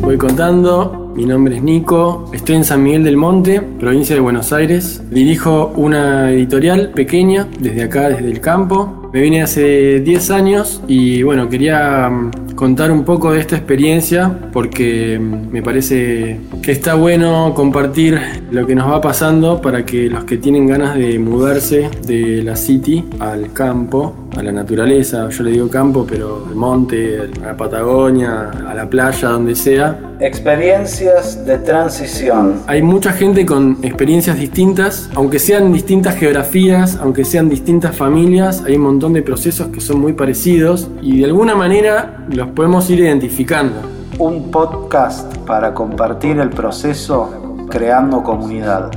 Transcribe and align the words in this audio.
voy 0.00 0.16
contando, 0.16 1.12
mi 1.14 1.26
nombre 1.26 1.56
es 1.56 1.62
Nico, 1.62 2.30
estoy 2.32 2.56
en 2.56 2.64
San 2.64 2.82
Miguel 2.82 3.04
del 3.04 3.18
Monte, 3.18 3.60
provincia 3.60 4.14
de 4.14 4.22
Buenos 4.22 4.50
Aires. 4.50 5.02
Dirijo 5.10 5.72
una 5.76 6.30
editorial 6.30 6.92
pequeña 6.94 7.46
desde 7.60 7.82
acá, 7.82 8.08
desde 8.08 8.30
el 8.30 8.40
campo. 8.40 9.10
Me 9.12 9.20
vine 9.20 9.42
hace 9.42 10.00
10 10.00 10.30
años 10.30 10.82
y 10.88 11.22
bueno, 11.22 11.50
quería 11.50 12.08
mm, 12.08 12.45
contar 12.56 12.90
un 12.90 13.04
poco 13.04 13.32
de 13.32 13.40
esta 13.40 13.54
experiencia 13.54 14.32
porque 14.52 15.18
me 15.20 15.62
parece 15.62 16.40
que 16.62 16.72
está 16.72 16.94
bueno 16.94 17.52
compartir 17.54 18.18
lo 18.50 18.66
que 18.66 18.74
nos 18.74 18.90
va 18.90 19.00
pasando 19.00 19.60
para 19.60 19.84
que 19.84 20.08
los 20.08 20.24
que 20.24 20.38
tienen 20.38 20.66
ganas 20.66 20.96
de 20.96 21.18
mudarse 21.18 21.90
de 22.06 22.42
la 22.42 22.56
city 22.56 23.04
al 23.20 23.52
campo, 23.52 24.26
a 24.36 24.42
la 24.42 24.52
naturaleza, 24.52 25.28
yo 25.28 25.44
le 25.44 25.52
digo 25.52 25.68
campo, 25.68 26.06
pero 26.08 26.46
al 26.48 26.54
monte, 26.54 27.20
a 27.42 27.46
la 27.46 27.56
Patagonia, 27.56 28.50
a 28.50 28.74
la 28.74 28.88
playa, 28.88 29.28
donde 29.28 29.54
sea. 29.54 29.98
Experiencias 30.20 31.44
de 31.44 31.58
transición. 31.58 32.62
Hay 32.66 32.82
mucha 32.82 33.12
gente 33.12 33.44
con 33.44 33.78
experiencias 33.82 34.38
distintas, 34.38 35.10
aunque 35.14 35.38
sean 35.38 35.72
distintas 35.72 36.16
geografías, 36.16 36.98
aunque 37.00 37.24
sean 37.24 37.48
distintas 37.48 37.94
familias, 37.94 38.62
hay 38.66 38.76
un 38.76 38.82
montón 38.82 39.12
de 39.12 39.22
procesos 39.22 39.68
que 39.68 39.80
son 39.80 40.00
muy 40.00 40.14
parecidos 40.14 40.88
y 41.02 41.18
de 41.20 41.26
alguna 41.26 41.54
manera 41.54 42.24
los 42.30 42.45
podemos 42.54 42.88
ir 42.90 43.00
identificando. 43.00 43.80
Un 44.18 44.50
podcast 44.50 45.36
para 45.46 45.74
compartir 45.74 46.38
el 46.38 46.50
proceso 46.50 47.66
creando 47.70 48.22
comunidad. 48.22 48.90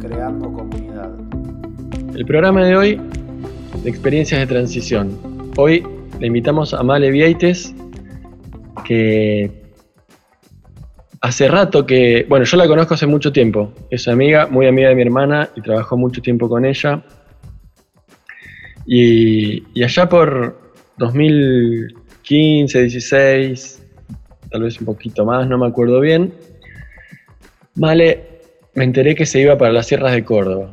Creando 0.00 0.52
comunidad. 0.52 1.10
El 2.14 2.26
programa 2.26 2.64
de 2.64 2.76
hoy 2.76 3.00
de 3.82 3.90
experiencias 3.90 4.40
de 4.40 4.46
transición. 4.46 5.18
Hoy 5.56 5.86
le 6.18 6.26
invitamos 6.26 6.74
a 6.74 6.82
Male 6.82 7.10
Vieites, 7.10 7.74
que 8.84 9.66
hace 11.20 11.48
rato 11.48 11.86
que, 11.86 12.26
bueno, 12.28 12.44
yo 12.44 12.56
la 12.56 12.68
conozco 12.68 12.94
hace 12.94 13.06
mucho 13.06 13.32
tiempo. 13.32 13.72
Es 13.90 14.08
amiga, 14.08 14.46
muy 14.46 14.66
amiga 14.66 14.88
de 14.88 14.94
mi 14.94 15.02
hermana 15.02 15.48
y 15.56 15.60
trabajó 15.60 15.96
mucho 15.96 16.22
tiempo 16.22 16.48
con 16.48 16.64
ella. 16.64 17.02
Y, 18.86 19.82
allá 19.82 20.08
por 20.08 20.60
2015, 22.28 22.82
16, 22.82 23.82
tal 24.50 24.62
vez 24.62 24.80
un 24.80 24.86
poquito 24.86 25.24
más, 25.24 25.48
no 25.48 25.58
me 25.58 25.66
acuerdo 25.66 26.00
bien, 26.00 26.32
Male, 27.76 28.40
me 28.74 28.84
enteré 28.84 29.14
que 29.14 29.26
se 29.26 29.40
iba 29.40 29.58
para 29.58 29.70
las 29.70 29.86
sierras 29.86 30.12
de 30.12 30.24
Córdoba, 30.24 30.72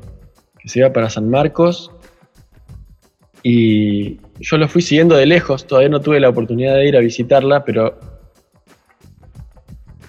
que 0.58 0.70
se 0.70 0.80
iba 0.80 0.94
para 0.94 1.10
San 1.10 1.30
Marcos. 1.30 1.92
Y 3.44 4.20
yo 4.40 4.58
lo 4.58 4.70
fui 4.70 4.82
siguiendo 4.82 5.18
de 5.18 5.26
lejos, 5.26 5.68
todavía 5.68 5.90
no 5.90 6.00
tuve 6.00 6.22
la 6.22 6.30
oportunidad 6.30 6.76
de 6.76 6.88
ir 6.88 6.96
a 6.96 7.02
visitarla, 7.02 7.66
pero 7.66 8.00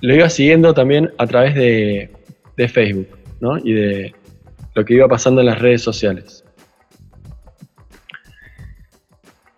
lo 0.00 0.14
iba 0.14 0.30
siguiendo 0.30 0.72
también 0.72 1.10
a 1.18 1.26
través 1.26 1.56
de, 1.56 2.10
Facebook, 2.68 3.08
¿no? 3.40 3.58
Y 3.58 3.72
de 3.72 4.14
lo 4.76 4.84
que 4.84 4.94
iba 4.94 5.08
pasando 5.08 5.40
en 5.40 5.48
las 5.48 5.58
redes 5.58 5.82
sociales. 5.82 6.43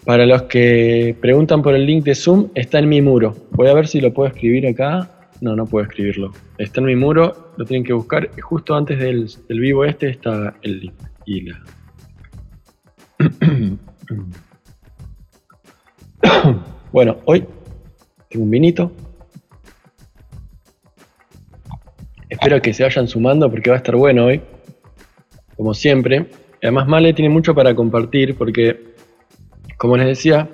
Para 0.07 0.25
los 0.25 0.43
que 0.43 1.17
preguntan 1.21 1.62
por 1.62 1.75
el 1.75 1.85
link 1.85 2.05
de 2.05 2.15
Zoom, 2.15 2.51
está 2.55 2.79
en 2.79 2.89
mi 2.89 3.03
muro. 3.03 3.35
Voy 3.51 3.67
a 3.67 3.75
ver 3.75 3.89
si 3.89 4.01
lo 4.01 4.15
puedo 4.15 4.29
escribir 4.29 4.65
acá. 4.69 5.11
No, 5.41 5.57
no 5.57 5.67
puedo 5.67 5.85
escribirlo. 5.85 6.33
Está 6.59 6.81
en 6.81 6.87
mi 6.87 6.95
muro, 6.95 7.53
lo 7.57 7.65
tienen 7.65 7.85
que 7.85 7.93
buscar. 7.93 8.31
Justo 8.41 8.77
antes 8.77 9.01
del, 9.01 9.29
vivo 9.49 9.84
este 9.84 10.11
está 10.11 10.55
el 10.62 10.93
link. 11.27 11.53
Bueno, 16.93 17.19
hoy 17.27 17.45
tengo 18.31 18.45
un 18.45 18.51
vinito. 18.51 18.93
Espero 22.31 22.62
que 22.62 22.73
se 22.73 22.84
vayan 22.84 23.07
sumando 23.07 23.51
porque 23.51 23.71
va 23.71 23.77
a 23.77 23.79
estar 23.79 23.97
bueno 23.97 24.27
hoy, 24.27 24.41
como 25.56 25.75
siempre. 25.75 26.31
Además, 26.62 26.87
Male 26.88 27.12
tiene 27.12 27.28
mucho 27.28 27.55
para 27.55 27.75
compartir 27.75 28.37
porque, 28.37 28.94
como 29.76 29.97
les 29.97 30.06
decía, 30.06 30.48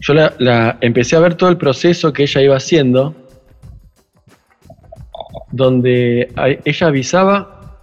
yo 0.00 0.14
la, 0.14 0.78
empecé 0.80 1.16
a 1.16 1.20
ver 1.20 1.34
todo 1.34 1.50
el 1.50 1.56
proceso 1.56 2.12
que 2.12 2.24
ella 2.24 2.42
iba 2.42 2.56
haciendo, 2.56 3.14
donde 5.50 6.32
ella 6.64 6.86
avisaba 6.86 7.80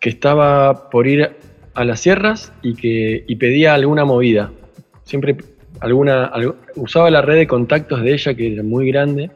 que 0.00 0.10
estaba 0.10 0.90
por 0.90 1.06
ir 1.06 1.36
a 1.74 1.84
las 1.84 2.00
sierras 2.00 2.52
y 2.62 2.74
que 2.74 3.24
pedía 3.38 3.74
alguna 3.74 4.04
movida. 4.04 4.52
Siempre 5.02 5.36
alguna, 5.80 6.32
usaba 6.76 7.10
la 7.10 7.22
red 7.22 7.36
de 7.36 7.46
contactos 7.46 8.02
de 8.02 8.12
ella, 8.12 8.34
que 8.34 8.52
era 8.52 8.62
muy 8.62 8.88
grande, 8.88 9.30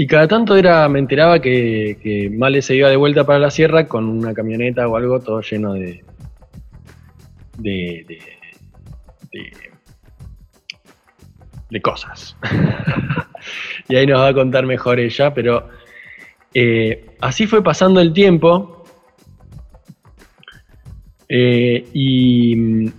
y 0.00 0.06
cada 0.06 0.26
tanto 0.28 0.56
era, 0.56 0.88
me 0.88 0.98
enteraba 0.98 1.40
que, 1.40 2.30
Male 2.32 2.62
se 2.62 2.74
iba 2.74 2.88
de 2.88 2.96
vuelta 2.96 3.24
para 3.24 3.38
la 3.38 3.50
sierra 3.50 3.86
con 3.86 4.08
una 4.08 4.32
camioneta 4.32 4.88
o 4.88 4.96
algo 4.96 5.20
todo 5.20 5.42
lleno 5.42 5.74
de. 5.74 6.02
De. 7.62 8.04
de, 9.32 9.52
de, 11.70 11.80
cosas. 11.80 12.36
y 13.88 13.96
ahí 13.96 14.06
nos 14.06 14.20
va 14.20 14.28
a 14.28 14.34
contar 14.34 14.66
mejor 14.66 14.98
ella, 14.98 15.32
pero 15.32 15.68
eh, 16.52 17.16
así 17.20 17.46
fue 17.46 17.62
pasando 17.62 18.00
el 18.00 18.12
tiempo. 18.12 18.84
Eh, 21.28 21.88
y, 21.94 22.90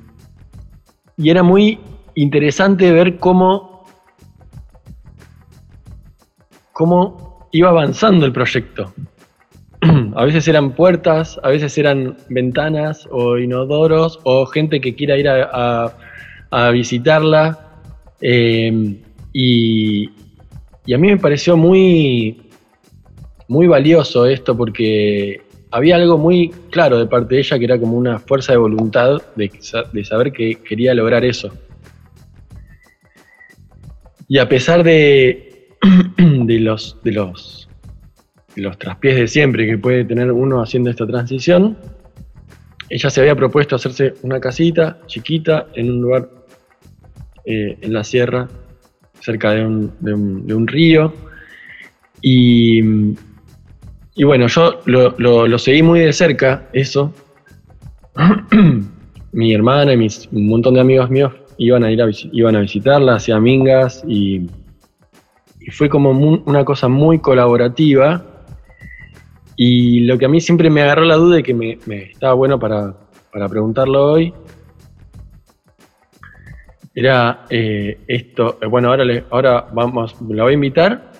y 1.17 1.29
era 1.29 1.43
muy 1.43 1.77
interesante 2.15 2.91
ver 2.91 3.17
cómo 3.17 3.71
cómo 6.81 7.47
iba 7.51 7.69
avanzando 7.69 8.25
el 8.25 8.31
proyecto. 8.31 8.91
a 10.15 10.25
veces 10.25 10.47
eran 10.47 10.73
puertas, 10.73 11.39
a 11.43 11.49
veces 11.49 11.77
eran 11.77 12.17
ventanas 12.29 13.07
o 13.11 13.37
inodoros 13.37 14.19
o 14.23 14.45
gente 14.45 14.79
que 14.79 14.95
quiera 14.95 15.17
ir 15.17 15.27
a, 15.29 15.93
visitarla. 16.71 17.79
Em, 18.19 18.97
y, 19.33 20.07
a 20.93 20.97
mí 20.97 21.07
me 21.07 21.17
pareció 21.17 21.55
muy, 21.55 22.41
muy 23.47 23.67
valioso 23.67 24.25
esto 24.25 24.55
porque 24.57 25.41
había 25.71 25.95
algo 25.95 26.17
muy 26.17 26.49
claro 26.69 26.99
de 26.99 27.05
parte 27.05 27.35
de 27.35 27.41
ella 27.41 27.57
que 27.57 27.65
era 27.65 27.79
como 27.79 27.97
una 27.97 28.19
fuerza 28.19 28.51
de 28.51 28.57
voluntad 28.57 29.21
de, 29.35 29.49
de 29.93 30.05
saber 30.05 30.31
que 30.33 30.55
quería 30.55 30.93
lograr 30.93 31.23
eso. 31.23 31.51
Y 34.27 34.37
a 34.37 34.47
pesar 34.47 34.83
de, 34.83 35.67
de 36.17 36.59
los, 36.59 36.97
de 37.03 37.11
los, 37.11 37.67
los 38.55 38.77
traspiés 38.77 39.15
de 39.15 39.27
siempre 39.27 39.65
que 39.65 39.77
puede 39.77 40.05
tener 40.05 40.31
uno 40.31 40.61
haciendo 40.61 40.89
esta 40.89 41.07
transición, 41.07 41.77
ella 42.89 43.09
se 43.09 43.21
había 43.21 43.35
propuesto 43.35 43.75
hacerse 43.75 44.15
una 44.23 44.39
casita 44.39 44.99
chiquita 45.07 45.67
en 45.75 45.91
un 45.91 46.01
lugar 46.01 46.29
eh, 47.45 47.77
en 47.81 47.93
la 47.93 48.03
sierra, 48.03 48.47
cerca 49.19 49.51
de 49.51 49.65
un, 49.65 49.93
de 49.99 50.53
un, 50.53 50.67
río. 50.67 51.13
Y, 52.21 52.81
y, 54.15 54.23
bueno, 54.23 54.47
yo 54.47 54.81
lo, 54.85 55.15
lo, 55.17 55.57
seguí 55.57 55.81
muy 55.81 56.01
de 56.01 56.13
cerca, 56.13 56.67
eso. 56.73 57.13
Mi 59.31 59.53
hermana 59.53 59.93
y 59.93 59.97
mis, 59.97 60.27
un 60.33 60.49
montón 60.49 60.73
de 60.73 60.81
amigos 60.81 61.09
míos 61.09 61.31
iban 61.57 61.85
a 61.85 61.91
ir 61.91 62.01
a, 62.01 62.09
iban 62.33 62.57
a 62.57 62.59
visitarla, 62.59 63.15
hacía 63.15 63.39
mingas 63.39 64.03
y 64.05 64.49
y 65.61 65.69
fue 65.69 65.89
como 65.89 66.09
una 66.09 66.65
cosa 66.65 66.87
muy 66.87 67.19
colaborativa. 67.19 68.25
Y 69.55 70.01
lo 70.01 70.17
que 70.17 70.25
a 70.25 70.29
mí 70.29 70.41
siempre 70.41 70.69
me 70.69 70.81
agarró 70.81 71.03
la 71.05 71.15
duda 71.15 71.39
y 71.39 71.43
que 71.43 71.53
me, 71.53 71.77
estaba 72.11 72.33
bueno 72.33 72.59
para, 72.59 72.95
preguntarlo 73.31 74.13
hoy, 74.13 74.33
era 76.93 77.45
eh, 77.49 77.99
esto. 78.07 78.57
Eh, 78.61 78.67
bueno, 78.67 78.89
ahora, 78.89 79.05
le, 79.05 79.25
ahora 79.29 79.67
vamos, 79.71 80.15
la 80.29 80.43
voy 80.43 80.51
a 80.51 80.55
invitar 80.55 81.11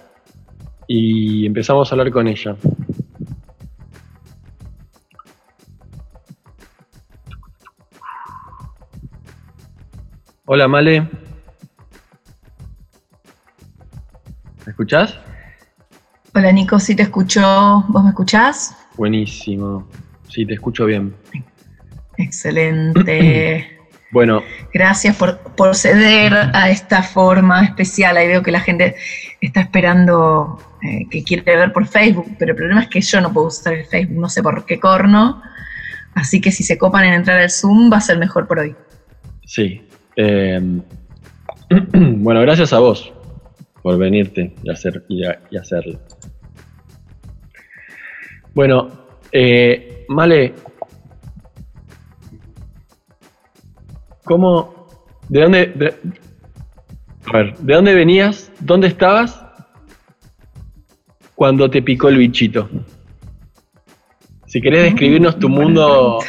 y 0.88 1.46
empezamos 1.46 1.92
a 1.92 1.96
hablar 1.96 2.12
con 2.12 2.28
ella. 2.28 2.56
Hola, 10.46 10.68
Male. 10.68 11.08
¿Me 14.66 14.72
escuchás? 14.72 15.18
Hola 16.34 16.52
Nico, 16.54 16.80
sí 16.80 16.96
te 16.96 17.04
escucho. 17.04 17.42
¿Vos 17.90 18.04
me 18.04 18.10
escuchás? 18.10 18.76
Buenísimo. 18.96 19.86
Sí, 20.30 20.46
te 20.46 20.54
escucho 20.54 20.86
bien. 20.86 21.14
Excelente. 22.18 23.80
bueno. 24.12 24.42
Gracias 24.74 25.18
por, 25.18 25.76
ceder 25.76 26.34
a 26.54 26.70
esta 26.70 27.04
forma 27.04 27.66
especial. 27.66 28.16
Ahí 28.16 28.28
veo 28.28 28.42
que 28.42 28.52
la 28.52 28.62
gente 28.62 28.96
está 29.42 29.60
esperando 29.60 30.58
eh, 30.82 31.06
que 31.10 31.22
quiere 31.24 31.44
ver 31.58 31.74
por 31.74 31.86
Facebook, 31.86 32.36
pero 32.40 32.52
el 32.52 32.58
problema 32.58 32.84
es 32.84 32.88
que 32.88 33.02
yo 33.02 33.20
no 33.20 33.34
puedo 33.34 33.48
usar 33.48 33.74
el 33.74 33.86
Facebook, 33.86 34.18
no 34.18 34.30
sé 34.30 34.42
por 34.42 34.66
qué 34.66 34.80
corno. 34.80 35.42
Así 36.14 36.40
que 36.40 36.52
si 36.52 36.64
se 36.64 36.78
copan 36.78 37.04
en 37.06 37.14
entrar 37.14 37.40
al 37.40 37.50
Zoom, 37.50 37.92
va 37.92 37.98
a 37.98 38.02
ser 38.02 38.18
mejor 38.18 38.48
por 38.48 38.60
hoy. 38.60 38.74
Sí. 39.46 39.86
Eh, 40.16 40.62
bueno, 41.94 42.40
gracias 42.42 42.72
a 42.72 42.80
vos 42.80 43.12
por 43.82 43.98
venirte 43.98 44.54
y, 44.64 44.70
hacer, 44.70 45.04
y, 45.10 45.58
hacerlo. 45.58 46.00
Bueno, 48.54 48.90
eh, 49.32 50.06
Male, 50.10 50.54
¿cómo, 54.26 54.88
de 55.30 55.42
dónde, 55.42 55.96
a 57.26 57.32
ver, 57.32 57.58
¿de 57.58 57.74
dónde 57.74 57.96
venías? 57.96 58.52
¿Dónde 58.60 58.88
estabas 58.88 59.42
cuando 61.34 61.70
te 61.70 61.82
picó 61.82 62.10
el 62.10 62.18
bichito? 62.18 62.70
Si 64.48 64.60
querés 64.60 64.84
describirnos 64.84 65.40
tu 65.40 65.48
mundo, 65.48 66.20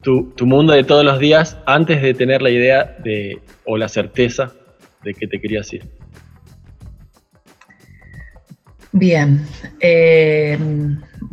tu, 0.00 0.46
mundo 0.46 0.72
de 0.72 0.82
todos 0.82 1.04
los 1.04 1.18
días 1.18 1.58
antes 1.66 2.00
de 2.00 2.14
tener 2.14 2.40
la 2.40 2.48
idea 2.48 2.96
de, 3.04 3.38
o 3.66 3.76
la 3.76 3.88
certeza 3.88 4.54
de 5.02 5.12
que 5.12 5.26
te 5.26 5.38
querías 5.38 5.70
ir. 5.74 5.84
Bien, 8.92 9.46
eh, 9.80 10.58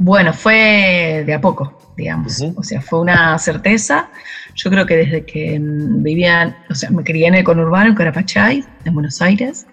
bueno, 0.03 0.33
fue 0.33 1.23
de 1.27 1.33
a 1.35 1.39
poco, 1.39 1.93
digamos, 1.95 2.41
o 2.55 2.63
sea, 2.63 2.81
fue 2.81 3.01
una 3.01 3.37
certeza. 3.37 4.09
Yo 4.55 4.71
creo 4.71 4.87
que 4.87 4.97
desde 4.97 5.25
que 5.25 5.59
vivía, 5.61 6.57
o 6.71 6.73
sea, 6.73 6.89
me 6.89 7.03
crié 7.03 7.27
en 7.27 7.35
el 7.35 7.43
conurbano, 7.43 7.91
en 7.91 7.95
Carapachay, 7.95 8.65
en 8.83 8.93
Buenos 8.95 9.21
Aires, 9.21 9.67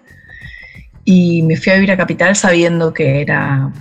y 1.03 1.41
me 1.41 1.57
fui 1.57 1.71
a 1.71 1.75
vivir 1.75 1.91
a 1.91 1.97
Capital 1.97 2.35
sabiendo 2.35 2.93
que 2.93 3.21
era 3.21 3.73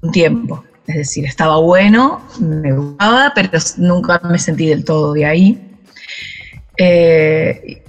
un 0.00 0.12
tiempo, 0.12 0.64
es 0.86 0.94
decir, 0.94 1.24
estaba 1.24 1.58
bueno, 1.58 2.20
me 2.38 2.72
gustaba, 2.72 3.32
pero 3.34 3.50
nunca 3.78 4.20
me 4.22 4.38
sentí 4.38 4.68
del 4.68 4.84
todo 4.84 5.12
de 5.12 5.26
ahí. 5.26 5.70
Eh, 6.76 7.82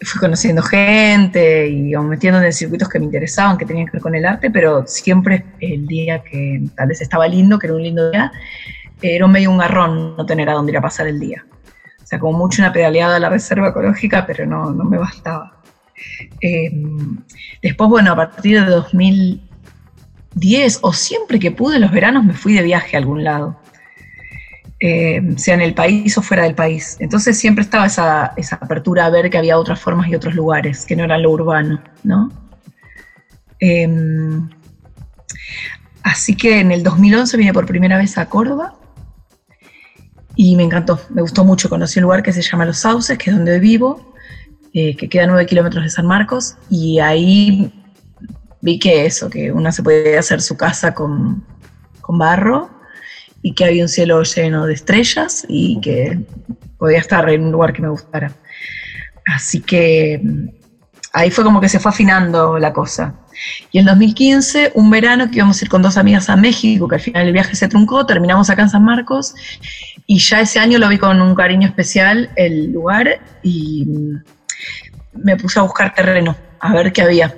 fui 0.00 0.20
conociendo 0.20 0.62
gente 0.62 1.68
y 1.68 1.96
metiéndome 1.96 2.46
en 2.46 2.52
circuitos 2.52 2.88
que 2.88 2.98
me 2.98 3.06
interesaban, 3.06 3.58
que 3.58 3.66
tenían 3.66 3.86
que 3.86 3.92
ver 3.92 4.02
con 4.02 4.14
el 4.14 4.24
arte, 4.24 4.50
pero 4.50 4.86
siempre 4.86 5.44
el 5.60 5.86
día 5.86 6.22
que 6.22 6.62
tal 6.76 6.88
vez 6.88 7.00
estaba 7.00 7.26
lindo, 7.26 7.58
que 7.58 7.66
era 7.66 7.76
un 7.76 7.82
lindo 7.82 8.10
día, 8.10 8.30
era 9.02 9.26
medio 9.26 9.50
un 9.50 9.58
garrón 9.58 10.16
no 10.16 10.24
tener 10.24 10.48
a 10.48 10.52
dónde 10.52 10.72
ir 10.72 10.78
a 10.78 10.82
pasar 10.82 11.08
el 11.08 11.18
día. 11.18 11.44
O 12.02 12.06
sea, 12.06 12.18
como 12.18 12.38
mucho 12.38 12.62
una 12.62 12.72
pedaleada 12.72 13.16
a 13.16 13.20
la 13.20 13.28
reserva 13.28 13.68
ecológica, 13.68 14.24
pero 14.24 14.46
no, 14.46 14.70
no 14.70 14.84
me 14.84 14.98
bastaba. 14.98 15.60
Eh, 16.40 16.70
después, 17.60 17.90
bueno, 17.90 18.12
a 18.12 18.16
partir 18.16 18.64
de 18.64 18.70
2000, 18.70 19.42
10 20.34 20.78
o 20.82 20.92
siempre 20.92 21.38
que 21.38 21.50
pude 21.50 21.78
los 21.78 21.90
veranos 21.90 22.24
me 22.24 22.34
fui 22.34 22.54
de 22.54 22.62
viaje 22.62 22.96
a 22.96 23.00
algún 23.00 23.24
lado, 23.24 23.57
eh, 24.80 25.20
sea 25.36 25.54
en 25.54 25.60
el 25.60 25.74
país 25.74 26.16
o 26.18 26.22
fuera 26.22 26.44
del 26.44 26.54
país. 26.54 26.96
Entonces 27.00 27.38
siempre 27.38 27.62
estaba 27.62 27.86
esa, 27.86 28.34
apertura 28.60 29.06
a 29.06 29.10
ver 29.10 29.30
que 29.30 29.38
había 29.38 29.58
otras 29.58 29.80
formas 29.80 30.08
y 30.08 30.14
otros 30.14 30.34
lugares, 30.34 30.86
que 30.86 30.96
no 30.96 31.04
eran 31.04 31.22
lo 31.22 31.30
urbano, 31.30 31.82
¿no? 32.04 32.30
Em, 33.60 34.48
así 36.02 36.36
que 36.36 36.60
en 36.60 36.70
el 36.70 36.82
2011 36.82 37.36
vine 37.36 37.52
por 37.52 37.66
primera 37.66 37.98
vez 37.98 38.16
a 38.18 38.26
Córdoba 38.26 38.78
y 40.36 40.54
me 40.54 40.62
encantó, 40.62 41.00
me 41.10 41.22
gustó 41.22 41.44
mucho. 41.44 41.68
Conocí 41.68 41.98
un 41.98 42.04
lugar 42.04 42.22
que 42.22 42.32
se 42.32 42.42
llama 42.42 42.64
Los 42.64 42.78
Sauces, 42.78 43.18
que 43.18 43.30
es 43.30 43.36
donde 43.36 43.58
vivo, 43.58 44.14
eh, 44.72 44.94
que 44.94 45.08
queda 45.08 45.24
a 45.24 45.26
9 45.26 45.46
kilómetros 45.46 45.82
de 45.82 45.90
San 45.90 46.06
Marcos, 46.06 46.56
y 46.70 47.00
ahí 47.00 47.72
vi 48.60 48.78
que 48.78 49.06
eso, 49.06 49.28
que 49.30 49.50
uno 49.50 49.72
se 49.72 49.82
podía 49.82 50.20
hacer 50.20 50.40
su 50.40 50.56
casa 50.56 50.94
con, 50.94 51.44
barro 52.10 52.70
y 53.42 53.54
que 53.54 53.64
había 53.64 53.82
un 53.82 53.88
cielo 53.88 54.22
lleno 54.22 54.66
de 54.66 54.74
estrellas 54.74 55.44
y 55.48 55.80
que 55.80 56.18
podía 56.78 56.98
estar 56.98 57.28
en 57.30 57.44
un 57.44 57.52
lugar 57.52 57.72
que 57.72 57.82
me 57.82 57.88
gustara. 57.88 58.32
Así 59.26 59.60
que 59.60 60.20
mm, 60.22 60.48
ahí 61.12 61.30
fue 61.30 61.44
como 61.44 61.60
que 61.60 61.68
se 61.68 61.78
fue 61.78 61.90
afinando 61.90 62.58
la 62.58 62.72
cosa. 62.72 63.14
Y 63.70 63.78
en 63.78 63.84
2015, 63.84 64.72
un 64.74 64.90
verano 64.90 65.30
que 65.30 65.36
íbamos 65.36 65.60
a 65.60 65.64
ir 65.64 65.68
con 65.68 65.82
dos 65.82 65.96
amigas 65.96 66.28
a 66.28 66.36
México, 66.36 66.88
que 66.88 66.96
al 66.96 67.00
final 67.00 67.26
el 67.26 67.32
viaje 67.32 67.54
se 67.54 67.68
truncó, 67.68 68.04
terminamos 68.04 68.50
acá 68.50 68.62
en 68.62 68.70
San 68.70 68.84
Marcos, 68.84 69.34
y 70.06 70.18
ya 70.18 70.40
ese 70.40 70.58
año 70.58 70.78
lo 70.78 70.88
vi 70.88 70.98
con 70.98 71.20
un 71.20 71.34
cariño 71.34 71.68
especial 71.68 72.30
el 72.34 72.72
lugar 72.72 73.20
y 73.42 73.84
mm, 73.86 75.22
me 75.22 75.36
puse 75.36 75.60
a 75.60 75.62
buscar 75.62 75.94
terreno, 75.94 76.36
a 76.60 76.72
ver 76.72 76.92
qué 76.92 77.02
había 77.02 77.34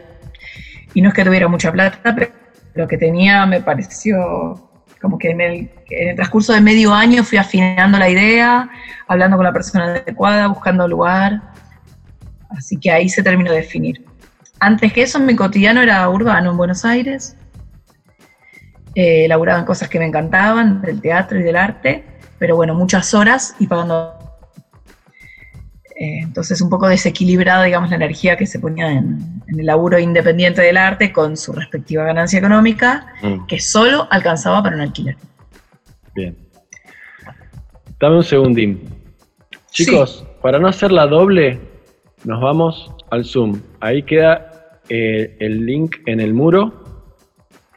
y 0.94 1.02
no 1.02 1.08
es 1.08 1.14
que 1.14 1.24
tuviera 1.24 1.48
mucha 1.48 1.72
plata, 1.72 2.14
pero 2.14 2.30
lo 2.74 2.88
que 2.88 2.96
tenía 2.96 3.46
me 3.46 3.60
pareció 3.60 4.69
como 5.00 5.18
que 5.18 5.30
en 5.30 5.40
el, 5.40 5.70
transcurso 6.14 6.52
de 6.52 6.60
medio 6.60 6.92
año 6.94 7.24
fui 7.24 7.38
afinando 7.38 7.98
la 7.98 8.08
idea, 8.08 8.68
hablando 9.08 9.36
con 9.36 9.44
la 9.44 9.52
persona 9.52 9.86
adecuada, 9.86 10.46
buscando 10.48 10.86
lugar, 10.86 11.40
así 12.50 12.76
que 12.76 12.90
ahí 12.90 13.08
se 13.08 13.22
terminó 13.22 13.50
de 13.50 13.58
definir. 13.58 14.04
Antes 14.60 14.92
que 14.92 15.02
eso, 15.02 15.18
mi 15.18 15.34
cotidiano 15.34 15.80
era 15.80 16.08
urbano 16.08 16.50
en 16.50 16.56
Buenos 16.56 16.84
Aires, 16.84 17.36
eh, 18.94 19.24
elaboraba 19.24 19.58
en 19.58 19.64
cosas 19.64 19.88
que 19.88 19.98
me 19.98 20.04
encantaban, 20.04 20.82
del 20.82 21.00
teatro 21.00 21.40
y 21.40 21.42
del 21.42 21.56
arte, 21.56 22.04
pero 22.38 22.56
bueno, 22.56 22.74
muchas 22.74 23.14
horas 23.14 23.54
y 23.58 23.66
pagando 23.66 24.19
eh, 26.00 26.20
entonces, 26.22 26.62
un 26.62 26.70
poco 26.70 26.88
desequilibrada, 26.88 27.62
digamos, 27.64 27.90
la 27.90 27.96
energía 27.96 28.34
que 28.38 28.46
se 28.46 28.58
ponía 28.58 28.90
en, 28.90 29.42
el 29.48 29.66
laburo 29.66 29.98
independiente 29.98 30.62
del 30.62 30.78
arte 30.78 31.12
con 31.12 31.36
su 31.36 31.52
respectiva 31.52 32.04
ganancia 32.04 32.38
económica, 32.38 33.12
mm. 33.20 33.44
que 33.46 33.60
solo 33.60 34.08
alcanzaba 34.10 34.62
para 34.62 34.76
un 34.76 34.80
alquiler. 34.80 35.16
Bien. 36.14 36.34
Dame 38.00 38.16
un 38.16 38.24
segundín. 38.24 38.80
Chicos, 39.72 40.26
para 40.40 40.58
no 40.58 40.68
hacer 40.68 40.90
la 40.90 41.06
doble, 41.06 41.60
nos 42.24 42.40
vamos 42.40 42.90
al 43.10 43.26
Zoom. 43.26 43.60
Ahí 43.80 44.02
queda 44.02 44.80
eh, 44.88 45.36
el 45.38 45.66
link 45.66 45.96
en 46.06 46.20
el 46.20 46.32
muro. 46.32 46.82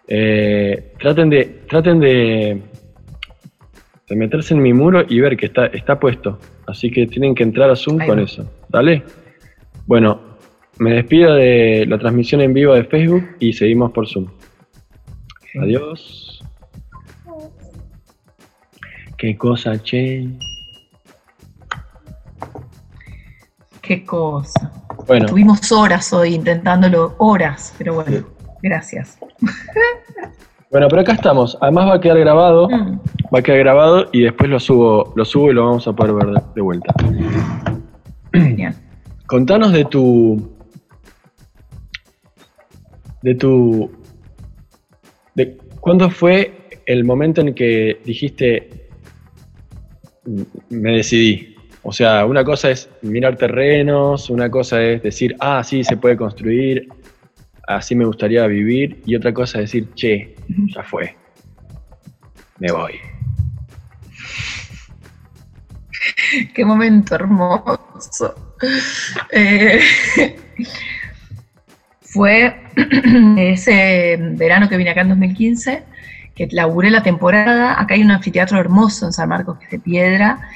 Eh, 0.08 0.94
traten 0.98 1.30
de, 1.30 1.44
traten 1.68 2.00
de, 2.00 2.62
de 4.08 4.16
meterse 4.16 4.54
en 4.54 4.62
mi 4.62 4.72
muro 4.72 5.04
y 5.10 5.19
ver 5.19 5.36
que 5.36 5.48
está, 5.48 5.66
está 5.66 6.00
puesto. 6.00 6.40
Así 6.68 6.89
que 6.89 7.07
tienen 7.07 7.36
que 7.36 7.44
entrar 7.44 7.69
a 7.69 7.75
Zoom 7.75 8.06
con 8.06 8.19
eso. 8.19 8.50
¿Dale? 8.69 9.04
Bueno, 9.86 10.19
me 10.77 10.92
despido 10.92 11.36
de 11.36 11.86
la 11.88 12.00
transmisión 12.00 12.42
en 12.42 12.54
vivo 12.54 12.74
de 12.74 12.86
Facebook 12.86 13.24
y 13.39 13.54
seguimos 13.54 13.92
por 13.92 14.07
Zoom. 14.07 14.27
Adiós. 15.62 16.44
Qué 19.18 19.38
cosa, 19.38 19.81
che. 19.81 20.27
Qué 23.81 24.06
cosa. 24.06 24.71
Bueno. 25.07 25.28
Tuvimos 25.28 25.71
horas 25.71 26.11
hoy 26.14 26.33
intentándolo, 26.33 27.16
horas, 27.19 27.73
pero 27.78 27.95
bueno, 27.95 28.26
gracias. 28.61 29.18
Bueno, 30.73 30.87
pero 30.89 31.03
acá 31.03 31.13
estamos. 31.13 31.56
Además 31.61 31.87
va 31.87 31.94
a 31.94 32.01
quedar 32.01 32.18
grabado. 32.18 32.68
Mm. 32.68 32.99
Va 33.31 33.39
a 33.39 33.42
quedar 33.44 33.59
grabado 33.59 34.09
y 34.11 34.21
después 34.21 34.49
lo 34.49 34.59
subo, 34.59 35.13
lo 35.15 35.23
subo 35.23 35.51
y 35.51 35.53
lo 35.53 35.65
vamos 35.68 35.87
a 35.87 35.94
poder 35.94 36.13
ver 36.15 36.42
de, 36.56 36.61
vuelta. 36.61 36.95
Bien. 38.31 38.73
Contanos 39.27 39.71
de 39.71 39.85
tu. 39.85 40.51
De 43.21 43.35
tu. 43.35 43.92
De, 45.35 45.59
¿Cuándo 45.80 46.09
fue 46.09 46.69
el 46.87 47.03
momento 47.03 47.42
en 47.42 47.53
que 47.53 48.01
dijiste 48.03 48.89
me 50.71 50.94
decidí? 50.94 51.56
O 51.83 51.92
sea, 51.92 52.25
una 52.25 52.44
cosa 52.44 52.71
es 52.71 52.89
mirar 53.03 53.35
terrenos, 53.35 54.27
una 54.31 54.49
cosa 54.49 54.81
es 54.81 55.03
decir, 55.03 55.35
ah, 55.39 55.63
sí, 55.63 55.83
se 55.83 55.97
puede 55.97 56.18
construir, 56.18 56.87
así 57.68 57.96
me 57.96 58.06
gustaría 58.06 58.46
vivir, 58.48 59.02
y 59.06 59.16
otra 59.16 59.34
cosa 59.34 59.60
es 59.60 59.72
decir, 59.72 59.94
che, 59.96 60.36
ya 60.74 60.84
fue, 60.84 61.16
me 62.60 62.72
voy. 62.72 63.00
Qué 66.54 66.66
momento 66.66 67.16
hermoso. 67.16 68.36
Eh, 69.32 69.82
fue 72.02 72.56
ese 73.38 74.18
verano 74.18 74.70
que 74.70 74.78
vine 74.78 74.92
acá 74.92 75.02
en 75.02 75.10
2015, 75.10 75.84
que 76.34 76.48
laburé 76.50 76.90
la 76.90 77.04
temporada. 77.04 77.78
Acá 77.78 77.96
hay 77.96 78.04
un 78.04 78.12
anfiteatro 78.12 78.58
hermoso 78.58 79.08
en 79.08 79.12
San 79.12 79.28
Marcos, 79.28 79.58
que 79.58 79.66
es 79.66 79.72
de 79.72 79.80
piedra. 79.80 80.50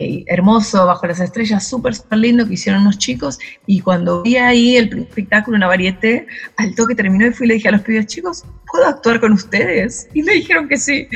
Eh, 0.00 0.24
hermoso, 0.28 0.86
bajo 0.86 1.08
las 1.08 1.18
estrellas, 1.18 1.66
súper, 1.66 1.92
súper 1.92 2.18
lindo 2.18 2.46
que 2.46 2.54
hicieron 2.54 2.82
unos 2.82 2.98
chicos. 2.98 3.36
Y 3.66 3.80
cuando 3.80 4.22
vi 4.22 4.36
ahí 4.36 4.76
el 4.76 4.96
espectáculo, 4.96 5.56
una 5.56 5.66
varieté, 5.66 6.26
al 6.56 6.74
toque 6.76 6.94
terminó 6.94 7.26
y 7.26 7.32
fui 7.32 7.46
y 7.46 7.48
le 7.48 7.54
dije 7.54 7.68
a 7.68 7.72
los 7.72 7.80
pibes, 7.80 8.06
chicos, 8.06 8.44
¿puedo 8.70 8.86
actuar 8.86 9.18
con 9.18 9.32
ustedes? 9.32 10.08
Y 10.14 10.22
me 10.22 10.34
dijeron 10.34 10.68
que 10.68 10.76
sí. 10.76 11.08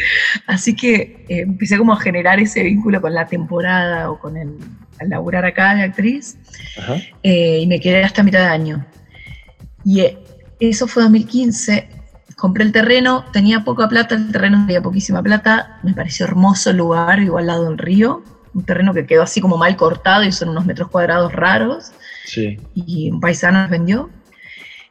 Así 0.48 0.74
que 0.74 1.24
eh, 1.28 1.42
empecé 1.42 1.78
como 1.78 1.92
a 1.92 2.00
generar 2.00 2.40
ese 2.40 2.64
vínculo 2.64 3.00
con 3.00 3.14
la 3.14 3.26
temporada 3.26 4.10
o 4.10 4.18
con 4.18 4.36
el 4.36 4.56
al 4.98 5.08
laburar 5.08 5.44
acá 5.44 5.74
de 5.74 5.82
actriz. 5.82 6.36
Eh, 7.22 7.60
y 7.62 7.66
me 7.68 7.78
quedé 7.78 8.02
hasta 8.02 8.24
mitad 8.24 8.40
de 8.40 8.46
año. 8.46 8.84
Y 9.84 10.06
eso 10.58 10.88
fue 10.88 11.04
2015. 11.04 11.88
Compré 12.36 12.64
el 12.64 12.72
terreno, 12.72 13.24
tenía 13.32 13.62
poca 13.62 13.88
plata, 13.88 14.16
el 14.16 14.32
terreno 14.32 14.64
tenía 14.66 14.82
poquísima 14.82 15.22
plata, 15.22 15.78
me 15.84 15.94
pareció 15.94 16.26
hermoso 16.26 16.70
el 16.70 16.78
lugar, 16.78 17.20
igual 17.20 17.42
al 17.42 17.46
lado 17.46 17.68
del 17.68 17.78
río 17.78 18.24
un 18.54 18.64
terreno 18.64 18.92
que 18.92 19.06
quedó 19.06 19.22
así 19.22 19.40
como 19.40 19.56
mal 19.56 19.76
cortado 19.76 20.24
y 20.24 20.32
son 20.32 20.50
unos 20.50 20.66
metros 20.66 20.88
cuadrados 20.88 21.32
raros. 21.32 21.92
Sí. 22.24 22.58
Y 22.74 23.10
un 23.10 23.20
paisano 23.20 23.62
nos 23.62 23.70
vendió. 23.70 24.10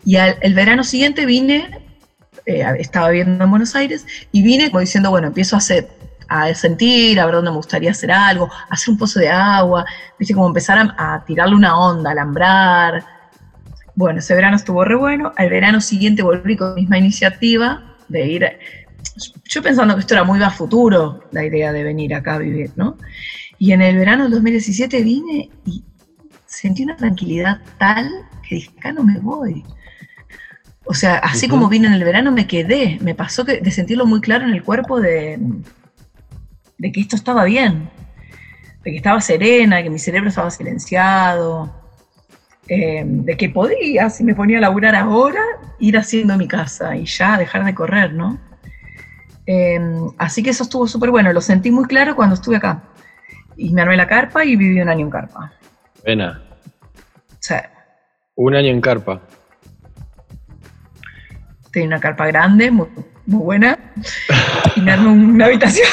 Y 0.03 0.15
al, 0.17 0.37
el 0.41 0.53
verano 0.53 0.83
siguiente 0.83 1.25
vine, 1.25 1.79
eh, 2.45 2.65
estaba 2.79 3.09
viviendo 3.09 3.43
en 3.43 3.49
Buenos 3.49 3.75
Aires, 3.75 4.05
y 4.31 4.41
vine 4.41 4.69
como 4.69 4.79
diciendo, 4.81 5.09
bueno, 5.11 5.27
empiezo 5.27 5.55
a 5.55 5.59
hacer 5.59 5.87
a 6.31 6.53
sentir, 6.55 7.19
a 7.19 7.25
ver 7.25 7.35
dónde 7.35 7.51
me 7.51 7.57
gustaría 7.57 7.91
hacer 7.91 8.09
algo, 8.09 8.49
hacer 8.69 8.93
un 8.93 8.97
pozo 8.97 9.19
de 9.19 9.29
agua, 9.29 9.85
viste, 10.17 10.33
como 10.33 10.47
empezar 10.47 10.77
a, 10.77 11.15
a 11.15 11.25
tirarle 11.25 11.55
una 11.55 11.77
onda, 11.77 12.11
alambrar. 12.11 13.03
Bueno, 13.95 14.19
ese 14.19 14.33
verano 14.33 14.55
estuvo 14.55 14.85
re 14.85 14.95
bueno. 14.95 15.33
Al 15.35 15.49
verano 15.49 15.81
siguiente 15.81 16.23
volví 16.23 16.55
con 16.55 16.69
la 16.69 16.75
misma 16.75 16.97
iniciativa 16.97 17.83
de 18.07 18.25
ir. 18.25 18.59
Yo 19.43 19.61
pensando 19.61 19.93
que 19.93 19.99
esto 19.99 20.13
era 20.13 20.23
muy 20.23 20.41
a 20.41 20.49
futuro, 20.49 21.25
la 21.31 21.43
idea 21.43 21.73
de 21.73 21.83
venir 21.83 22.15
acá 22.15 22.35
a 22.35 22.37
vivir, 22.37 22.71
¿no? 22.77 22.97
Y 23.61 23.73
en 23.73 23.83
el 23.83 23.95
verano 23.95 24.23
del 24.23 24.31
2017 24.31 25.03
vine 25.03 25.51
y 25.67 25.83
sentí 26.47 26.81
una 26.81 26.95
tranquilidad 26.95 27.61
tal 27.77 28.09
que 28.41 28.55
dije, 28.55 28.71
acá 28.79 28.91
no 28.91 29.03
me 29.03 29.19
voy. 29.19 29.63
O 30.85 30.95
sea, 30.95 31.17
así 31.17 31.47
como 31.47 31.69
vine 31.69 31.85
en 31.85 31.93
el 31.93 32.03
verano, 32.03 32.31
me 32.31 32.47
quedé. 32.47 32.97
Me 33.01 33.13
pasó 33.13 33.45
que, 33.45 33.61
de 33.61 33.69
sentirlo 33.69 34.07
muy 34.07 34.19
claro 34.19 34.45
en 34.45 34.55
el 34.55 34.63
cuerpo 34.63 34.99
de, 34.99 35.37
de 36.79 36.91
que 36.91 37.01
esto 37.01 37.15
estaba 37.15 37.43
bien, 37.43 37.87
de 38.83 38.89
que 38.89 38.97
estaba 38.97 39.21
serena, 39.21 39.83
que 39.83 39.91
mi 39.91 39.99
cerebro 39.99 40.29
estaba 40.29 40.49
silenciado, 40.49 41.71
eh, 42.67 43.03
de 43.05 43.37
que 43.37 43.49
podía, 43.49 44.09
si 44.09 44.23
me 44.23 44.33
ponía 44.33 44.57
a 44.57 44.61
laburar 44.61 44.95
ahora, 44.95 45.43
ir 45.79 45.99
haciendo 45.99 46.35
mi 46.35 46.47
casa 46.47 46.95
y 46.95 47.05
ya 47.05 47.37
dejar 47.37 47.63
de 47.63 47.75
correr, 47.75 48.11
¿no? 48.11 48.39
Eh, 49.45 49.79
así 50.17 50.41
que 50.41 50.49
eso 50.49 50.63
estuvo 50.63 50.87
súper 50.87 51.11
bueno, 51.11 51.31
lo 51.31 51.41
sentí 51.41 51.69
muy 51.69 51.85
claro 51.85 52.15
cuando 52.15 52.33
estuve 52.33 52.55
acá. 52.55 52.90
Y 53.61 53.69
me 53.73 53.83
armé 53.83 53.95
la 53.95 54.07
carpa 54.07 54.43
y 54.43 54.55
viví 54.55 54.81
un 54.81 54.89
año 54.89 55.05
en 55.05 55.11
carpa. 55.11 55.53
Buena. 56.03 56.41
Sea, 57.39 57.69
Un 58.35 58.55
año 58.55 58.69
en 58.69 58.81
carpa. 58.81 59.21
tenía 61.71 61.87
una 61.89 61.99
carpa 61.99 62.25
grande, 62.27 62.71
muy, 62.71 62.87
muy 63.27 63.43
buena, 63.43 63.77
y 64.75 64.81
me 64.81 64.91
armé 64.91 65.07
una 65.09 65.45
habitación. 65.45 65.87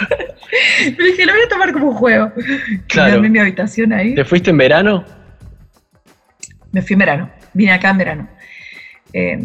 Pero 0.96 1.04
dije, 1.10 1.24
lo 1.26 1.32
voy 1.32 1.42
a 1.42 1.48
tomar 1.48 1.72
como 1.72 1.88
un 1.90 1.94
juego. 1.94 2.32
Y 2.36 2.42
Me 2.72 2.82
Claro. 2.88 3.14
armé 3.14 3.28
mi 3.30 3.38
habitación 3.38 3.92
ahí. 3.92 4.14
¿Te 4.16 4.24
fuiste 4.24 4.50
en 4.50 4.58
verano? 4.58 5.04
Me 6.72 6.82
fui 6.82 6.94
en 6.94 6.98
verano, 6.98 7.30
vine 7.54 7.72
acá 7.72 7.90
en 7.90 7.98
verano. 7.98 8.28
Eh, 9.12 9.38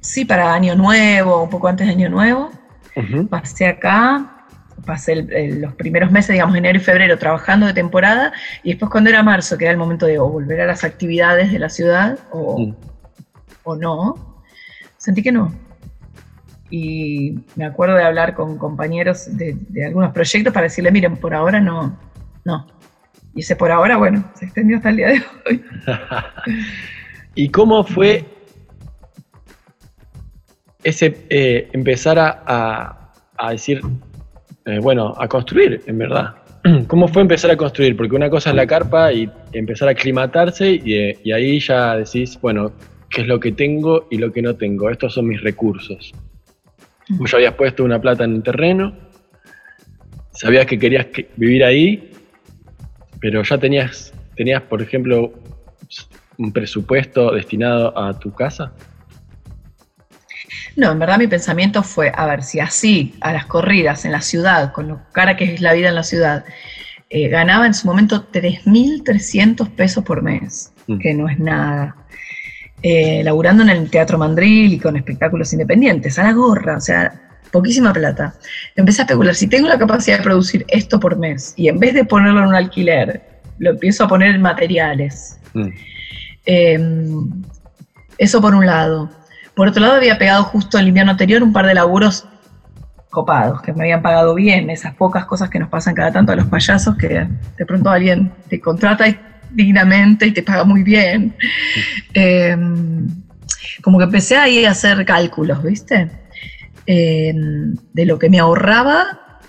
sí, 0.00 0.24
para 0.26 0.52
Año 0.54 0.74
Nuevo, 0.76 1.42
un 1.44 1.50
poco 1.50 1.66
antes 1.68 1.86
de 1.86 1.92
Año 1.94 2.08
Nuevo. 2.10 2.52
Pasé 3.30 3.66
acá, 3.66 4.35
pasé 4.84 5.12
el- 5.14 5.32
el- 5.32 5.60
los 5.62 5.74
primeros 5.74 6.10
meses, 6.12 6.32
digamos, 6.32 6.54
enero 6.56 6.78
y 6.78 6.80
febrero, 6.82 7.18
trabajando 7.18 7.66
de 7.66 7.72
temporada, 7.74 8.32
y 8.62 8.70
después 8.70 8.90
cuando 8.90 9.10
era 9.10 9.22
marzo, 9.22 9.56
que 9.58 9.64
era 9.64 9.72
el 9.72 9.78
momento 9.78 10.06
de 10.06 10.18
o 10.18 10.28
volver 10.28 10.60
a 10.60 10.66
las 10.66 10.84
actividades 10.84 11.50
de 11.52 11.58
la 11.58 11.68
ciudad 11.68 12.18
o, 12.30 12.74
o 13.64 13.76
no, 13.76 14.42
sentí 14.98 15.22
que 15.22 15.32
no. 15.32 15.52
Y 16.70 17.38
me 17.54 17.64
acuerdo 17.64 17.94
de 17.96 18.02
hablar 18.04 18.34
con 18.34 18.58
compañeros 18.58 19.36
de, 19.36 19.56
de 19.68 19.86
algunos 19.86 20.12
proyectos 20.12 20.52
para 20.52 20.64
decirle, 20.64 20.90
miren, 20.90 21.16
por 21.16 21.32
ahora 21.34 21.60
no, 21.60 21.98
no. 22.44 22.66
Y 23.34 23.40
ese 23.40 23.54
por 23.54 23.70
ahora, 23.70 23.96
bueno, 23.96 24.24
se 24.34 24.46
extendió 24.46 24.76
hasta 24.78 24.88
el 24.90 24.96
día 24.96 25.08
de 25.08 25.22
hoy. 25.48 25.64
¿Y 27.34 27.50
cómo 27.50 27.84
fue 27.84 28.24
ese 30.84 31.24
eh, 31.28 31.68
empezar 31.72 32.18
a, 32.18 32.42
a- 32.46 33.12
a 33.38 33.50
decir, 33.50 33.82
eh, 34.66 34.78
bueno, 34.80 35.14
a 35.18 35.28
construir, 35.28 35.82
en 35.86 35.98
verdad? 35.98 36.34
¿Cómo 36.88 37.08
fue 37.08 37.22
empezar 37.22 37.50
a 37.50 37.56
construir? 37.56 37.96
Porque 37.96 38.16
una 38.16 38.28
cosa 38.28 38.50
es 38.50 38.56
la 38.56 38.66
carpa 38.66 39.12
y 39.12 39.30
empezar 39.52 39.88
a 39.88 39.92
aclimatarse 39.92 40.80
y, 40.84 40.94
eh, 40.94 41.18
y 41.24 41.32
ahí 41.32 41.60
ya 41.60 41.96
decís, 41.96 42.38
bueno, 42.40 42.72
¿qué 43.10 43.22
es 43.22 43.28
lo 43.28 43.38
que 43.40 43.52
tengo 43.52 44.06
y 44.10 44.18
lo 44.18 44.32
que 44.32 44.42
no 44.42 44.54
tengo? 44.56 44.90
Estos 44.90 45.14
son 45.14 45.28
mis 45.28 45.40
recursos. 45.40 46.12
Vos 47.08 47.30
ya 47.30 47.36
habías 47.38 47.54
puesto 47.54 47.84
una 47.84 48.00
plata 48.00 48.24
en 48.24 48.34
el 48.36 48.42
terreno, 48.42 48.92
sabías 50.32 50.66
que 50.66 50.78
querías 50.78 51.06
que- 51.06 51.28
vivir 51.36 51.64
ahí, 51.64 52.10
pero 53.20 53.42
ya 53.44 53.58
tenías, 53.58 54.12
tenías, 54.34 54.62
por 54.62 54.82
ejemplo, 54.82 55.32
un 56.38 56.52
presupuesto 56.52 57.30
destinado 57.30 57.96
a 57.96 58.18
tu 58.18 58.34
casa. 58.34 58.72
No, 60.76 60.92
en 60.92 60.98
verdad 60.98 61.18
mi 61.18 61.26
pensamiento 61.26 61.82
fue, 61.82 62.12
a 62.14 62.26
ver, 62.26 62.42
si 62.42 62.60
así, 62.60 63.14
a 63.20 63.32
las 63.32 63.46
corridas 63.46 64.04
en 64.04 64.12
la 64.12 64.20
ciudad, 64.20 64.72
con 64.72 64.88
lo 64.88 65.00
cara 65.12 65.36
que 65.36 65.54
es 65.54 65.60
la 65.60 65.72
vida 65.72 65.88
en 65.88 65.94
la 65.94 66.02
ciudad, 66.02 66.44
eh, 67.08 67.28
ganaba 67.28 67.66
en 67.66 67.72
su 67.74 67.86
momento 67.86 68.26
3.300 68.30 69.70
pesos 69.70 70.04
por 70.04 70.22
mes, 70.22 70.72
Mm. 70.86 70.98
que 70.98 71.14
no 71.14 71.28
es 71.28 71.38
nada. 71.38 71.96
Eh, 72.82 73.22
laburando 73.24 73.62
en 73.62 73.70
el 73.70 73.90
Teatro 73.90 74.18
Mandril 74.18 74.74
y 74.74 74.78
con 74.78 74.96
espectáculos 74.96 75.52
independientes, 75.52 76.18
a 76.18 76.24
la 76.24 76.32
gorra, 76.32 76.76
o 76.76 76.80
sea, 76.80 77.12
poquísima 77.50 77.92
plata. 77.92 78.34
Empecé 78.76 79.00
a 79.02 79.04
especular, 79.04 79.34
si 79.34 79.46
tengo 79.46 79.66
la 79.68 79.78
capacidad 79.78 80.18
de 80.18 80.24
producir 80.24 80.64
esto 80.68 81.00
por 81.00 81.16
mes 81.18 81.54
y 81.56 81.68
en 81.68 81.78
vez 81.78 81.94
de 81.94 82.04
ponerlo 82.04 82.40
en 82.42 82.48
un 82.48 82.54
alquiler, 82.54 83.22
lo 83.58 83.70
empiezo 83.70 84.04
a 84.04 84.08
poner 84.08 84.34
en 84.34 84.42
materiales. 84.42 85.38
Mm. 85.54 85.68
Eh, 86.44 86.78
eso 88.18 88.40
por 88.40 88.54
un 88.54 88.66
lado. 88.66 89.10
Por 89.56 89.68
otro 89.68 89.80
lado, 89.80 89.94
había 89.94 90.18
pegado 90.18 90.44
justo 90.44 90.78
el 90.78 90.86
invierno 90.88 91.12
anterior 91.12 91.42
un 91.42 91.52
par 91.52 91.66
de 91.66 91.74
laburos 91.74 92.26
copados, 93.10 93.62
que 93.62 93.72
me 93.72 93.84
habían 93.84 94.02
pagado 94.02 94.34
bien, 94.34 94.68
esas 94.68 94.94
pocas 94.94 95.24
cosas 95.24 95.48
que 95.48 95.58
nos 95.58 95.70
pasan 95.70 95.94
cada 95.94 96.12
tanto 96.12 96.32
a 96.32 96.36
los 96.36 96.46
payasos, 96.46 96.94
que 96.96 97.26
de 97.56 97.66
pronto 97.66 97.88
alguien 97.88 98.30
te 98.50 98.60
contrata 98.60 99.08
y- 99.08 99.18
dignamente 99.50 100.26
y 100.26 100.32
te 100.32 100.42
paga 100.42 100.64
muy 100.64 100.82
bien. 100.82 101.34
Eh, 102.12 102.54
como 103.82 103.96
que 103.96 104.04
empecé 104.04 104.36
ahí 104.36 104.66
a 104.66 104.72
hacer 104.72 105.06
cálculos, 105.06 105.62
¿viste? 105.62 106.10
Eh, 106.86 107.32
de 107.94 108.06
lo 108.06 108.18
que 108.18 108.28
me 108.28 108.38
ahorraba. 108.38 109.40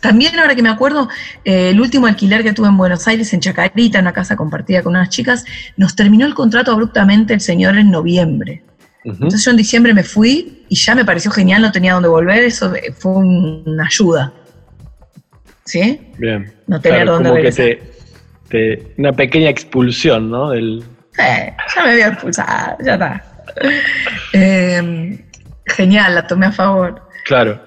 También 0.00 0.36
ahora 0.40 0.56
que 0.56 0.62
me 0.62 0.68
acuerdo, 0.70 1.08
eh, 1.44 1.70
el 1.70 1.80
último 1.80 2.08
alquiler 2.08 2.42
que 2.42 2.52
tuve 2.52 2.66
en 2.66 2.76
Buenos 2.76 3.06
Aires, 3.06 3.32
en 3.32 3.38
Chacarita, 3.38 3.98
en 3.98 4.04
una 4.06 4.12
casa 4.12 4.34
compartida 4.34 4.82
con 4.82 4.96
unas 4.96 5.10
chicas, 5.10 5.44
nos 5.76 5.94
terminó 5.94 6.26
el 6.26 6.34
contrato 6.34 6.72
abruptamente 6.72 7.32
el 7.34 7.40
señor 7.40 7.78
en 7.78 7.92
noviembre. 7.92 8.64
Entonces 9.04 9.44
yo 9.44 9.50
en 9.50 9.56
diciembre 9.56 9.94
me 9.94 10.04
fui 10.04 10.64
y 10.68 10.76
ya 10.76 10.94
me 10.94 11.04
pareció 11.04 11.30
genial, 11.30 11.62
no 11.62 11.72
tenía 11.72 11.94
dónde 11.94 12.08
volver, 12.08 12.44
eso 12.44 12.72
eh, 12.74 12.92
fue 12.96 13.12
un- 13.12 13.62
una 13.66 13.86
ayuda. 13.86 14.32
¿Sí? 15.64 16.00
Bien. 16.18 16.52
No 16.66 16.80
tener 16.80 17.02
Claro, 17.04 17.12
dónde 17.14 17.52
te- 18.48 18.94
una 18.98 19.12
pequeña 19.12 19.48
expulsión, 19.48 20.30
¿no? 20.30 20.50
Del, 20.50 20.84
Eh, 21.18 21.54
ya 21.74 21.82
me 21.84 21.90
había 21.92 22.08
expulsado, 22.08 22.76
ya 22.84 22.94
está. 22.94 23.24
Eh, 24.32 25.24
genial, 25.66 26.14
la 26.14 26.26
tomé 26.26 26.46
a 26.46 26.52
favor. 26.52 27.02
claro. 27.24 27.60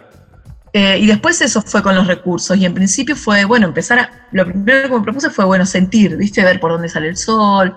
Eh, 0.73 0.97
y 0.99 1.07
después 1.07 1.39
eso 1.41 1.61
fue 1.61 1.81
con 1.81 1.95
los 1.95 2.05
recursos. 2.05 2.57
Y 2.57 2.65
en 2.65 2.73
principio 2.73 3.15
fue, 3.15 3.45
bueno, 3.45 3.65
empezar 3.65 3.97
a. 3.97 4.27
Lo 4.33 4.43
primero 4.45 4.89
que 4.89 4.95
me 4.97 5.01
propuse 5.03 5.29
fue, 5.29 5.45
bueno, 5.45 5.65
sentir, 5.65 6.17
¿viste? 6.17 6.43
Ver 6.43 6.59
por 6.59 6.69
dónde 6.71 6.89
sale 6.89 7.07
el 7.07 7.15
sol. 7.15 7.73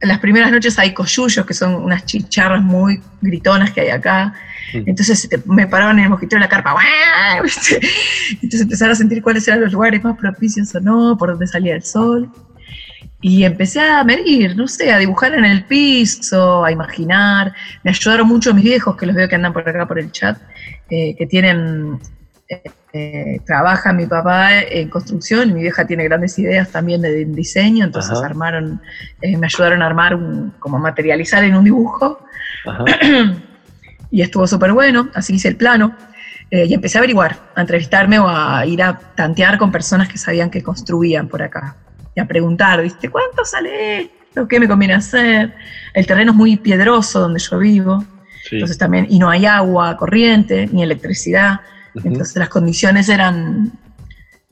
Las 0.00 0.18
primeras 0.18 0.50
noches 0.50 0.78
hay 0.78 0.92
coyullos, 0.92 1.46
que 1.46 1.54
son 1.54 1.74
unas 1.74 2.04
chicharras 2.04 2.62
muy 2.62 3.00
gritonas 3.22 3.70
que 3.72 3.80
hay 3.82 3.88
acá. 3.88 4.34
Mm. 4.74 4.82
Entonces 4.86 5.28
te- 5.28 5.42
me 5.46 5.66
paraban 5.66 5.98
en 5.98 6.04
el 6.04 6.10
mosquitero 6.10 6.40
de 6.40 6.44
la 6.46 6.48
carpa. 6.50 6.74
Entonces 8.42 8.60
empezar 8.60 8.90
a 8.90 8.94
sentir 8.94 9.22
cuáles 9.22 9.46
eran 9.48 9.60
los 9.60 9.72
lugares 9.72 10.02
más 10.04 10.16
propicios 10.16 10.74
o 10.74 10.80
no, 10.80 11.16
por 11.18 11.30
dónde 11.30 11.46
salía 11.46 11.74
el 11.74 11.82
sol. 11.82 12.30
Y 13.22 13.44
empecé 13.44 13.80
a 13.80 14.04
medir, 14.04 14.56
no 14.56 14.68
sé, 14.68 14.92
a 14.92 14.98
dibujar 14.98 15.34
en 15.34 15.44
el 15.44 15.64
piso, 15.64 16.64
a 16.64 16.70
imaginar. 16.70 17.52
Me 17.82 17.90
ayudaron 17.90 18.28
mucho 18.28 18.52
mis 18.54 18.64
viejos, 18.64 18.96
que 18.96 19.06
los 19.06 19.16
veo 19.16 19.28
que 19.28 19.34
andan 19.34 19.52
por 19.52 19.66
acá 19.68 19.86
por 19.88 19.98
el 19.98 20.12
chat, 20.12 20.38
eh, 20.90 21.16
que 21.16 21.26
tienen, 21.26 21.98
eh, 22.48 23.40
trabaja 23.44 23.92
mi 23.92 24.06
papá 24.06 24.60
en 24.62 24.88
construcción, 24.88 25.50
y 25.50 25.52
mi 25.52 25.60
vieja 25.62 25.84
tiene 25.86 26.04
grandes 26.04 26.38
ideas 26.38 26.70
también 26.70 27.02
de 27.02 27.24
diseño, 27.26 27.84
entonces 27.84 28.12
Ajá. 28.12 28.26
armaron, 28.26 28.80
eh, 29.20 29.36
me 29.36 29.46
ayudaron 29.46 29.82
a 29.82 29.86
armar, 29.86 30.14
un, 30.14 30.52
como 30.58 30.78
materializar 30.78 31.44
en 31.44 31.56
un 31.56 31.64
dibujo, 31.64 32.18
Ajá. 32.66 32.84
y 34.10 34.22
estuvo 34.22 34.46
súper 34.46 34.72
bueno, 34.72 35.10
así 35.14 35.34
hice 35.34 35.48
el 35.48 35.56
plano. 35.56 35.94
eh, 36.50 36.64
y 36.64 36.74
empecé 36.74 36.98
a 36.98 37.00
averiguar, 37.00 37.36
a 37.56 37.60
entrevistarme 37.60 38.20
o 38.20 38.28
a 38.28 38.64
ir 38.66 38.80
a 38.80 38.96
tantear 39.16 39.58
con 39.58 39.72
personas 39.72 40.08
que 40.08 40.16
sabían 40.16 40.48
que 40.48 40.62
construían 40.62 41.26
por 41.28 41.42
acá. 41.42 41.74
Y 42.14 42.20
a 42.20 42.24
preguntar, 42.24 42.80
¿viste? 42.82 43.08
¿Cuánto 43.10 43.44
sale 43.44 44.02
esto? 44.02 44.46
¿Qué 44.46 44.60
me 44.60 44.68
conviene 44.68 44.94
hacer? 44.94 45.52
El 45.92 46.06
terreno 46.06 46.30
es 46.30 46.36
muy 46.36 46.56
piedroso 46.56 47.18
donde 47.18 47.40
yo 47.40 47.58
vivo, 47.58 48.04
Sí. 48.44 48.54
entonces 48.56 48.78
también, 48.78 49.08
y 49.10 49.18
no 49.18 49.28
hay 49.28 49.44
agua 49.44 49.96
corriente, 49.96 50.68
ni 50.72 50.84
electricidad, 50.84 51.60
Ujú. 51.96 52.08
entonces 52.08 52.36
las 52.36 52.48
condiciones 52.48 53.08
eran 53.08 53.72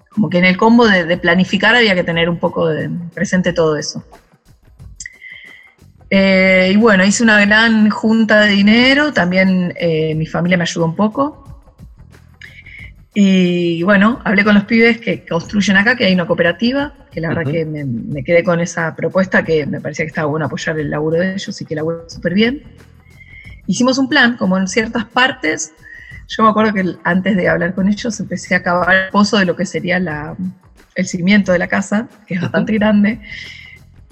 como 0.08 0.30
que 0.30 0.38
en 0.38 0.44
el 0.44 0.56
combo 0.56 0.86
de, 0.86 1.04
de 1.04 1.16
planificar 1.16 1.74
había 1.74 1.94
que 1.94 2.04
tener 2.04 2.28
un 2.28 2.38
poco 2.38 2.68
de 2.68 2.88
presente 3.12 3.52
todo 3.52 3.76
eso. 3.76 4.04
Eh, 6.10 6.70
y 6.72 6.76
bueno, 6.76 7.04
hice 7.04 7.24
una 7.24 7.44
gran 7.44 7.90
junta 7.90 8.42
de 8.42 8.52
dinero, 8.52 9.12
también 9.12 9.74
eh, 9.76 10.14
mi 10.14 10.26
familia 10.26 10.56
me 10.56 10.62
ayudó 10.62 10.84
un 10.84 10.94
poco. 10.94 11.40
Y 13.12 13.82
bueno, 13.82 14.20
hablé 14.24 14.44
con 14.44 14.54
los 14.54 14.64
pibes 14.64 15.00
que 15.00 15.24
construyen 15.24 15.76
acá, 15.76 15.96
que 15.96 16.04
hay 16.04 16.14
una 16.14 16.26
cooperativa, 16.26 16.94
que 17.12 17.20
la 17.20 17.28
verdad 17.28 17.44
Ujú. 17.44 17.52
que 17.52 17.64
me, 17.64 17.84
me 17.84 18.22
quedé 18.22 18.44
con 18.44 18.60
esa 18.60 18.94
propuesta 18.94 19.44
que 19.44 19.66
me 19.66 19.80
parecía 19.80 20.04
que 20.04 20.08
estaba 20.08 20.28
bueno 20.28 20.46
apoyar 20.46 20.78
el 20.78 20.90
laburo 20.90 21.18
de 21.18 21.34
ellos 21.34 21.60
y 21.60 21.64
que 21.64 21.74
laburo 21.74 22.04
súper 22.08 22.34
bien. 22.34 22.62
Hicimos 23.66 23.98
un 23.98 24.08
plan, 24.08 24.36
como 24.36 24.58
en 24.58 24.68
ciertas 24.68 25.06
partes. 25.06 25.72
Yo 26.28 26.42
me 26.42 26.48
acuerdo 26.48 26.72
que 26.72 26.96
antes 27.04 27.36
de 27.36 27.48
hablar 27.48 27.74
con 27.74 27.88
ellos 27.88 28.18
empecé 28.20 28.54
a 28.54 28.62
cavar 28.62 28.94
el 28.94 29.10
pozo 29.10 29.38
de 29.38 29.44
lo 29.44 29.56
que 29.56 29.66
sería 29.66 29.98
la, 30.00 30.36
el 30.94 31.06
cimiento 31.06 31.52
de 31.52 31.58
la 31.58 31.68
casa, 31.68 32.08
que 32.26 32.34
es 32.34 32.40
bastante 32.40 32.72
grande. 32.74 33.20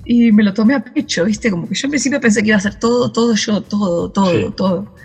Y 0.05 0.33
me 0.33 0.43
lo 0.43 0.53
tomé 0.53 0.75
a 0.75 0.81
pecho, 0.85 1.25
¿viste? 1.25 1.51
Como 1.51 1.69
que 1.69 1.75
yo 1.75 1.87
en 1.87 1.91
principio 1.93 2.21
pensé 2.21 2.43
que 2.43 2.49
iba 2.49 2.57
a 2.57 2.59
hacer 2.59 2.75
todo, 2.75 3.13
todo 3.13 3.35
yo, 3.35 3.63
todo, 3.63 4.11
todo, 4.11 4.31
Sí. 4.33 4.55
todo. 4.57 4.97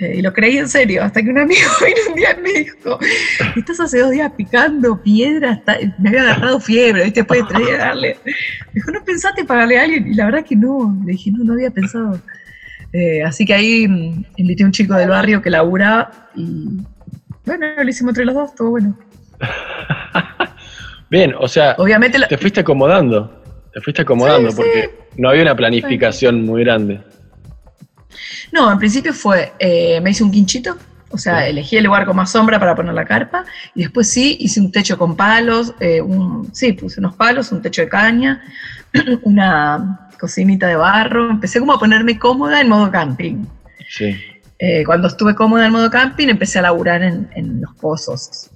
Eh, 0.00 0.18
y 0.18 0.22
lo 0.22 0.32
creí 0.32 0.58
en 0.58 0.68
serio, 0.68 1.02
hasta 1.02 1.20
que 1.22 1.28
un 1.30 1.38
amigo 1.38 1.60
vino 1.84 2.00
un 2.10 2.14
día 2.14 2.36
y 2.38 2.42
me 2.42 2.52
dijo, 2.60 2.98
estás 3.56 3.80
hace 3.80 3.98
dos 3.98 4.10
días 4.12 4.30
picando 4.36 5.02
piedra, 5.02 5.54
está- 5.54 5.76
me 5.98 6.10
había 6.10 6.22
agarrado 6.22 6.60
fiebre, 6.60 7.02
¿viste? 7.04 7.20
Después 7.20 7.40
de 7.40 7.46
tres 7.48 7.66
días 7.66 7.78
darle. 7.78 8.16
Me 8.24 8.32
dijo, 8.74 8.90
¿no 8.92 9.04
pensaste 9.04 9.44
pagarle 9.44 9.78
a 9.78 9.82
alguien? 9.84 10.06
Y 10.06 10.14
la 10.14 10.26
verdad 10.26 10.44
que 10.44 10.54
no, 10.54 10.96
le 11.04 11.12
dije, 11.12 11.32
no, 11.32 11.42
no 11.42 11.52
había 11.54 11.70
pensado. 11.72 12.20
Eh, 12.92 13.22
así 13.22 13.44
que 13.44 13.54
ahí 13.54 13.86
mm, 13.86 14.24
invité 14.36 14.62
a 14.62 14.66
un 14.66 14.72
chico 14.72 14.94
del 14.94 15.10
barrio 15.10 15.42
que 15.42 15.50
laburaba 15.50 16.10
y 16.34 16.68
bueno, 17.44 17.66
lo 17.82 17.88
hicimos 17.88 18.10
entre 18.12 18.24
los 18.24 18.34
dos, 18.34 18.50
estuvo 18.50 18.70
bueno. 18.70 18.96
Bien, 21.10 21.34
o 21.38 21.48
sea, 21.48 21.74
Obviamente, 21.78 22.18
la- 22.18 22.28
te 22.28 22.36
fuiste 22.36 22.60
acomodando. 22.60 23.34
Te 23.72 23.80
fuiste 23.80 24.02
acomodando 24.02 24.50
Sí, 24.50 24.56
porque 24.56 24.90
no 25.16 25.28
había 25.30 25.42
una 25.42 25.56
planificación 25.56 26.44
muy 26.44 26.64
grande. 26.64 27.00
no, 28.52 28.70
en 28.72 28.78
principio 28.78 29.12
fue, 29.12 29.52
eh, 29.58 30.00
me 30.00 30.10
hice 30.10 30.24
un 30.24 30.30
quinchito, 30.30 30.76
o 31.10 31.16
sea, 31.18 31.46
elegí 31.48 31.76
el 31.76 31.84
lugar 31.84 32.04
con 32.04 32.16
más 32.16 32.30
sombra 32.32 32.58
para 32.58 32.74
poner 32.74 32.92
la 32.94 33.04
carpa 33.06 33.44
y 33.74 33.82
después 33.82 34.10
sí, 34.10 34.36
hice 34.40 34.60
un 34.60 34.70
techo 34.72 34.98
con 34.98 35.16
palos, 35.16 35.74
eh, 35.80 36.00
un, 36.02 36.50
sí, 36.54 36.72
puse 36.72 37.00
unos 37.00 37.14
palos, 37.14 37.50
un 37.52 37.62
techo 37.62 37.82
de 37.82 37.88
caña, 37.88 38.42
una 39.22 40.07
cocinita 40.18 40.66
de 40.66 40.76
barro, 40.76 41.30
empecé 41.30 41.60
como 41.60 41.72
a 41.72 41.78
ponerme 41.78 42.18
cómoda 42.18 42.60
en 42.60 42.68
modo 42.68 42.90
camping. 42.90 43.44
Sí. 43.88 44.16
Eh, 44.58 44.84
cuando 44.84 45.08
estuve 45.08 45.34
cómoda 45.34 45.66
en 45.66 45.72
modo 45.72 45.88
camping, 45.90 46.28
empecé 46.28 46.58
a 46.58 46.62
laburar 46.62 47.02
en, 47.02 47.28
en 47.34 47.60
los 47.60 47.74
pozos. 47.76 48.50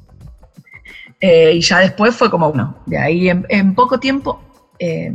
Eh, 1.20 1.52
y 1.54 1.60
ya 1.60 1.78
después 1.78 2.14
fue 2.14 2.30
como, 2.30 2.48
bueno, 2.48 2.82
de 2.86 2.98
ahí 2.98 3.28
en, 3.28 3.46
en 3.48 3.74
poco 3.74 4.00
tiempo 4.00 4.42
eh, 4.78 5.14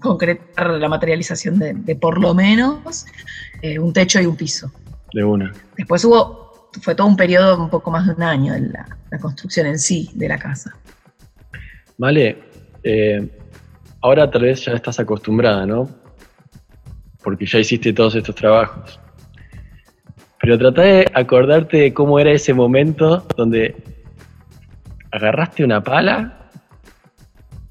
concretar 0.00 0.70
la 0.70 0.88
materialización 0.88 1.58
de, 1.58 1.74
de 1.74 1.94
por 1.94 2.20
lo 2.20 2.34
menos 2.34 3.06
un 3.80 3.92
techo 3.92 4.20
y 4.20 4.26
un 4.26 4.34
piso. 4.34 4.72
De 5.12 5.22
una. 5.22 5.52
Después 5.76 6.04
hubo, 6.04 6.68
fue 6.80 6.96
todo 6.96 7.06
un 7.06 7.16
periodo 7.16 7.62
un 7.62 7.70
poco 7.70 7.92
más 7.92 8.06
de 8.06 8.14
un 8.14 8.22
año 8.24 8.54
de 8.54 8.60
la, 8.62 8.98
la 9.08 9.18
construcción 9.18 9.66
en 9.66 9.78
sí 9.78 10.10
de 10.14 10.28
la 10.28 10.38
casa. 10.38 10.74
Vale, 11.98 12.42
eh, 12.82 13.28
ahora 14.02 14.30
tal 14.30 14.42
vez 14.42 14.64
ya 14.64 14.72
estás 14.72 14.98
acostumbrada, 15.00 15.64
¿no? 15.66 15.88
Porque 17.22 17.46
ya 17.46 17.58
hiciste 17.60 17.92
todos 17.92 18.14
estos 18.16 18.34
trabajos. 18.34 18.98
Pero 20.40 20.58
trata 20.58 20.82
de 20.82 21.06
acordarte 21.14 21.76
de 21.76 21.94
cómo 21.94 22.18
era 22.18 22.32
ese 22.32 22.52
momento 22.52 23.24
donde 23.36 23.76
agarraste 25.12 25.62
una 25.64 25.82
pala 25.82 26.50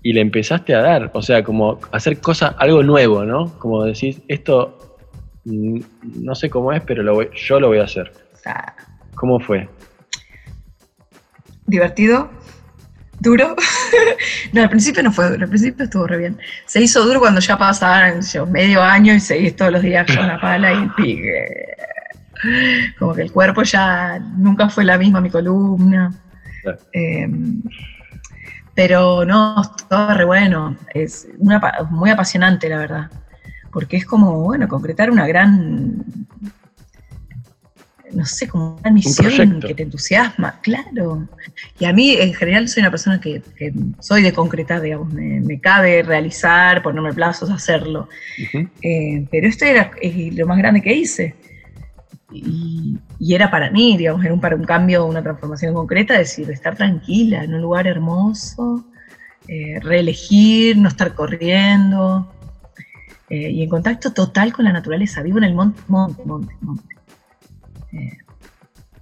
y 0.02 0.14
le 0.14 0.22
empezaste 0.22 0.74
a 0.74 0.82
dar. 0.82 1.12
O 1.14 1.22
sea, 1.22 1.44
como 1.44 1.80
hacer 1.92 2.22
cosas, 2.22 2.56
algo 2.58 2.82
nuevo, 2.82 3.26
¿no? 3.26 3.60
Como 3.60 3.84
decís, 3.84 4.22
esto 4.30 4.98
mm, 5.44 5.80
no 6.22 6.34
sé 6.34 6.50
cómo 6.50 6.72
es, 6.72 6.82
pero 6.84 7.04
lo 7.04 7.16
voy- 7.16 7.30
yo 7.36 7.60
lo 7.60 7.68
voy 7.68 7.80
a 7.80 7.84
hacer. 7.84 8.12
¿Cómo 9.16 9.40
fue? 9.40 9.68
divertido, 11.68 12.30
duro. 13.20 13.56
no, 14.54 14.62
al 14.62 14.70
principio 14.70 15.04
no 15.04 15.12
fue 15.12 15.30
duro, 15.30 15.44
al 15.44 15.50
principio 15.50 15.86
estuvo 15.86 16.08
re 16.08 16.18
bien. 16.18 16.38
Se 16.66 16.82
hizo 16.82 17.06
duro 17.06 17.20
cuando 17.20 17.40
ya 17.40 17.58
pasaban 17.58 18.22
yo, 18.22 18.46
medio 18.46 18.82
año 18.82 19.14
y 19.14 19.20
seguís 19.20 19.56
todos 19.56 19.72
los 19.72 19.82
días 19.82 20.08
con 20.08 20.27
la 20.27 20.40
pala 20.40 20.74
y. 20.74 20.90
Como 22.98 23.14
que 23.14 23.22
el 23.22 23.32
cuerpo 23.32 23.62
ya 23.62 24.18
nunca 24.18 24.68
fue 24.68 24.84
la 24.84 24.98
misma, 24.98 25.22
mi 25.22 25.30
columna. 25.30 26.12
Claro. 26.64 26.80
Eh, 26.92 27.30
pero 28.74 29.25
no, 29.25 29.62
estaba 29.62 30.14
re 30.14 30.25
bueno. 30.25 30.77
Es 30.94 31.27
una, 31.38 31.62
muy 31.90 32.10
apasionante, 32.10 32.70
la 32.70 32.77
verdad. 32.77 33.12
Porque 33.72 33.98
es 33.98 34.06
como, 34.06 34.42
bueno, 34.42 34.68
concretar 34.68 35.12
una 35.12 35.27
gran 35.27 36.04
no 38.14 38.26
sé, 38.26 38.48
como 38.48 38.78
una 38.78 38.92
misión 38.92 39.60
que 39.60 39.74
te 39.74 39.84
entusiasma, 39.84 40.60
claro. 40.62 41.28
Y 41.80 41.86
a 41.86 41.94
mí, 41.94 42.16
en 42.16 42.34
general, 42.34 42.68
soy 42.68 42.82
una 42.82 42.92
persona 42.92 43.20
que, 43.20 43.42
que 43.58 43.74
soy 44.00 44.22
de 44.22 44.34
concretar, 44.34 44.82
digamos, 44.82 45.12
me, 45.14 45.40
me 45.42 45.60
cabe 45.60 46.04
realizar, 46.04 46.82
ponerme 46.82 47.14
plazos, 47.14 47.50
hacerlo. 47.50 48.10
Eh, 48.82 49.26
pero 49.32 49.48
esto 49.48 49.66
era 49.66 49.92
eh, 50.02 50.32
lo 50.34 50.48
más 50.48 50.58
grande 50.58 50.82
que 50.82 50.94
hice. 50.94 51.36
Y, 52.32 52.98
y 53.20 53.36
era 53.36 53.52
para 53.52 53.72
mí, 53.72 53.98
digamos, 53.98 54.24
era 54.24 54.34
un, 54.34 54.40
para 54.40 54.56
un 54.56 54.64
cambio, 54.64 55.06
una 55.06 55.22
transformación 55.22 55.74
concreta, 55.74 56.18
decir, 56.18 56.50
estar 56.50 56.76
tranquila 56.76 57.44
en 57.44 57.54
un 57.54 57.62
lugar 57.62 57.88
hermoso, 57.88 58.86
eh, 59.48 59.80
reelegir, 59.82 60.78
no 60.78 60.88
estar 60.88 61.14
corriendo, 61.14 62.32
eh, 63.30 63.50
y 63.50 63.64
en 63.64 63.70
contacto 63.70 64.12
total 64.12 64.52
con 64.52 64.66
la 64.66 64.74
naturaleza. 64.74 65.22
Vivo 65.22 65.38
en 65.38 65.46
el 65.46 65.54
monte, 65.54 65.82
monte, 65.88 66.22
monte, 66.26 66.54
monte. 66.62 66.96
Eh, 67.94 68.18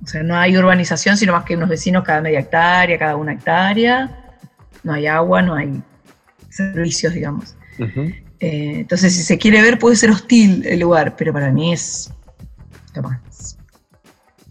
o 0.03 0.07
sea, 0.07 0.23
no 0.23 0.35
hay 0.35 0.57
urbanización, 0.57 1.17
sino 1.17 1.33
más 1.33 1.43
que 1.43 1.55
unos 1.55 1.69
vecinos 1.69 2.03
cada 2.03 2.21
media 2.21 2.39
hectárea, 2.39 2.97
cada 2.97 3.15
una 3.15 3.33
hectárea. 3.33 4.35
No 4.83 4.93
hay 4.93 5.07
agua, 5.07 5.41
no 5.41 5.55
hay 5.55 5.81
servicios, 6.49 7.13
digamos. 7.13 7.55
Eh, 7.77 8.79
entonces, 8.79 9.15
si 9.15 9.23
se 9.23 9.37
quiere 9.37 9.61
ver, 9.61 9.77
puede 9.77 9.95
ser 9.95 10.09
hostil 10.09 10.65
el 10.65 10.79
lugar, 10.79 11.15
pero 11.17 11.33
para 11.33 11.51
mí 11.51 11.73
es 11.73 12.13
lo 12.95 13.03
más. 13.03 13.57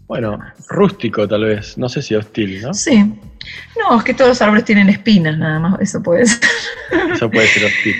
Bueno, 0.07 0.39
rústico 0.69 1.27
tal 1.27 1.45
vez, 1.45 1.77
no 1.77 1.87
sé 1.87 2.01
si 2.01 2.15
hostil, 2.15 2.61
¿no? 2.61 2.73
Sí. 2.73 3.13
No, 3.77 3.97
es 3.97 4.03
que 4.03 4.13
todos 4.13 4.29
los 4.29 4.41
árboles 4.41 4.65
tienen 4.65 4.89
espinas, 4.89 5.37
nada 5.37 5.59
más, 5.59 5.81
eso 5.81 6.01
puede 6.01 6.25
ser. 6.25 6.49
Eso 7.13 7.29
puede 7.29 7.47
ser 7.47 7.65
hostil. 7.65 7.95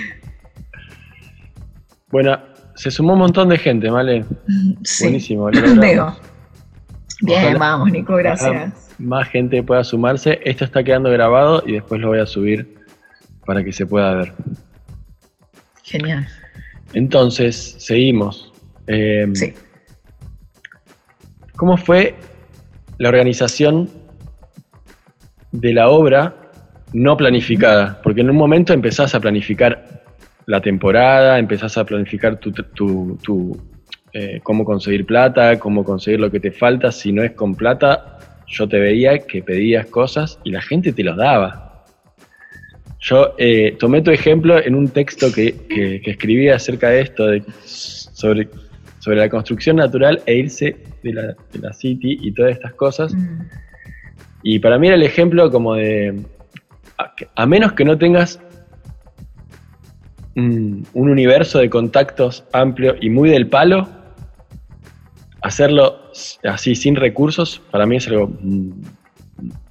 Bueno, 2.10 2.38
se 2.74 2.90
sumó 2.90 3.12
un 3.12 3.20
montón 3.20 3.48
de 3.48 3.58
gente, 3.58 3.88
¿vale? 3.90 4.24
Sí. 4.82 5.04
Buenísimo. 5.04 5.46
Veo. 5.46 6.16
Bien, 7.22 7.40
Ojalá- 7.44 7.58
vamos, 7.58 7.90
Nico, 7.92 8.16
gracias. 8.16 8.94
Más 8.98 9.28
gente 9.28 9.62
pueda 9.62 9.84
sumarse. 9.84 10.40
Esto 10.44 10.64
está 10.64 10.82
quedando 10.84 11.10
grabado 11.10 11.62
y 11.66 11.72
después 11.72 12.00
lo 12.00 12.08
voy 12.08 12.18
a 12.20 12.26
subir 12.26 12.74
para 13.46 13.62
que 13.64 13.72
se 13.72 13.86
pueda 13.86 14.14
ver. 14.14 14.32
Genial. 15.82 16.26
Entonces, 16.92 17.76
seguimos. 17.78 18.52
Eh, 18.86 19.28
Sí. 19.34 19.54
¿Cómo 21.56 21.76
fue 21.76 22.14
la 22.98 23.08
organización 23.10 23.90
de 25.52 25.72
la 25.74 25.88
obra 25.88 26.34
no 26.92 27.16
planificada? 27.16 28.00
Porque 28.02 28.22
en 28.22 28.30
un 28.30 28.36
momento 28.36 28.72
empezás 28.72 29.14
a 29.14 29.20
planificar 29.20 30.02
la 30.46 30.60
temporada, 30.60 31.38
empezás 31.38 31.76
a 31.76 31.84
planificar 31.84 32.36
tu, 32.38 32.50
tu- 32.52 33.16
tu, 33.22 33.60
eh, 34.12 34.40
cómo 34.42 34.64
conseguir 34.64 35.06
plata, 35.06 35.58
cómo 35.58 35.84
conseguir 35.84 36.20
lo 36.20 36.30
que 36.30 36.40
te 36.40 36.50
falta. 36.50 36.90
Si 36.92 37.12
no 37.12 37.22
es 37.22 37.32
con 37.32 37.54
plata, 37.54 38.18
yo 38.46 38.68
te 38.68 38.78
veía 38.78 39.18
que 39.20 39.42
pedías 39.42 39.86
cosas 39.86 40.38
y 40.44 40.50
la 40.50 40.60
gente 40.62 40.92
te 40.92 41.02
los 41.04 41.16
daba. 41.16 41.84
Yo 43.00 43.34
eh, 43.38 43.76
tomé 43.78 44.02
tu 44.02 44.10
ejemplo 44.10 44.62
en 44.62 44.74
un 44.74 44.88
texto 44.88 45.32
que, 45.32 45.54
que- 45.68 46.00
que 46.02 46.10
escribí 46.10 46.48
acerca 46.48 46.90
de 46.90 47.00
esto, 47.00 47.26
de, 47.28 47.42
sobre, 47.64 48.48
sobre 48.98 49.16
la 49.18 49.28
construcción 49.30 49.76
natural 49.76 50.20
e 50.26 50.34
irse 50.34 50.76
de 51.02 51.12
la, 51.14 51.22
de 51.52 51.58
la 51.60 51.72
city 51.72 52.18
y 52.20 52.32
todas 52.32 52.52
estas 52.52 52.74
cosas. 52.74 53.14
Mm. 53.14 53.40
Y 54.42 54.58
para 54.58 54.78
mí 54.78 54.88
era 54.88 54.96
el 54.96 55.02
ejemplo 55.02 55.50
como 55.50 55.74
de, 55.76 56.20
a, 56.98 57.14
a 57.36 57.46
menos 57.46 57.72
que 57.72 57.84
no 57.86 57.96
tengas 57.96 58.38
un, 60.36 60.86
un 60.92 61.08
universo 61.08 61.58
de 61.58 61.70
contactos 61.70 62.44
amplio 62.52 62.96
y 63.00 63.08
muy 63.10 63.30
del 63.30 63.46
palo, 63.46 63.88
hacerlo 65.42 66.10
así 66.44 66.74
sin 66.74 66.96
recursos, 66.96 67.60
para 67.70 67.86
mí 67.86 67.96
es 67.96 68.08
algo, 68.08 68.28
mm, 68.28 68.70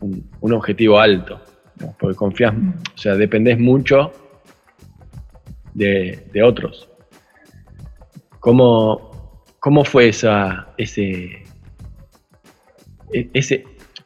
un, 0.01 0.29
un 0.41 0.53
objetivo 0.53 0.99
alto, 0.99 1.39
porque 1.99 2.15
confías, 2.15 2.53
o 2.53 2.97
sea, 2.97 3.15
dependés 3.15 3.59
mucho 3.59 4.11
de, 5.73 6.25
de 6.33 6.43
otros. 6.43 6.87
¿Cómo, 8.39 9.43
cómo 9.59 9.83
fue 9.83 10.09
esa, 10.09 10.69
ese, 10.77 11.43
e- 13.13 13.29
ese, 13.33 13.65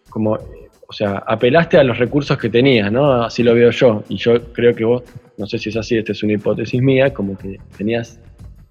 como, 0.10 0.32
o 0.34 0.94
sea, 0.94 1.24
apelaste 1.28 1.78
a 1.78 1.84
los 1.84 1.98
recursos 1.98 2.38
que 2.38 2.50
tenías, 2.50 2.92
¿no? 2.92 3.24
Así 3.24 3.44
lo 3.44 3.54
veo 3.54 3.72
yo. 3.72 4.04
Y 4.10 4.18
yo 4.18 4.52
creo 4.54 4.74
que 4.76 4.84
vos, 4.86 5.04
no 5.38 5.46
sé 5.48 5.58
si 5.60 5.70
es 5.70 5.78
así, 5.78 5.98
esta 5.98 6.12
es 6.12 6.24
una 6.24 6.34
hipótesis 6.34 6.82
mía, 6.82 7.14
como 7.14 7.38
que 7.38 7.60
tenías, 7.78 8.20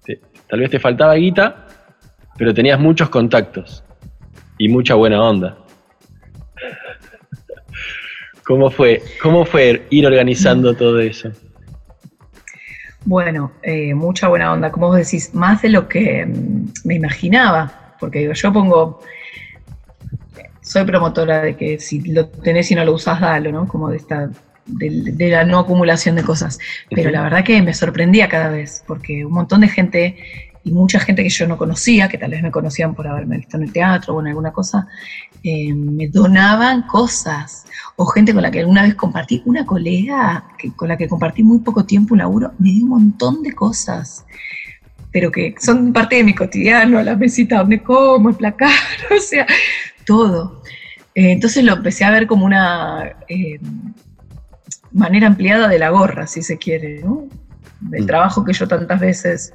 te- 0.05 0.19
tal 0.49 0.59
vez 0.59 0.69
te 0.69 0.79
faltaba 0.79 1.15
guita, 1.15 1.65
pero 2.37 2.53
tenías 2.53 2.79
muchos 2.79 3.09
contactos 3.09 3.83
y 4.57 4.69
mucha 4.69 4.95
buena 4.95 5.21
onda. 5.21 5.57
¿Cómo 8.45 8.69
fue, 8.69 9.01
¿Cómo 9.21 9.45
fue 9.45 9.85
ir 9.89 10.05
organizando 10.05 10.73
todo 10.75 10.99
eso? 10.99 11.31
Bueno, 13.05 13.51
eh, 13.61 13.93
mucha 13.93 14.27
buena 14.29 14.53
onda, 14.53 14.71
como 14.71 14.87
vos 14.87 14.97
decís, 14.97 15.33
más 15.33 15.61
de 15.61 15.69
lo 15.69 15.87
que 15.87 16.25
mm, 16.25 16.67
me 16.85 16.95
imaginaba, 16.95 17.95
porque 17.99 18.19
digo, 18.19 18.33
yo 18.33 18.53
pongo, 18.53 19.01
soy 20.61 20.85
promotora 20.85 21.41
de 21.41 21.55
que 21.55 21.79
si 21.79 22.01
lo 22.01 22.27
tenés 22.27 22.71
y 22.71 22.75
no 22.75 22.85
lo 22.85 22.93
usás, 22.93 23.19
dalo, 23.19 23.51
¿no? 23.51 23.67
Como 23.67 23.89
de 23.89 23.97
esta, 23.97 24.29
de, 24.65 25.29
la 25.29 25.43
no 25.43 25.59
acumulación 25.59 26.15
de 26.15 26.23
cosas. 26.23 26.59
Pero 26.89 27.11
la 27.11 27.21
verdad 27.21 27.43
que 27.43 27.61
me 27.61 27.73
sorprendía 27.73 28.29
cada 28.29 28.49
vez, 28.49 28.83
porque 28.87 29.25
un 29.25 29.33
montón 29.33 29.61
de 29.61 29.67
gente 29.67 30.52
y 30.63 30.71
mucha 30.71 30.99
gente 30.99 31.23
que 31.23 31.29
yo 31.29 31.47
no 31.47 31.57
conocía, 31.57 32.07
que 32.07 32.17
tal 32.17 32.31
vez 32.31 32.41
me 32.41 32.51
conocían 32.51 32.95
por 32.95 33.07
haberme 33.07 33.37
visto 33.37 33.57
en 33.57 33.63
el 33.63 33.73
teatro 33.73 34.15
o 34.15 34.21
en 34.21 34.27
alguna 34.27 34.53
cosa, 34.53 34.87
eh, 35.43 35.73
me 35.73 36.07
donaban 36.07 36.83
cosas. 36.83 37.65
O 37.97 38.05
gente 38.05 38.33
con 38.33 38.43
la 38.43 38.51
que 38.51 38.59
alguna 38.61 38.83
vez 38.83 38.95
compartí, 38.95 39.41
una 39.45 39.65
colega 39.65 40.45
que, 40.57 40.71
con 40.71 40.87
la 40.87 40.97
que 40.97 41.09
compartí 41.09 41.43
muy 41.43 41.59
poco 41.59 41.85
tiempo 41.85 42.13
un 42.13 42.19
laburo, 42.19 42.53
me 42.59 42.71
dio 42.71 42.83
un 42.83 42.89
montón 42.89 43.43
de 43.43 43.53
cosas, 43.53 44.25
pero 45.11 45.31
que 45.31 45.53
son 45.59 45.91
parte 45.91 46.15
de 46.15 46.23
mi 46.23 46.33
cotidiano, 46.33 47.01
la 47.03 47.15
mesita 47.15 47.57
donde 47.57 47.83
como, 47.83 48.29
el 48.29 48.35
placar, 48.35 48.71
o 49.15 49.19
sea, 49.19 49.45
todo. 50.05 50.61
Eh, 51.13 51.31
entonces 51.31 51.63
lo 51.63 51.73
empecé 51.73 52.05
a 52.05 52.11
ver 52.11 52.25
como 52.25 52.45
una 52.45 53.17
eh, 53.27 53.59
manera 54.93 55.27
ampliada 55.27 55.67
de 55.67 55.77
la 55.77 55.89
gorra, 55.89 56.25
si 56.25 56.41
se 56.41 56.57
quiere, 56.57 57.01
¿no? 57.03 57.27
Del 57.81 58.03
mm. 58.03 58.07
trabajo 58.07 58.45
que 58.45 58.53
yo 58.53 58.65
tantas 58.65 58.99
veces 59.01 59.53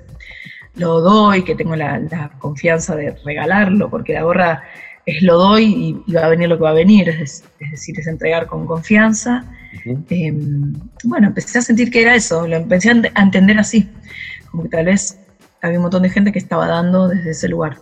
lo 0.78 1.00
doy, 1.00 1.42
que 1.42 1.54
tengo 1.54 1.76
la, 1.76 2.30
confianza 2.38 2.96
de 2.96 3.16
regalarlo, 3.24 3.90
porque 3.90 4.14
la 4.14 4.22
gorra 4.22 4.62
es 5.06 5.22
lo 5.22 5.38
doy 5.38 6.02
y, 6.06 6.12
va 6.12 6.26
a 6.26 6.28
venir 6.28 6.48
lo 6.48 6.56
que 6.56 6.64
va 6.64 6.70
a 6.70 6.74
venir, 6.74 7.08
es, 7.08 7.44
decir, 7.70 7.98
es 7.98 8.06
entregar 8.06 8.46
con 8.46 8.66
confianza. 8.66 9.44
Em, 10.10 10.74
bueno, 11.04 11.28
empecé 11.28 11.58
a 11.58 11.62
sentir 11.62 11.90
que 11.90 12.02
era 12.02 12.14
eso, 12.14 12.46
lo 12.46 12.56
empecé 12.56 12.90
a 12.90 13.22
entender 13.22 13.58
así, 13.58 13.88
como 14.50 14.64
que 14.64 14.68
tal 14.70 14.86
vez 14.86 15.18
había 15.62 15.78
un 15.78 15.82
montón 15.82 16.02
de 16.02 16.10
gente 16.10 16.32
que 16.32 16.38
estaba 16.38 16.66
dando 16.66 17.08
desde 17.08 17.30
ese 17.30 17.48
lugar. 17.48 17.78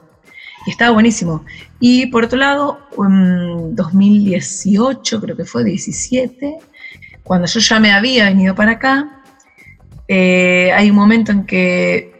Y 0.66 0.70
estaba 0.70 0.90
buenísimo. 0.90 1.44
Y 1.78 2.06
por 2.06 2.24
otro 2.24 2.38
lado, 2.38 2.80
en 2.98 3.76
2018, 3.76 5.20
creo 5.20 5.36
que 5.36 5.44
fue 5.44 5.62
17, 5.62 6.58
cuando 7.22 7.46
yo 7.46 7.60
ya 7.60 7.78
me 7.78 7.92
había 7.92 8.24
venido 8.24 8.54
para 8.54 8.72
acá, 8.72 9.22
eh, 10.08 10.72
hay 10.72 10.90
un 10.90 10.96
momento 10.96 11.32
en 11.32 11.44
que 11.44 12.15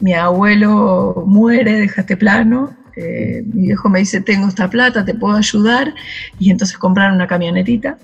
mi 0.00 0.14
abuelo 0.14 1.24
muere, 1.26 1.78
deja 1.78 2.02
este 2.02 2.16
plano, 2.16 2.76
eh, 2.96 3.42
mi 3.52 3.66
viejo 3.66 3.88
me 3.88 4.00
dice, 4.00 4.20
tengo 4.20 4.48
esta 4.48 4.68
plata, 4.68 5.04
te 5.04 5.14
puedo 5.14 5.36
ayudar, 5.36 5.94
y 6.38 6.50
entonces 6.50 6.78
compraron 6.78 7.16
una 7.16 7.26
camionetita, 7.26 7.98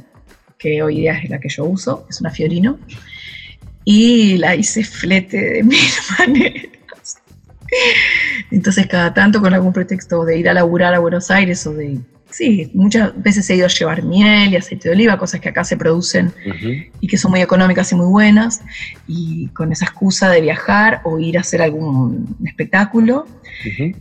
que 0.59 0.83
hoy 0.83 1.01
día 1.01 1.19
es 1.19 1.31
la 1.31 1.41
que 1.41 1.49
yo 1.49 1.65
uso, 1.65 2.07
es 2.09 2.21
una 2.21 2.31
Fiorino, 2.31 2.79
y 3.85 4.37
la 4.39 4.55
hice 4.55 4.85
flete 4.85 5.39
de 5.39 5.63
mil 5.65 5.79
maneras. 6.19 6.67
Entonces 8.51 8.87
cada 8.89 9.15
tanto 9.15 9.41
con 9.41 9.55
algún 9.55 9.73
pretexto 9.73 10.25
de 10.25 10.39
ir 10.39 10.49
a 10.49 10.55
laburar 10.55 10.93
a 10.95 10.99
Buenos 10.99 11.31
Aires 11.31 11.65
o 11.67 11.73
de 11.73 12.01
Sí, 12.31 12.71
muchas 12.75 13.21
veces 13.21 13.49
he 13.51 13.57
ido 13.57 13.67
a 13.67 13.69
llevar 13.69 14.03
miel 14.05 14.53
y 14.53 14.57
aceite 14.57 14.89
de 14.89 14.95
oliva, 14.95 15.19
cosas 15.19 15.41
que 15.41 15.49
acá 15.49 15.65
se 15.65 15.77
producen 15.77 16.33
y 17.01 17.07
que 17.07 17.17
son 17.17 17.33
muy 17.33 17.41
económicas 17.41 17.91
y 17.93 17.97
muy 17.97 18.07
buenas. 18.07 18.63
Y 19.07 19.49
con 19.49 19.73
esa 19.73 19.87
excusa 19.87 20.31
de 20.31 20.41
viajar 20.41 21.01
o 21.05 21.19
ir 21.19 21.39
a 21.39 21.41
hacer 21.41 21.61
algún 21.61 22.37
espectáculo, 22.45 23.27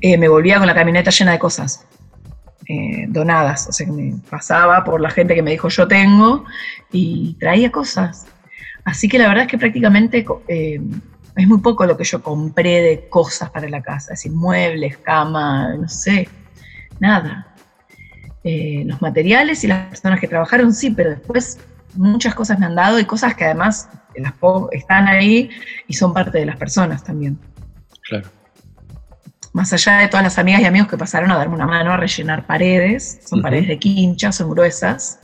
eh, 0.01 0.17
me 0.17 0.27
volvía 0.27 0.57
con 0.59 0.67
la 0.67 0.75
camioneta 0.75 1.09
llena 1.11 1.31
de 1.31 1.39
cosas 1.39 1.85
eh, 2.67 3.05
donadas. 3.09 3.67
O 3.67 3.71
sea, 3.71 3.85
que 3.85 3.91
me 3.91 4.15
pasaba 4.29 4.83
por 4.83 5.01
la 5.01 5.09
gente 5.09 5.33
que 5.33 5.41
me 5.41 5.51
dijo 5.51 5.69
yo 5.69 5.87
tengo 5.87 6.45
y 6.91 7.35
traía 7.39 7.71
cosas. 7.71 8.27
Así 8.85 9.09
que 9.09 9.17
la 9.17 9.27
verdad 9.27 9.45
es 9.45 9.51
que 9.51 9.57
prácticamente 9.57 10.25
eh, 10.47 10.79
es 11.35 11.47
muy 11.47 11.59
poco 11.59 11.85
lo 11.85 11.97
que 11.97 12.03
yo 12.03 12.21
compré 12.21 12.81
de 12.81 13.09
cosas 13.09 13.49
para 13.49 13.67
la 13.69 13.81
casa, 13.81 14.13
es 14.13 14.19
decir, 14.19 14.31
muebles, 14.31 14.97
cama, 14.97 15.75
no 15.75 15.87
sé, 15.87 16.27
nada 16.99 17.48
eh, 18.43 18.83
los 18.85 19.01
materiales 19.01 19.63
y 19.63 19.67
las 19.67 19.87
personas 19.87 20.19
que 20.19 20.27
trabajaron, 20.27 20.73
sí, 20.73 20.91
pero 20.91 21.09
después 21.09 21.59
muchas 21.95 22.35
cosas 22.35 22.59
me 22.59 22.65
han 22.65 22.75
dado 22.75 22.99
y 22.99 23.05
cosas 23.05 23.35
que 23.35 23.45
además 23.45 23.89
las 24.15 24.33
están 24.71 25.07
ahí 25.07 25.49
y 25.87 25.93
son 25.93 26.13
parte 26.13 26.39
de 26.39 26.45
las 26.45 26.57
personas 26.57 27.03
también. 27.03 27.37
Claro. 28.07 28.27
Más 29.53 29.73
allá 29.73 29.97
de 29.97 30.07
todas 30.07 30.23
las 30.23 30.37
amigas 30.37 30.61
y 30.61 30.65
amigos 30.65 30.87
que 30.87 30.97
pasaron 30.97 31.31
a 31.31 31.37
darme 31.37 31.55
una 31.55 31.65
mano 31.65 31.91
a 31.91 31.97
rellenar 31.97 32.45
paredes, 32.45 33.19
son 33.25 33.41
paredes 33.41 33.67
de 33.67 33.79
quincha, 33.79 34.31
son 34.31 34.51
gruesas, 34.51 35.19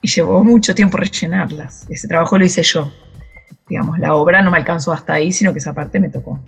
y 0.00 0.08
llevó 0.08 0.44
mucho 0.44 0.74
tiempo 0.74 0.96
rellenarlas. 0.96 1.86
Ese 1.88 2.06
trabajo 2.06 2.38
lo 2.38 2.44
hice 2.44 2.62
yo. 2.62 2.92
Digamos, 3.68 3.98
la 3.98 4.14
obra 4.14 4.42
no 4.42 4.50
me 4.50 4.58
alcanzó 4.58 4.92
hasta 4.92 5.14
ahí, 5.14 5.32
sino 5.32 5.52
que 5.52 5.58
esa 5.58 5.74
parte 5.74 5.98
me 6.00 6.08
tocó. 6.08 6.38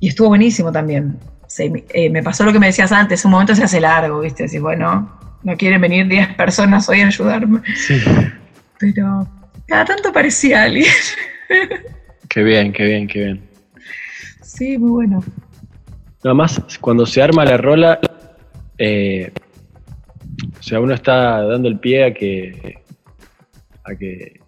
Y 0.00 0.08
estuvo 0.08 0.28
buenísimo 0.28 0.72
también. 0.72 1.18
Eh, 1.58 2.10
me 2.10 2.22
pasó 2.22 2.44
lo 2.44 2.52
que 2.52 2.58
me 2.58 2.66
decías 2.66 2.92
antes, 2.92 3.24
un 3.24 3.32
momento 3.32 3.54
se 3.54 3.64
hace 3.64 3.80
largo, 3.80 4.20
¿viste? 4.20 4.44
Decís, 4.44 4.60
bueno, 4.60 5.20
no 5.42 5.56
quieren 5.56 5.80
venir 5.80 6.06
10 6.08 6.34
personas 6.36 6.88
hoy 6.88 7.00
a 7.00 7.06
ayudarme. 7.08 7.60
Sí. 7.76 8.00
Pero 8.78 9.28
cada 9.66 9.84
tanto 9.84 10.12
parecía 10.12 10.64
alguien. 10.64 10.92
Qué 12.28 12.42
bien, 12.42 12.72
qué 12.72 12.84
bien, 12.84 13.06
qué 13.06 13.24
bien. 13.24 13.42
Sí, 14.40 14.78
muy 14.78 14.90
bueno. 14.90 15.22
Nada 16.24 16.34
más, 16.34 16.62
cuando 16.80 17.04
se 17.04 17.20
arma 17.20 17.44
la 17.44 17.56
rola, 17.56 18.00
eh, 18.78 19.30
o 20.58 20.62
sea, 20.62 20.80
uno 20.80 20.94
está 20.94 21.42
dando 21.42 21.68
el 21.68 21.78
pie 21.78 22.04
a 22.04 22.14
que, 22.14 22.82
a 23.84 23.94
que 23.94 24.40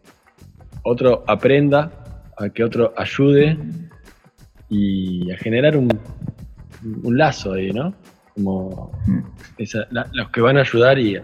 otro 0.82 1.24
aprenda, 1.26 1.90
a 2.38 2.48
que 2.48 2.64
otro 2.64 2.94
ayude 2.96 3.58
y 4.68 5.30
a 5.32 5.36
generar 5.36 5.76
un, 5.76 5.88
un 7.02 7.18
lazo 7.18 7.54
ahí, 7.54 7.70
¿no? 7.72 7.94
Como 8.34 8.92
los 10.12 10.30
que 10.30 10.40
van 10.40 10.58
a 10.58 10.60
ayudar 10.60 10.98
y, 10.98 11.20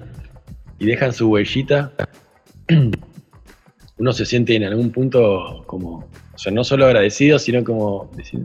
dejan 0.79 1.13
su 1.13 1.29
huellita, 1.29 1.93
uno 3.99 4.13
se 4.13 4.25
siente 4.25 4.55
en 4.55 4.65
algún 4.65 4.91
punto 4.91 5.65
como, 5.67 6.09
o 6.33 6.39
sea, 6.39 6.53
no 6.53 6.65
solo 6.65 6.87
agradecido, 6.87 7.39
sino 7.39 7.63
como 7.65 8.11
decir, 8.17 8.45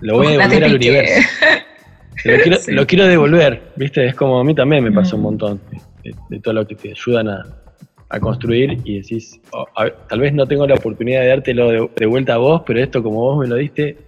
lo 0.00 0.16
voy 0.16 0.26
a 0.26 0.30
devolver 0.30 0.64
al 0.64 0.74
universo. 0.74 1.28
Lo 2.68 2.86
quiero, 2.86 3.06
devolver, 3.06 3.70
¿viste? 3.76 4.04
Es 4.04 4.14
como 4.16 4.40
a 4.40 4.42
mí 4.42 4.52
también 4.52 4.82
me 4.82 4.90
pasó 4.90 5.14
un 5.14 5.22
mm. 5.22 5.24
montón 5.24 5.60
de, 6.02 6.40
todo 6.40 6.54
lo 6.54 6.66
que 6.66 6.74
te 6.74 6.90
ayudan 6.90 7.28
a, 7.28 7.44
construir 8.20 8.78
y 8.84 9.00
decís, 9.00 9.40
oh, 9.52 9.66
tal 10.08 10.20
vez 10.20 10.32
no 10.32 10.46
tengo 10.46 10.66
la 10.66 10.74
oportunidad 10.74 11.20
de 11.20 11.28
dártelo 11.28 11.68
de, 11.68 11.90
de, 11.94 12.06
vuelta 12.06 12.34
a 12.34 12.38
vos, 12.38 12.62
pero 12.66 12.80
esto 12.80 13.02
como 13.02 13.20
vos 13.20 13.38
me 13.38 13.46
lo 13.46 13.56
diste, 13.56 14.05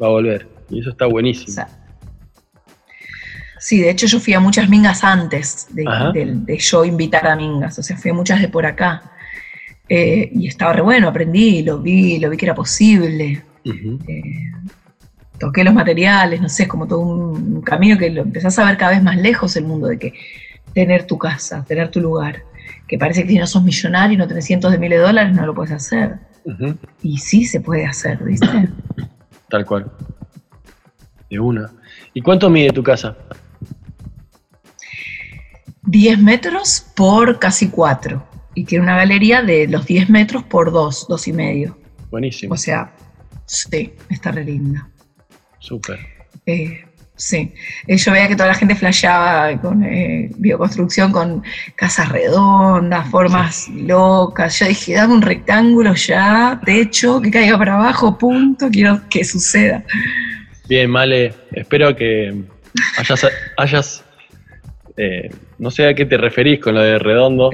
va 0.00 0.06
a 0.06 0.10
volver. 0.10 0.48
Y 0.70 0.80
eso 0.80 0.90
está 0.90 1.06
buenísimo. 1.06 1.66
Sí, 3.58 3.80
de 3.80 3.90
hecho 3.90 4.06
yo 4.06 4.20
fui 4.20 4.32
a 4.32 4.40
muchas 4.40 4.68
mingas 4.70 5.04
antes 5.04 5.68
de, 5.70 6.58
yo 6.58 6.84
invitar 6.84 7.26
a 7.26 7.36
mingas, 7.36 7.78
o 7.78 7.82
sea, 7.82 7.96
fui 7.96 8.10
a 8.10 8.14
muchas 8.14 8.40
de 8.40 8.48
por 8.48 8.64
acá. 8.64 9.02
Eh, 9.88 10.30
y 10.32 10.46
estaba 10.46 10.72
re 10.72 10.82
bueno, 10.82 11.08
aprendí, 11.08 11.62
lo 11.62 11.78
vi, 11.78 12.18
lo 12.18 12.30
vi 12.30 12.36
que 12.36 12.46
era 12.46 12.54
posible. 12.54 13.42
Eh, 13.64 14.50
toqué 15.38 15.62
los 15.62 15.74
materiales, 15.74 16.40
no 16.40 16.48
sé, 16.48 16.62
es 16.62 16.68
como 16.68 16.86
todo 16.86 17.00
un 17.00 17.60
camino 17.60 17.98
que 17.98 18.08
lo 18.08 18.22
empezás 18.22 18.58
a 18.58 18.64
ver 18.64 18.78
cada 18.78 18.92
vez 18.92 19.02
más 19.02 19.16
lejos 19.16 19.56
el 19.56 19.64
mundo 19.64 19.88
de 19.88 19.98
que 19.98 20.14
tener 20.72 21.06
tu 21.06 21.18
casa, 21.18 21.64
tener 21.66 21.90
tu 21.90 22.00
lugar. 22.00 22.44
Que 22.86 22.98
parece 22.98 23.24
que 23.24 23.28
si 23.28 23.38
no 23.38 23.46
sos 23.46 23.62
millonario 23.62 24.14
y 24.14 24.16
no 24.16 24.26
tenés 24.26 24.46
cientos 24.46 24.72
de 24.72 24.78
miles 24.78 24.98
de 24.98 25.04
dólares, 25.04 25.34
no 25.34 25.44
lo 25.44 25.54
puedes 25.54 25.72
hacer. 25.72 26.18
Y 27.02 27.18
sí 27.18 27.44
se 27.44 27.60
puede 27.60 27.84
hacer, 27.84 28.24
¿viste? 28.24 28.46
Tal 29.50 29.66
cual. 29.66 29.90
De 31.28 31.38
una. 31.38 31.70
¿Y 32.14 32.22
cuánto 32.22 32.48
mide 32.48 32.70
tu 32.70 32.82
casa? 32.82 33.16
10 35.82 36.18
metros 36.20 36.86
por 36.94 37.38
casi 37.38 37.68
4. 37.68 38.26
Y 38.54 38.64
tiene 38.64 38.84
una 38.84 38.96
galería 38.96 39.42
de 39.42 39.66
los 39.68 39.86
10 39.86 40.08
metros 40.10 40.44
por 40.44 40.72
2, 40.72 41.06
2 41.08 41.28
y 41.28 41.32
medio. 41.32 41.78
Buenísimo. 42.10 42.54
O 42.54 42.56
sea, 42.56 42.92
sí, 43.46 43.92
está 44.08 44.32
re 44.32 44.44
linda. 44.44 44.88
Súper. 45.58 45.98
Eh, 46.46 46.84
Sí, 47.20 47.52
eh, 47.86 47.98
yo 47.98 48.12
veía 48.12 48.28
que 48.28 48.34
toda 48.34 48.48
la 48.48 48.54
gente 48.54 48.74
flasheaba 48.74 49.60
con 49.60 49.84
eh, 49.84 50.30
bioconstrucción, 50.38 51.12
con 51.12 51.42
casas 51.76 52.08
redondas, 52.08 53.10
formas 53.10 53.68
locas. 53.68 54.58
Yo 54.58 54.66
dije, 54.66 54.94
dame 54.94 55.12
un 55.12 55.20
rectángulo 55.20 55.92
ya, 55.94 56.58
techo, 56.64 57.20
que 57.20 57.30
caiga 57.30 57.58
para 57.58 57.74
abajo, 57.74 58.16
punto, 58.16 58.70
quiero 58.70 59.02
que 59.10 59.22
suceda. 59.22 59.84
Bien, 60.66 60.90
Male, 60.90 61.34
espero 61.52 61.94
que 61.94 62.34
hayas, 62.96 63.26
hayas 63.58 64.02
eh, 64.96 65.30
no 65.58 65.70
sé 65.70 65.88
a 65.88 65.94
qué 65.94 66.06
te 66.06 66.16
referís 66.16 66.58
con 66.58 66.74
lo 66.74 66.80
de 66.80 66.98
redondo. 66.98 67.50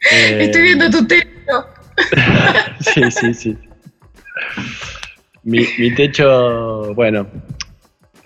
Estoy 0.12 0.62
viendo 0.62 0.88
tu 0.90 1.04
techo. 1.08 1.26
sí, 2.78 3.10
sí, 3.10 3.34
sí. 3.34 3.58
mi 5.42 5.92
techo, 5.96 6.94
bueno, 6.94 7.26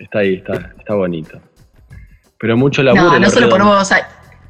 está 0.03 0.19
ahí, 0.19 0.35
está, 0.35 0.73
está 0.77 0.95
bonito. 0.95 1.39
Pero 2.39 2.57
mucho 2.57 2.83
laburo. 2.83 3.03
No, 3.05 3.13
no 3.13 3.19
lo 3.19 3.29
solo 3.29 3.65
vos. 3.65 3.91
ay, 3.91 4.01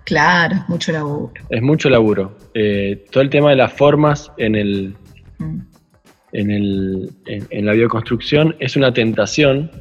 Claro, 0.04 0.56
es 0.56 0.70
mucho 0.70 0.92
laburo. 0.92 1.34
Es 1.50 1.62
mucho 1.62 1.90
laburo. 1.90 2.38
Eh, 2.54 3.06
todo 3.12 3.22
el 3.22 3.30
tema 3.30 3.52
de 3.52 3.56
las 3.58 3.72
formas 3.74 4.32
en 4.38 4.56
el, 4.56 4.96
Mm. 5.42 5.60
en, 6.34 6.52
el, 6.52 7.10
en, 7.26 7.48
en 7.50 7.66
la 7.66 7.74
bioconstrucción 7.74 8.56
es 8.60 8.76
una 8.76 8.94
tentación 8.94 9.72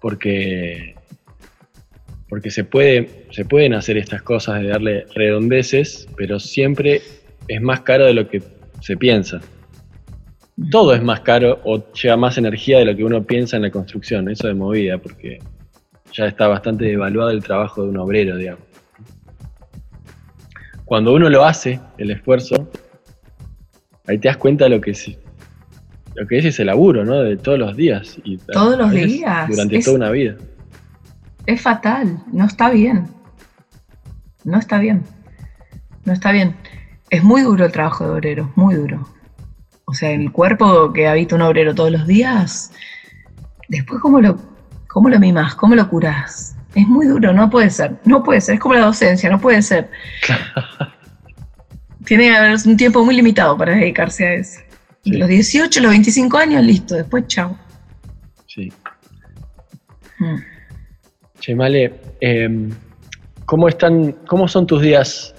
porque, 0.00 0.94
porque 2.28 2.50
se, 2.50 2.64
puede, 2.64 3.26
se 3.30 3.44
pueden 3.44 3.74
hacer 3.74 3.96
estas 3.98 4.22
cosas 4.22 4.62
de 4.62 4.68
darle 4.68 5.06
redondeces, 5.14 6.08
pero 6.16 6.40
siempre 6.40 7.02
es 7.48 7.60
más 7.60 7.80
caro 7.80 8.06
de 8.06 8.14
lo 8.14 8.28
que 8.28 8.42
se 8.80 8.96
piensa. 8.96 9.40
Todo 10.68 10.94
es 10.94 11.02
más 11.02 11.20
caro 11.20 11.60
o 11.64 11.82
lleva 11.92 12.16
más 12.16 12.36
energía 12.36 12.78
de 12.78 12.84
lo 12.84 12.96
que 12.96 13.04
uno 13.04 13.22
piensa 13.22 13.56
en 13.56 13.62
la 13.62 13.70
construcción, 13.70 14.28
eso 14.28 14.46
de 14.46 14.54
movida, 14.54 14.98
porque 14.98 15.38
ya 16.12 16.26
está 16.26 16.48
bastante 16.48 16.84
devaluado 16.84 17.30
el 17.30 17.42
trabajo 17.42 17.82
de 17.82 17.88
un 17.90 17.96
obrero, 17.96 18.36
digamos. 18.36 18.64
Cuando 20.84 21.14
uno 21.14 21.28
lo 21.30 21.44
hace, 21.44 21.80
el 21.98 22.10
esfuerzo, 22.10 22.68
ahí 24.06 24.18
te 24.18 24.28
das 24.28 24.36
cuenta 24.36 24.64
de 24.64 24.70
lo 24.70 24.80
que 24.80 24.90
es, 24.90 25.16
lo 26.14 26.26
que 26.26 26.38
es 26.38 26.44
ese 26.44 26.64
laburo, 26.64 27.04
¿no? 27.04 27.20
De 27.20 27.36
todos 27.36 27.58
los 27.58 27.76
días. 27.76 28.18
Y 28.24 28.36
Todos 28.38 28.76
los 28.76 28.90
días. 28.90 29.48
Durante 29.48 29.76
Es- 29.78 29.84
toda 29.84 29.96
una 29.96 30.10
vida. 30.10 30.36
Es 31.46 31.62
fatal, 31.62 32.18
no 32.32 32.44
está 32.44 32.70
bien. 32.70 33.06
No 34.44 34.58
está 34.58 34.78
bien. 34.78 35.02
No 36.04 36.12
está 36.12 36.32
bien. 36.32 36.56
Es 37.08 37.22
muy 37.22 37.42
duro 37.42 37.64
el 37.64 37.72
trabajo 37.72 38.04
de 38.04 38.10
obrero, 38.10 38.52
muy 38.56 38.74
duro. 38.74 39.08
O 39.90 39.94
sea, 39.94 40.12
el 40.12 40.30
cuerpo 40.30 40.92
que 40.92 41.08
habita 41.08 41.34
un 41.34 41.42
obrero 41.42 41.74
todos 41.74 41.90
los 41.90 42.06
días, 42.06 42.70
después 43.68 44.00
cómo 44.00 44.20
lo, 44.20 44.38
cómo 44.86 45.08
lo 45.08 45.18
mimas, 45.18 45.56
cómo 45.56 45.74
lo 45.74 45.88
curás. 45.88 46.54
Es 46.76 46.86
muy 46.86 47.08
duro, 47.08 47.32
no 47.32 47.50
puede 47.50 47.70
ser, 47.70 47.96
no 48.04 48.22
puede 48.22 48.40
ser, 48.40 48.54
es 48.54 48.60
como 48.60 48.74
la 48.74 48.86
docencia, 48.86 49.28
no 49.28 49.40
puede 49.40 49.60
ser. 49.62 49.90
Tiene 52.04 52.28
que 52.28 52.36
haber 52.36 52.56
un 52.64 52.76
tiempo 52.76 53.04
muy 53.04 53.16
limitado 53.16 53.58
para 53.58 53.74
dedicarse 53.74 54.26
a 54.28 54.34
eso. 54.34 54.60
Sí. 55.02 55.10
Los 55.14 55.28
18, 55.28 55.80
los 55.80 55.90
25 55.90 56.38
años, 56.38 56.62
listo, 56.62 56.94
después 56.94 57.26
chao. 57.26 57.58
Sí. 58.46 58.72
Mm. 60.20 60.36
Che, 61.40 61.54
Male, 61.56 62.00
em, 62.20 62.70
¿cómo, 63.44 63.66
están, 63.66 64.12
¿cómo 64.28 64.46
son 64.46 64.68
tus 64.68 64.82
días 64.82 65.34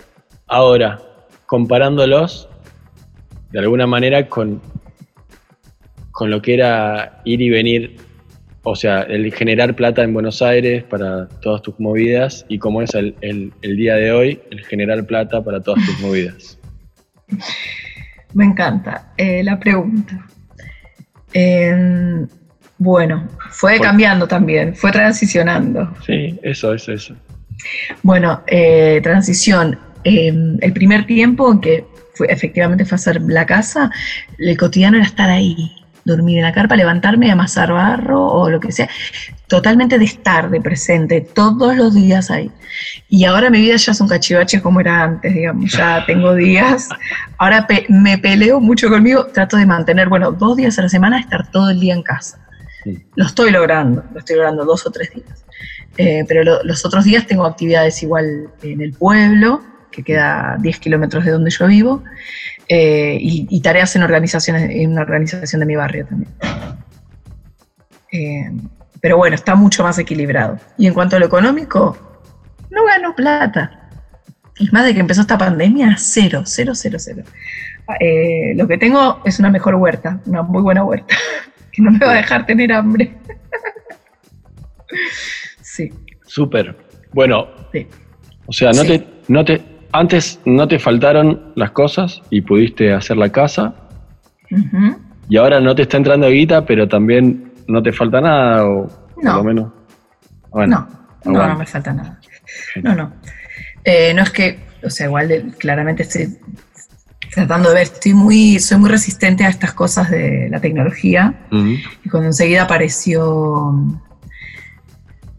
ahora, 0.48 1.02
comparándolos 1.46 2.50
de 3.52 3.60
alguna 3.60 3.88
manera 3.88 4.28
con, 4.28 4.62
con 6.12 6.30
lo 6.30 6.42
que 6.42 6.54
era 6.54 7.22
ir 7.26 7.42
y 7.42 7.50
venir, 7.50 7.98
o 8.64 8.76
sea, 8.76 9.02
el 9.02 9.34
generar 9.34 9.76
plata 9.76 10.04
en 10.04 10.14
Buenos 10.14 10.42
Aires 10.42 10.84
para 10.84 11.28
todas 11.28 11.62
tus 11.62 11.80
movidas 11.80 12.46
y 12.48 12.60
cómo 12.60 12.82
es 12.82 12.94
el, 12.96 13.16
el- 13.22 13.52
el 13.62 13.76
día 13.76 13.96
de 13.96 14.12
hoy, 14.12 14.40
el 14.52 14.64
generar 14.66 15.06
plata 15.06 15.44
para 15.44 15.62
todas 15.62 15.84
tus 15.86 16.00
movidas? 16.02 16.58
Me 18.34 18.46
encanta 18.46 19.12
eh, 19.18 19.44
la 19.44 19.60
pregunta. 19.60 20.26
Eh, 21.34 22.26
bueno, 22.78 23.28
fue 23.52 23.78
Por- 23.78 23.86
cambiando 23.88 24.28
también, 24.28 24.76
fue 24.76 24.92
transicionando. 24.92 25.94
Sí, 26.06 26.40
eso, 26.44 26.74
eso, 26.74 26.92
eso. 26.94 27.16
Bueno, 28.04 28.42
eh, 28.48 29.00
transición. 29.04 29.78
eh, 30.04 30.34
el 30.62 30.74
primer 30.74 31.06
tiempo 31.06 31.52
en 31.52 31.62
que 31.62 31.86
fue, 32.26 32.32
efectivamente 32.34 32.86
fue 32.86 32.96
a 32.96 33.00
hacer 33.00 33.22
la 33.22 33.46
casa, 33.46 33.92
el 34.38 34.58
cotidiano 34.58 34.98
era 34.98 35.06
estar 35.06 35.30
ahí, 35.30 35.72
dormir 36.06 36.38
en 36.40 36.44
la 36.44 36.52
carpa, 36.54 36.76
levantarme, 36.76 37.32
amasar 37.32 37.72
barro 37.72 38.26
o 38.26 38.50
lo 38.50 38.60
que 38.60 38.72
sea. 38.72 38.90
Totalmente 39.48 40.00
de 40.00 40.06
estar, 40.06 40.50
de 40.50 40.62
presente, 40.62 41.22
todos 41.22 41.76
los 41.76 41.94
días 41.94 42.32
ahí. 42.32 42.50
Y 43.10 43.26
ahora 43.26 43.50
mi 43.50 43.60
vida 43.62 43.76
ya 43.76 43.92
es 43.92 44.00
un 44.02 44.08
cachivache 44.08 44.62
como 44.62 44.80
era 44.80 45.04
antes, 45.04 45.34
digamos. 45.34 45.72
Ya 45.72 46.04
tengo 46.08 46.34
días. 46.36 46.88
Ahora 47.38 47.68
pe- 47.68 47.86
me 47.90 48.18
peleo 48.18 48.60
mucho 48.62 48.90
conmigo. 48.90 49.26
Trato 49.28 49.58
de 49.58 49.66
mantener, 49.66 50.08
bueno, 50.10 50.32
dos 50.32 50.56
días 50.58 50.80
a 50.80 50.84
la 50.84 50.90
semana, 50.90 51.20
estar 51.20 51.52
todo 51.52 51.70
el 51.70 51.80
día 51.80 51.94
en 51.94 52.02
casa. 52.04 52.40
Sí. 52.84 52.98
Lo 53.16 53.26
estoy 53.26 53.52
logrando, 53.52 54.04
lo 54.14 54.20
estoy 54.20 54.38
logrando 54.38 54.64
dos 54.66 54.88
o 54.88 54.92
tres 54.92 55.12
días. 55.14 55.46
Eh, 55.98 56.24
pero 56.28 56.44
lo- 56.44 56.64
los 56.64 56.86
otros 56.86 57.04
días 57.04 57.28
tengo 57.28 57.46
actividades 57.46 58.02
igual 58.02 58.48
en 58.64 58.82
el 58.82 58.94
pueblo, 58.94 59.62
que 59.92 60.04
queda 60.04 60.58
10 60.60 60.80
kilómetros 60.80 61.26
de 61.26 61.32
donde 61.32 61.52
yo 61.52 61.68
vivo, 61.68 62.04
eh, 62.68 63.18
y, 63.20 63.48
y 63.50 63.62
tareas 63.62 63.96
en, 63.96 64.04
organizaciones, 64.04 64.70
en 64.70 64.92
una 64.92 65.02
organización 65.02 65.60
de 65.60 65.66
mi 65.66 65.76
barrio 65.76 66.06
también. 66.06 66.32
Eh, 68.12 68.52
pero 69.02 69.18
bueno, 69.18 69.36
está 69.36 69.56
mucho 69.56 69.84
más 69.84 69.98
equilibrado. 70.00 70.60
Y 70.78 70.88
en 70.88 70.94
cuanto 70.94 71.16
a 71.16 71.20
lo 71.20 71.26
económico, 71.26 71.98
no 72.70 72.86
gano 72.86 73.16
plata. 73.16 73.90
Es 74.60 74.72
más 74.72 74.86
de 74.86 74.94
que 74.94 75.00
empezó 75.00 75.22
esta 75.22 75.38
pandemia, 75.38 75.96
cero, 75.98 76.44
cero, 76.46 76.74
cero, 76.76 76.98
cero. 77.00 77.24
Eh, 78.00 78.54
lo 78.56 78.68
que 78.68 78.78
tengo 78.78 79.22
es 79.26 79.40
una 79.40 79.50
mejor 79.50 79.76
huerta, 79.76 80.20
una 80.26 80.44
muy 80.44 80.62
buena 80.62 80.84
huerta, 80.84 81.16
que 81.72 81.82
no 81.82 81.92
me 81.92 82.00
va 82.06 82.12
a 82.12 82.16
dejar 82.16 82.46
tener 82.46 82.72
hambre. 82.72 83.18
sí, 85.62 85.92
Súper. 86.26 86.78
Bueno, 87.12 87.48
sí. 87.74 87.88
O 88.46 88.54
sea, 88.54 88.70
no 88.70 88.84
Sí. 88.84 88.88
te, 88.88 89.08
no 89.28 89.44
te, 89.44 89.62
antes 89.94 90.40
no 90.46 90.68
te 90.68 90.80
faltaron 90.80 91.52
las 91.56 91.72
cosas 91.72 92.22
y 92.30 92.42
pudiste 92.42 92.94
hacer 92.94 93.18
la 93.18 93.30
casa 93.30 93.76
y 95.30 95.38
ahora 95.38 95.60
no 95.62 95.74
te 95.76 95.84
está 95.84 95.98
entrando 95.98 96.30
guita, 96.30 96.66
pero 96.66 96.88
también 96.88 97.54
no 97.68 97.82
te 97.82 97.92
falta 97.94 98.20
nada 98.22 98.66
o 98.66 98.88
por 99.16 99.24
No. 99.24 99.36
lo 99.38 99.44
menos. 99.44 99.72
Bueno, 100.50 100.88
no, 101.26 101.32
no, 101.32 101.48
no 101.48 101.56
me 101.58 101.66
falta 101.66 101.94
nada. 101.94 102.20
No, 102.84 102.96
no. 102.96 103.14
Eh, 103.84 104.14
no 104.14 104.24
es 104.24 104.30
que, 104.32 104.60
o 104.84 104.90
sea, 104.90 105.08
igual 105.08 105.28
de- 105.30 105.52
claramente 105.58 106.04
estoy 106.04 106.38
tratando 107.34 107.70
de 107.70 107.76
ver, 107.76 107.84
estoy 107.84 108.14
muy, 108.14 108.60
soy 108.60 108.78
muy 108.78 108.90
resistente 108.90 109.46
a 109.46 109.50
estas 109.50 109.74
cosas 109.74 110.10
de 110.12 110.50
la 110.52 110.60
tecnología. 110.60 111.34
Y 112.04 112.10
cuando 112.10 112.28
enseguida 112.28 112.64
apareció 112.64 113.74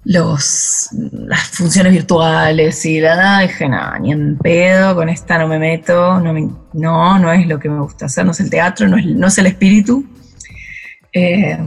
los, 0.04 0.88
las 1.12 1.48
funciones 1.48 1.92
virtuales 1.92 2.84
y 2.86 3.00
la 3.00 3.16
nada, 3.16 3.40
dije, 3.40 3.68
no, 3.68 3.98
ni 4.00 4.12
en 4.12 4.36
pedo, 4.36 4.94
con 4.96 5.08
esta 5.08 5.38
no 5.38 5.46
me 5.46 5.58
meto, 5.58 6.20
no, 6.20 6.32
no, 6.72 7.18
no 7.18 7.32
es 7.32 7.46
lo 7.46 7.58
que 7.58 7.68
me 7.68 7.80
gusta 7.80 8.06
hacer, 8.06 8.24
no 8.24 8.32
es 8.32 8.40
el 8.40 8.50
teatro, 8.50 8.88
no 8.88 8.96
es, 8.96 9.06
no 9.06 9.26
es 9.28 9.38
el 9.38 9.46
espíritu. 9.46 10.04
Eh, 11.12 11.58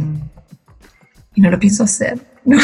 y 1.36 1.42
no 1.42 1.50
lo 1.50 1.60
pienso 1.60 1.84
hacer. 1.84 2.20
¿no? 2.44 2.58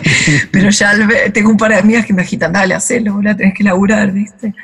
Pero 0.52 0.70
ya 0.70 0.92
tengo 1.32 1.50
un 1.50 1.56
par 1.56 1.72
de 1.72 1.78
amigas 1.78 2.06
que 2.06 2.12
me 2.12 2.22
agitan, 2.22 2.52
dale, 2.52 2.74
hacelo, 2.74 3.14
boludo, 3.14 3.36
tenés 3.36 3.54
que 3.54 3.64
laburar, 3.64 4.10
¿viste? 4.12 4.54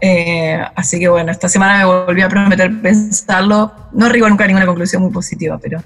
Eh, 0.00 0.60
así 0.76 1.00
que 1.00 1.08
bueno, 1.08 1.32
esta 1.32 1.48
semana 1.48 1.78
me 1.78 1.84
volví 1.84 2.22
a 2.22 2.28
prometer 2.28 2.80
pensarlo. 2.80 3.72
No 3.92 4.06
arribo 4.06 4.28
nunca 4.28 4.44
a 4.44 4.46
ninguna 4.46 4.66
conclusión 4.66 5.02
muy 5.02 5.10
positiva, 5.10 5.58
pero. 5.58 5.82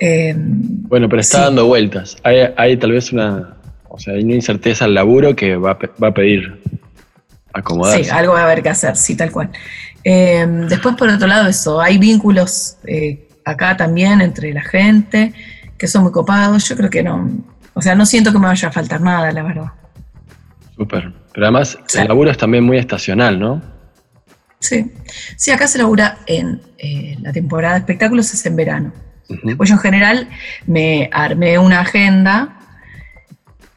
Eh, 0.00 0.34
Bueno, 0.36 1.08
pero 1.08 1.20
está 1.20 1.38
Sí. 1.38 1.44
dando 1.44 1.66
vueltas. 1.66 2.16
Hay, 2.22 2.38
hay 2.56 2.76
tal 2.76 2.92
vez 2.92 3.12
una, 3.12 3.56
o 3.88 3.98
sea, 3.98 4.14
hay 4.14 4.24
una 4.24 4.34
incerteza 4.34 4.84
al 4.84 4.94
laburo 4.94 5.34
que 5.36 5.56
va 5.56 5.78
va 6.02 6.08
a 6.08 6.14
pedir 6.14 6.60
acomodarse. 7.52 8.04
sí, 8.04 8.10
algo 8.10 8.34
va 8.34 8.40
a 8.40 8.44
haber 8.44 8.62
que 8.62 8.68
hacer, 8.68 8.96
sí, 8.96 9.16
tal 9.16 9.30
cual. 9.32 9.50
Eh, 10.04 10.46
después, 10.68 10.94
por 10.96 11.08
otro 11.08 11.26
lado, 11.26 11.48
eso, 11.48 11.80
hay 11.80 11.98
vínculos 11.98 12.76
eh, 12.86 13.28
acá 13.44 13.76
también 13.76 14.20
entre 14.20 14.52
la 14.52 14.62
gente 14.62 15.32
que 15.76 15.86
son 15.86 16.02
muy 16.04 16.12
copados. 16.12 16.68
Yo 16.68 16.76
creo 16.76 16.90
que 16.90 17.02
no. 17.02 17.28
O 17.74 17.82
sea, 17.82 17.94
no 17.94 18.06
siento 18.06 18.32
que 18.32 18.38
me 18.38 18.46
vaya 18.46 18.68
a 18.68 18.72
faltar 18.72 19.00
nada, 19.00 19.30
la 19.32 19.42
verdad. 19.42 19.72
Súper. 20.76 21.12
Pero 21.32 21.46
además 21.46 21.78
Sí. 21.86 21.98
el 21.98 22.08
laburo 22.08 22.30
es 22.30 22.36
también 22.38 22.64
muy 22.64 22.78
estacional, 22.78 23.38
¿no? 23.38 23.62
Sí. 24.60 24.90
Sí, 25.36 25.50
acá 25.52 25.66
se 25.68 25.78
labura 25.78 26.18
en 26.26 26.60
eh, 26.78 27.16
la 27.20 27.32
temporada 27.32 27.74
de 27.74 27.80
espectáculos, 27.80 28.32
es 28.34 28.44
en 28.46 28.56
verano. 28.56 28.92
Ujú. 29.28 29.56
Pues 29.56 29.68
yo 29.68 29.74
en 29.76 29.80
general 29.80 30.28
me 30.66 31.08
armé 31.12 31.58
una 31.58 31.80
agenda 31.80 32.54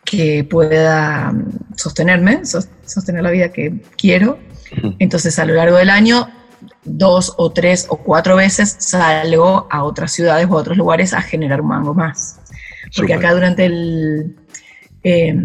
que 0.05 0.43
pueda 0.49 1.31
mm, 1.31 1.75
sostenerme, 1.75 2.45
sos- 2.45 2.69
sostener 2.85 3.23
la 3.23 3.31
vida 3.31 3.49
que 3.51 3.81
quiero. 3.97 4.39
Entonces 4.99 5.37
a 5.39 5.45
lo 5.45 5.53
largo 5.53 5.77
del 5.77 5.89
año, 5.89 6.29
dos 6.85 7.33
o 7.37 7.51
tres 7.51 7.87
o 7.89 7.97
cuatro 7.97 8.35
veces 8.37 8.75
salgo 8.79 9.67
a 9.69 9.83
otras 9.83 10.11
ciudades 10.13 10.47
o 10.49 10.53
a 10.57 10.61
otros 10.61 10.77
lugares 10.77 11.13
a 11.13 11.21
generar 11.21 11.61
un 11.61 11.67
mango 11.67 11.93
más. 11.93 12.39
Porque 12.95 13.13
acá 13.13 13.33
durante 13.33 13.65
el... 13.65 14.35
eh, 15.03 15.35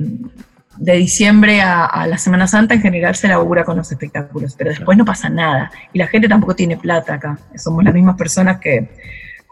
de 0.78 0.92
diciembre 0.92 1.62
a, 1.62 1.86
a 1.86 2.06
la 2.06 2.18
Semana 2.18 2.46
Santa 2.46 2.74
en 2.74 2.82
general 2.82 3.14
se 3.16 3.28
labura 3.28 3.64
con 3.64 3.78
los 3.78 3.90
espectáculos, 3.90 4.54
pero 4.58 4.68
después 4.70 4.98
no 4.98 5.06
pasa 5.06 5.30
nada. 5.30 5.70
Y 5.94 5.98
la 5.98 6.06
gente 6.06 6.28
tampoco 6.28 6.54
tiene 6.54 6.76
plata 6.76 7.14
acá. 7.14 7.38
Somos 7.56 7.82
las 7.82 7.94
mismas 7.94 8.16
personas 8.16 8.60
que 8.60 8.90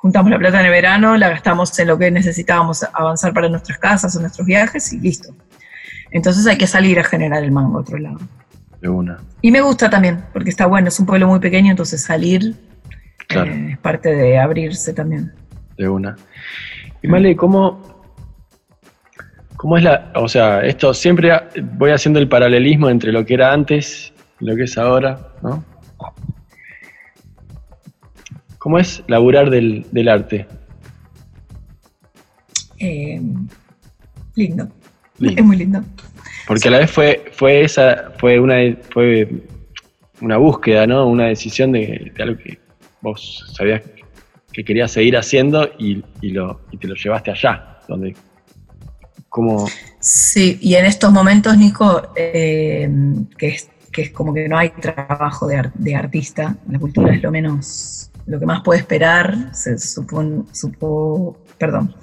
juntamos 0.04 0.30
la 0.30 0.38
plata 0.38 0.60
en 0.60 0.66
el 0.66 0.70
verano, 0.70 1.16
la 1.16 1.30
gastamos 1.30 1.78
en 1.78 1.88
lo 1.88 1.96
que 1.96 2.10
necesitábamos 2.10 2.84
avanzar 2.92 3.32
para 3.32 3.48
nuestras 3.48 3.78
casas 3.78 4.14
o 4.14 4.20
nuestros 4.20 4.46
viajes 4.46 4.92
y 4.92 5.00
listo. 5.00 5.34
Entonces 6.10 6.46
hay 6.46 6.58
que 6.58 6.66
salir 6.66 6.98
a 7.00 7.04
generar 7.04 7.42
el 7.42 7.50
mango 7.50 7.78
a 7.78 7.80
otro 7.80 7.96
lado. 7.96 8.18
De 8.82 8.88
una. 8.90 9.16
Y 9.40 9.50
me 9.50 9.62
gusta 9.62 9.88
también, 9.88 10.22
porque 10.34 10.50
está 10.50 10.66
bueno, 10.66 10.88
es 10.88 11.00
un 11.00 11.06
pueblo 11.06 11.26
muy 11.26 11.40
pequeño, 11.40 11.70
entonces 11.70 12.02
salir 12.02 12.54
Claro. 13.28 13.50
eh, 13.50 13.68
es 13.70 13.78
parte 13.78 14.14
de 14.14 14.38
abrirse 14.38 14.92
también. 14.92 15.32
De 15.78 15.88
una. 15.88 16.16
Y 17.00 17.08
Male, 17.08 17.34
¿cómo, 17.34 17.80
¿Cómo 19.56 19.78
es 19.78 19.84
la, 19.84 20.12
o 20.16 20.28
sea, 20.28 20.60
esto 20.66 20.92
siempre 20.92 21.32
voy 21.78 21.92
haciendo 21.92 22.18
el 22.20 22.28
paralelismo 22.28 22.90
entre 22.90 23.10
lo 23.10 23.24
que 23.24 23.32
era 23.32 23.54
antes 23.54 24.12
y 24.38 24.44
lo 24.44 24.54
que 24.54 24.64
es 24.64 24.76
ahora, 24.76 25.18
¿no? 25.40 25.64
¿Cómo 28.64 28.78
es 28.78 29.02
laburar 29.08 29.50
del, 29.50 30.08
arte? 30.08 30.46
Eh, 32.78 33.20
lindo. 34.36 34.68
Es 35.20 35.44
muy 35.44 35.58
lindo. 35.58 35.84
Porque 36.46 36.68
a 36.68 36.70
la 36.70 36.78
vez 36.78 36.90
fue, 36.90 37.26
fue 37.32 37.62
esa, 37.62 38.14
fue 38.18 38.40
una, 38.40 38.54
fue 38.90 39.28
una 40.22 40.38
búsqueda, 40.38 40.86
¿no? 40.86 41.06
Una 41.06 41.26
decisión 41.26 41.72
de, 41.72 42.10
algo 42.18 42.38
que 42.38 42.58
vos 43.02 43.52
sabías 43.54 43.82
que 44.50 44.64
querías 44.64 44.92
seguir 44.92 45.18
haciendo 45.18 45.70
y, 45.78 46.02
lo, 46.22 46.62
y 46.70 46.78
te 46.78 46.88
lo 46.88 46.94
llevaste 46.94 47.32
allá, 47.32 47.80
donde 47.86 48.16
como... 49.28 49.66
Sí, 50.00 50.58
y 50.62 50.76
en 50.76 50.86
estos 50.86 51.12
momentos, 51.12 51.54
Nico, 51.58 52.14
eh, 52.16 52.88
que, 53.36 53.48
es, 53.48 53.68
que 53.92 54.00
es 54.00 54.10
como 54.10 54.32
que 54.32 54.48
no 54.48 54.56
hay 54.56 54.70
trabajo 54.70 55.48
de, 55.48 55.70
de 55.74 55.94
artista, 55.94 56.56
la 56.66 56.78
cultura 56.78 57.14
es 57.14 57.22
lo 57.22 57.30
menos 57.30 58.10
lo 58.26 58.40
que 58.40 58.46
más 58.46 58.62
puede 58.62 58.80
esperar, 58.80 59.54
se 59.54 59.78
supone, 59.78 60.44
perdón, 61.58 61.94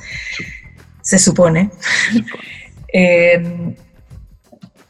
se 1.01 1.19
supone. 1.19 1.71
Eh, 2.93 3.73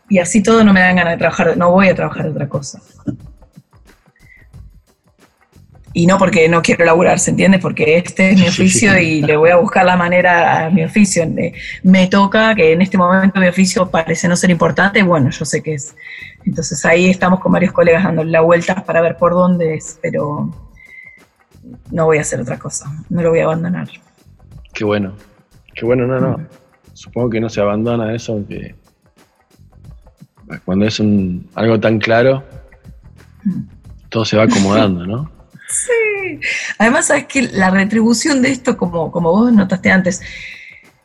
y 0.10 0.18
así 0.18 0.42
todo 0.42 0.64
no 0.64 0.74
me 0.74 0.80
dan 0.80 0.96
ganas 0.96 1.14
de 1.14 1.20
trabajar, 1.20 1.56
no 1.56 1.70
voy 1.70 1.88
a 1.88 1.94
trabajar 1.94 2.24
de 2.24 2.32
otra 2.32 2.50
cosa. 2.50 2.82
Y 5.94 6.06
no 6.06 6.18
porque 6.18 6.50
no 6.50 6.62
quiero 6.62 6.84
laburar, 6.84 7.20
¿se 7.20 7.32
entiende? 7.32 7.60
Porque 7.60 7.98
este 7.98 8.32
es 8.32 8.40
mi 8.40 8.48
oficio 8.48 8.98
y 8.98 9.22
le 9.22 9.38
voy 9.38 9.52
a 9.52 9.58
buscar 9.58 9.86
la 9.86 9.96
manera 9.96 10.66
a 10.66 10.70
mi 10.70 10.84
oficio. 10.84 11.26
Me 11.84 12.08
toca 12.08 12.56
que 12.56 12.74
en 12.74 12.82
este 12.82 12.98
momento 12.98 13.40
mi 13.40 13.48
oficio 13.48 13.90
parece 13.90 14.28
no 14.28 14.36
ser 14.36 14.50
importante, 14.50 15.04
bueno, 15.04 15.30
yo 15.30 15.46
sé 15.46 15.62
que 15.62 15.76
es. 15.76 15.96
Entonces 16.46 16.84
ahí 16.86 17.10
estamos 17.10 17.40
con 17.40 17.52
varios 17.52 17.72
colegas 17.72 18.04
dando 18.04 18.24
la 18.24 18.42
vueltas 18.42 18.84
para 18.84 19.02
ver 19.02 19.16
por 19.16 19.34
dónde 19.34 19.76
es, 19.76 20.00
pero 20.02 20.50
no 21.92 22.06
voy 22.06 22.18
a 22.18 22.22
hacer 22.22 22.40
otra 22.42 22.58
cosa, 22.58 22.92
no 23.10 23.22
lo 23.22 23.30
voy 23.30 23.40
a 23.40 23.46
abandonar. 23.46 23.88
Qué 24.74 24.84
bueno, 24.84 25.16
qué 25.74 25.86
bueno, 25.86 26.08
no, 26.08 26.20
no. 26.20 26.48
Supongo 26.94 27.30
que 27.30 27.40
no 27.40 27.50
se 27.50 27.62
abandona 27.62 28.14
eso, 28.14 28.44
que 28.48 28.76
cuando 30.66 30.86
es 30.86 31.00
un, 31.00 31.50
algo 31.56 31.80
tan 31.80 32.00
claro, 32.00 32.44
todo 34.10 34.26
se 34.26 34.38
va 34.38 34.44
acomodando, 34.44 35.06
¿no? 35.06 35.32
Sí. 35.72 36.38
Además, 36.80 37.08
sabes 37.08 37.28
que 37.28 37.44
la 37.44 37.70
retribución 37.70 38.42
de 38.42 38.50
esto, 38.50 38.76
como, 38.76 39.10
como 39.10 39.32
vos 39.32 39.54
notaste 39.54 39.90
antes, 39.90 40.22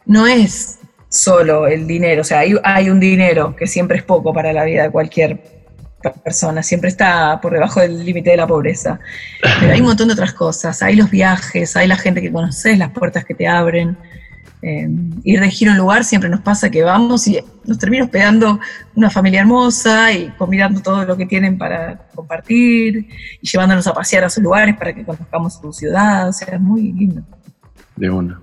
no 0.07 0.26
es 0.26 0.81
solo 1.09 1.68
el 1.68 1.87
dinero. 1.87 2.22
O 2.22 2.24
sea, 2.24 2.40
hay, 2.40 2.57
hay 2.64 2.90
un 2.90 2.98
dinero 2.98 3.55
que 3.55 3.68
siempre 3.68 3.98
es 3.98 4.02
poco 4.02 4.33
para 4.33 4.52
la 4.52 4.64
vida 4.64 4.83
de 4.83 4.90
cualquier 4.90 5.56
persona, 6.00 6.62
siempre 6.62 6.88
está 6.88 7.40
por 7.40 7.52
debajo 7.52 7.80
del 7.80 8.04
límite 8.04 8.30
de 8.30 8.37
la 8.37 8.46
pobreza. 8.46 9.00
Pero 9.61 9.72
hay 9.72 9.80
un 9.80 9.87
montón 9.87 10.09
de 10.09 10.14
otras 10.14 10.32
cosas, 10.32 10.82
hay 10.82 10.96
los 10.96 11.11
viajes, 11.11 11.76
hay 11.76 11.88
la 11.88 11.96
gente 11.96 12.22
que 12.22 12.32
conoces, 12.32 12.78
las 12.78 12.90
puertas 12.90 13.24
que 13.24 13.35
te 13.35 13.46
abren. 13.46 13.96
Eh, 14.62 14.88
ir 15.22 15.38
de 15.38 15.50
giro 15.50 15.70
en 15.70 15.78
lugar 15.78 16.02
siempre 16.02 16.30
nos 16.30 16.40
pasa 16.40 16.70
que 16.70 16.82
vamos 16.82 17.28
y 17.28 17.38
nos 17.66 17.78
termina 17.78 18.04
hospedando 18.04 18.59
una 18.94 19.11
familia 19.11 19.40
hermosa 19.40 20.12
y 20.12 20.28
convidando 20.38 20.80
todo 20.80 21.04
lo 21.04 21.16
que 21.16 21.26
tienen 21.26 21.59
para 21.59 21.98
compartir 22.14 23.06
y 23.40 23.46
llevándonos 23.46 23.87
a 23.87 23.92
pasear 23.92 24.24
a 24.24 24.30
sus 24.30 24.42
lugares 24.42 24.74
para 24.76 24.94
que 24.94 25.04
conozcamos 25.04 25.59
su 25.61 25.72
ciudad, 25.72 26.28
o 26.28 26.32
sea, 26.32 26.54
es 26.54 26.61
muy 26.61 26.92
lindo. 26.92 27.22
De 27.96 28.11
una. 28.11 28.40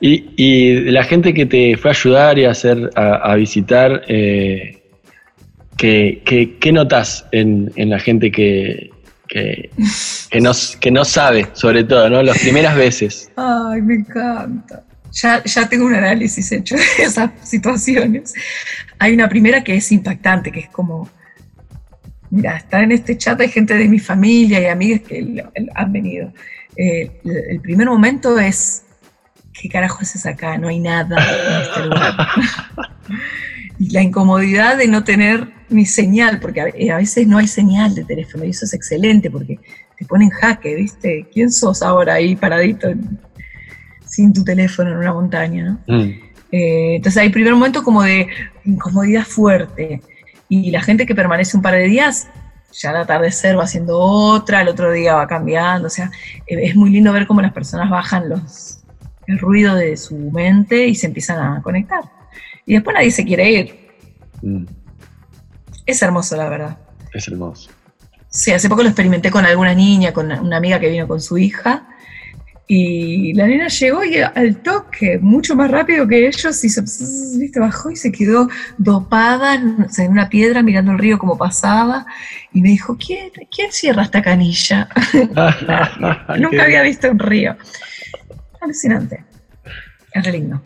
y, 0.00 0.30
y, 0.36 0.90
la 0.90 1.02
gente 1.02 1.34
que 1.34 1.46
te 1.46 1.76
fue 1.76 1.90
a 1.90 1.94
ayudar 1.94 2.38
y 2.38 2.44
a 2.44 2.52
hacer, 2.52 2.90
a, 2.94 3.34
visitar, 3.34 4.02
eh, 4.08 4.77
¿Qué, 5.78 6.70
notas 6.72 7.24
en, 7.30 7.72
la 7.76 8.00
gente 8.00 8.32
que, 8.32 8.90
que, 9.28 9.70
que, 10.80 10.90
no, 10.90 11.04
sabe, 11.04 11.48
sobre 11.52 11.84
todo, 11.84 12.10
¿no? 12.10 12.22
Las 12.22 12.38
primeras 12.38 12.76
veces. 12.76 13.30
Ay, 13.36 13.80
me 13.82 13.94
encanta. 13.94 14.84
Ya, 15.12 15.42
ya 15.44 15.68
tengo 15.68 15.86
un 15.86 15.94
análisis 15.94 16.50
hecho 16.50 16.74
de 16.76 17.04
esas 17.04 17.30
situaciones. 17.48 18.34
Hay 18.98 19.14
una 19.14 19.28
primera 19.28 19.62
que 19.62 19.76
es 19.76 19.90
impactante, 19.92 20.50
que 20.50 20.60
es 20.60 20.68
como, 20.68 21.08
mira, 22.30 22.56
estar 22.56 22.82
en 22.82 22.92
este 22.92 23.16
chat 23.16 23.40
hay 23.40 23.48
gente 23.48 23.74
de 23.74 23.88
mi 23.88 24.00
familia 24.00 24.60
y 24.60 24.66
amigas 24.66 25.02
que 25.02 25.44
han 25.76 25.92
venido. 25.92 26.32
Eh, 26.76 27.20
el 27.24 27.60
primer 27.60 27.86
momento 27.86 28.38
es, 28.38 28.82
¿qué 29.52 29.68
carajo 29.68 30.00
haces 30.02 30.26
acá? 30.26 30.58
No 30.58 30.66
hay 30.66 30.80
nada 30.80 31.16
en 31.16 31.62
este 31.62 31.84
lugar. 31.84 32.14
y 33.78 33.90
la 33.90 34.02
incomodidad 34.02 34.76
de 34.76 34.88
no 34.88 35.04
tener 35.04 35.57
ni 35.70 35.86
señal, 35.86 36.40
porque 36.40 36.60
a, 36.60 36.96
veces 36.96 37.26
no 37.26 37.38
hay 37.38 37.46
señal 37.46 37.94
de 37.94 38.04
teléfono 38.04 38.44
y 38.44 38.50
eso 38.50 38.64
es 38.64 38.74
excelente 38.74 39.30
porque 39.30 39.58
te 39.96 40.04
pone 40.04 40.24
en 40.24 40.30
jaque, 40.30 40.74
¿viste? 40.74 41.26
¿Quién 41.32 41.50
sos 41.50 41.82
ahora 41.82 42.14
ahí 42.14 42.36
paradito 42.36 42.88
sin 44.06 44.32
tu 44.32 44.44
teléfono 44.44 44.90
en 44.90 44.96
una 44.96 45.12
montaña, 45.12 45.64
¿no? 45.86 45.96
Mm. 45.96 46.28
Eh, 46.50 46.96
entonces 46.96 47.20
hay 47.20 47.28
primer 47.28 47.52
momento 47.52 47.82
como 47.82 48.02
de 48.02 48.26
incomodidad 48.64 49.24
fuerte 49.24 50.00
y 50.48 50.70
la 50.70 50.80
gente 50.80 51.04
que 51.04 51.14
permanece 51.14 51.56
un 51.56 51.62
par 51.62 51.74
de 51.74 51.84
días, 51.84 52.28
ya 52.72 52.90
al 52.90 52.96
atardecer 52.96 53.58
va 53.58 53.64
haciendo 53.64 53.98
otra, 53.98 54.62
el 54.62 54.68
otro 54.68 54.90
día 54.90 55.14
va 55.14 55.26
cambiando, 55.26 55.88
o 55.88 55.90
sea, 55.90 56.10
eh, 56.46 56.56
es 56.62 56.74
muy 56.74 56.90
lindo 56.90 57.12
ver 57.12 57.26
cómo 57.26 57.42
las 57.42 57.52
personas 57.52 57.90
bajan 57.90 58.30
los, 58.30 58.80
el 59.26 59.38
ruido 59.38 59.74
de 59.74 59.96
su 59.96 60.16
mente 60.16 60.86
y 60.86 60.94
se 60.94 61.06
empiezan 61.06 61.38
a 61.38 61.62
conectar. 61.62 62.00
Y 62.64 62.74
después 62.74 62.94
nadie 62.94 63.10
se 63.10 63.24
quiere 63.24 63.50
ir. 63.50 63.88
Mm. 64.42 64.64
Es 65.88 66.02
hermoso, 66.02 66.36
la 66.36 66.50
verdad. 66.50 66.76
Es 67.14 67.28
hermoso. 67.28 67.70
Sí, 68.28 68.52
hace 68.52 68.68
poco 68.68 68.82
lo 68.82 68.90
experimenté 68.90 69.30
con 69.30 69.46
alguna 69.46 69.74
niña, 69.74 70.12
con 70.12 70.30
una 70.30 70.58
amiga 70.58 70.78
que 70.78 70.90
vino 70.90 71.08
con 71.08 71.18
su 71.18 71.38
hija. 71.38 71.88
Y 72.66 73.32
la 73.32 73.46
nena 73.46 73.68
llegó 73.68 74.04
y 74.04 74.18
al 74.18 74.56
toque, 74.56 75.18
mucho 75.18 75.56
más 75.56 75.70
rápido 75.70 76.06
que 76.06 76.26
ellos, 76.28 76.62
y 76.62 76.68
se, 76.68 76.82
¿viste? 76.82 77.58
bajó 77.58 77.90
y 77.90 77.96
se 77.96 78.12
quedó 78.12 78.50
dopada 78.76 79.54
en 79.54 80.10
una 80.10 80.28
piedra 80.28 80.62
mirando 80.62 80.92
el 80.92 80.98
río 80.98 81.18
como 81.18 81.38
pasaba. 81.38 82.04
Y 82.52 82.60
me 82.60 82.68
dijo, 82.68 82.98
¿quién, 82.98 83.30
quién 83.50 83.72
cierra 83.72 84.02
esta 84.02 84.20
canilla? 84.20 84.90
Nunca 86.38 86.64
había 86.64 86.82
visto 86.82 87.10
un 87.10 87.18
río. 87.18 87.56
Alucinante. 88.60 89.24
Es 90.12 90.22
re 90.22 90.32
lindo. 90.32 90.60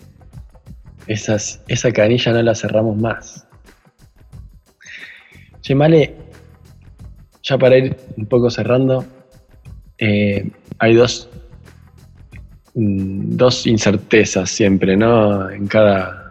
Esas, 1.07 1.61
esa 1.69 1.93
canilla 1.93 2.33
no 2.33 2.43
la 2.43 2.57
cerramos 2.57 2.97
más. 2.97 3.47
Che, 5.63 5.75
Male, 5.77 6.17
ya 7.43 7.57
para 7.57 7.79
ir 7.79 7.97
un 8.17 8.27
poco 8.27 8.51
cerrando, 8.51 9.05
eh, 9.99 10.51
hay 10.79 10.95
dos, 10.95 11.29
mm, 12.75 13.37
dos 13.37 13.67
incertezas 13.69 14.51
siempre, 14.51 14.97
¿no? 14.97 15.49
En 15.51 15.69
cada. 15.69 16.31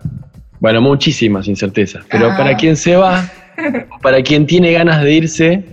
Bueno, 0.60 0.82
muchísimas 0.82 1.48
incertezas, 1.48 2.06
pero 2.12 2.32
ah. 2.32 2.38
para 2.38 2.56
quien 2.56 2.76
se 2.76 2.98
va, 2.98 3.32
para 4.02 4.22
quien 4.22 4.46
tiene 4.46 4.74
ganas 4.74 5.02
de 5.02 5.14
irse, 5.14 5.64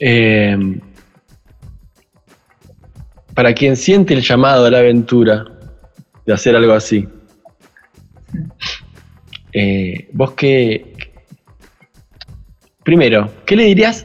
eh, 0.00 0.80
para 3.34 3.52
quien 3.52 3.76
siente 3.76 4.14
el 4.14 4.22
llamado 4.22 4.64
a 4.64 4.70
la 4.70 4.78
aventura 4.78 5.44
de 6.24 6.32
hacer 6.32 6.56
algo 6.56 6.72
así, 6.72 7.06
eh, 9.52 10.08
vos 10.12 10.32
qué, 10.32 10.89
Primero, 12.90 13.32
¿qué 13.46 13.54
le 13.54 13.66
dirías 13.66 14.04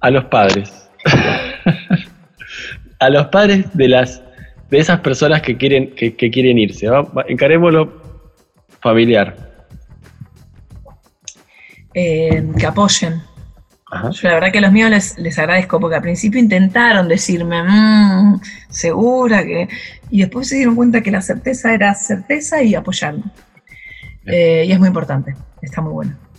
a 0.00 0.08
los 0.08 0.24
padres? 0.24 0.88
a 2.98 3.10
los 3.10 3.26
padres 3.26 3.66
de 3.74 3.88
las 3.88 4.22
de 4.70 4.78
esas 4.78 5.00
personas 5.00 5.42
que 5.42 5.58
quieren, 5.58 5.94
que, 5.94 6.14
quieren 6.30 6.56
irse. 6.56 6.88
Encarémoslo 7.28 7.92
familiar. 8.80 9.36
Eh, 11.92 12.42
que 12.58 12.66
apoyen. 12.66 13.20
Yo 14.12 14.28
la 14.28 14.34
verdad 14.34 14.50
que 14.50 14.58
a 14.58 14.62
los 14.62 14.72
míos 14.72 15.14
les, 15.18 15.38
agradezco 15.38 15.78
porque 15.78 15.96
al 15.96 16.02
principio 16.02 16.40
intentaron 16.40 17.06
decirme, 17.06 17.62
mmm, 17.62 18.40
segura 18.70 19.44
que... 19.44 19.68
Y 20.08 20.20
después 20.20 20.48
se 20.48 20.56
dieron 20.56 20.74
cuenta 20.74 21.02
que 21.02 21.10
la 21.10 21.20
certeza 21.20 21.74
era 21.74 21.94
certeza 21.94 22.62
y 22.62 22.74
apoyarme. 22.74 23.24
Eh, 24.24 24.64
y 24.66 24.72
es 24.72 24.78
muy 24.78 24.88
importante, 24.88 25.34
está 25.60 25.82
muy 25.82 25.92
bueno. 25.92 26.29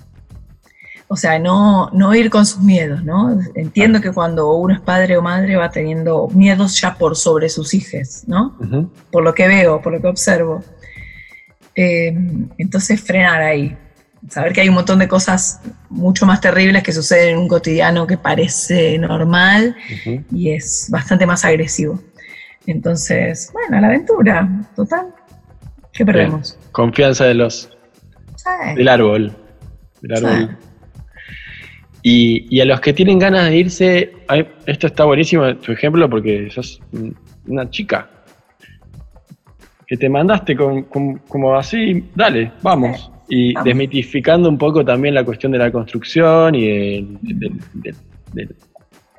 O 1.13 1.17
sea, 1.17 1.39
no, 1.39 1.89
no 1.91 2.15
ir 2.15 2.29
con 2.29 2.45
sus 2.45 2.61
miedos, 2.61 3.03
¿no? 3.03 3.37
Entiendo 3.55 3.99
que 3.99 4.13
cuando 4.13 4.53
uno 4.53 4.73
es 4.73 4.79
padre 4.79 5.17
o 5.17 5.21
madre 5.21 5.57
va 5.57 5.69
teniendo 5.69 6.29
miedos 6.29 6.79
ya 6.79 6.93
por 6.97 7.17
sobre 7.17 7.49
sus 7.49 7.73
hijos, 7.73 8.23
¿no? 8.27 8.57
Por 9.11 9.21
lo 9.21 9.33
que 9.33 9.45
veo, 9.45 9.81
por 9.81 9.91
lo 9.91 9.99
que 9.99 10.07
observo. 10.07 10.63
Eh, 11.75 12.15
entonces 12.57 13.01
frenar 13.01 13.41
ahí. 13.41 13.75
Saber 14.29 14.53
que 14.53 14.61
hay 14.61 14.69
un 14.69 14.75
montón 14.75 14.99
de 14.99 15.09
cosas 15.09 15.59
mucho 15.89 16.25
más 16.25 16.39
terribles 16.39 16.81
que 16.81 16.93
suceden 16.93 17.31
en 17.33 17.39
un 17.39 17.49
cotidiano 17.49 18.07
que 18.07 18.17
parece 18.17 18.97
normal 18.97 19.75
y 20.31 20.51
es 20.51 20.87
bastante 20.89 21.25
más 21.25 21.43
agresivo. 21.43 21.99
Entonces, 22.65 23.49
bueno, 23.51 23.81
la 23.81 23.87
aventura, 23.87 24.47
total. 24.77 25.07
¿Qué 25.91 26.05
perdemos? 26.05 26.55
Bien. 26.57 26.71
Confianza 26.71 27.25
de 27.25 27.33
los 27.33 27.69
Sí. 28.37 28.75
del 28.77 28.87
árbol. 28.87 29.35
Del 30.01 30.15
árbol. 30.25 30.57
Sí. 30.61 30.67
Y, 32.03 32.47
y 32.55 32.59
a 32.61 32.65
los 32.65 32.79
que 32.81 32.93
tienen 32.93 33.19
ganas 33.19 33.49
de 33.49 33.57
irse, 33.57 34.11
ay, 34.27 34.47
esto 34.65 34.87
está 34.87 35.05
buenísimo, 35.05 35.55
tu 35.57 35.71
ejemplo, 35.71 36.09
porque 36.09 36.49
sos 36.49 36.81
una 37.47 37.69
chica. 37.69 38.09
Que 39.85 39.97
te 39.97 40.09
mandaste 40.09 40.55
con, 40.55 40.83
con- 40.83 41.17
como 41.27 41.55
así, 41.55 42.03
dale, 42.15 42.51
vamos. 42.61 43.11
Y 43.29 43.53
Vamos. 43.53 43.65
desmitificando 43.65 44.49
un 44.49 44.57
poco 44.57 44.83
también 44.83 45.13
la 45.15 45.23
cuestión 45.23 45.51
de 45.51 45.57
la 45.57 45.71
construcción 45.71 46.55
y 46.55 46.65
del- 46.67 47.17
del- 47.21 47.59
del- 47.73 47.95
del- 48.33 48.55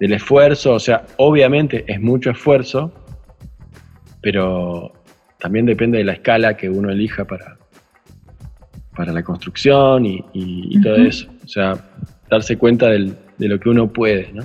del 0.00 0.12
esfuerzo. 0.12 0.74
O 0.74 0.80
sea, 0.80 1.04
obviamente 1.18 1.84
es 1.86 2.00
mucho 2.00 2.30
esfuerzo, 2.30 2.92
pero 4.20 4.92
también 5.38 5.66
depende 5.66 5.98
de 5.98 6.04
la 6.04 6.12
escala 6.14 6.56
que 6.56 6.68
uno 6.68 6.90
elija 6.90 7.24
para, 7.24 7.56
para 8.96 9.12
la 9.12 9.22
construcción 9.22 10.04
y, 10.06 10.16
y- 10.32 10.76
y 10.76 10.80
todo 10.82 10.96
eso. 10.96 11.28
O 11.44 11.48
sea, 11.48 11.74
darse 12.32 12.56
cuenta 12.56 12.88
de 12.88 13.14
lo 13.38 13.60
que 13.60 13.68
uno 13.68 13.92
puede, 13.92 14.32
¿no? 14.32 14.44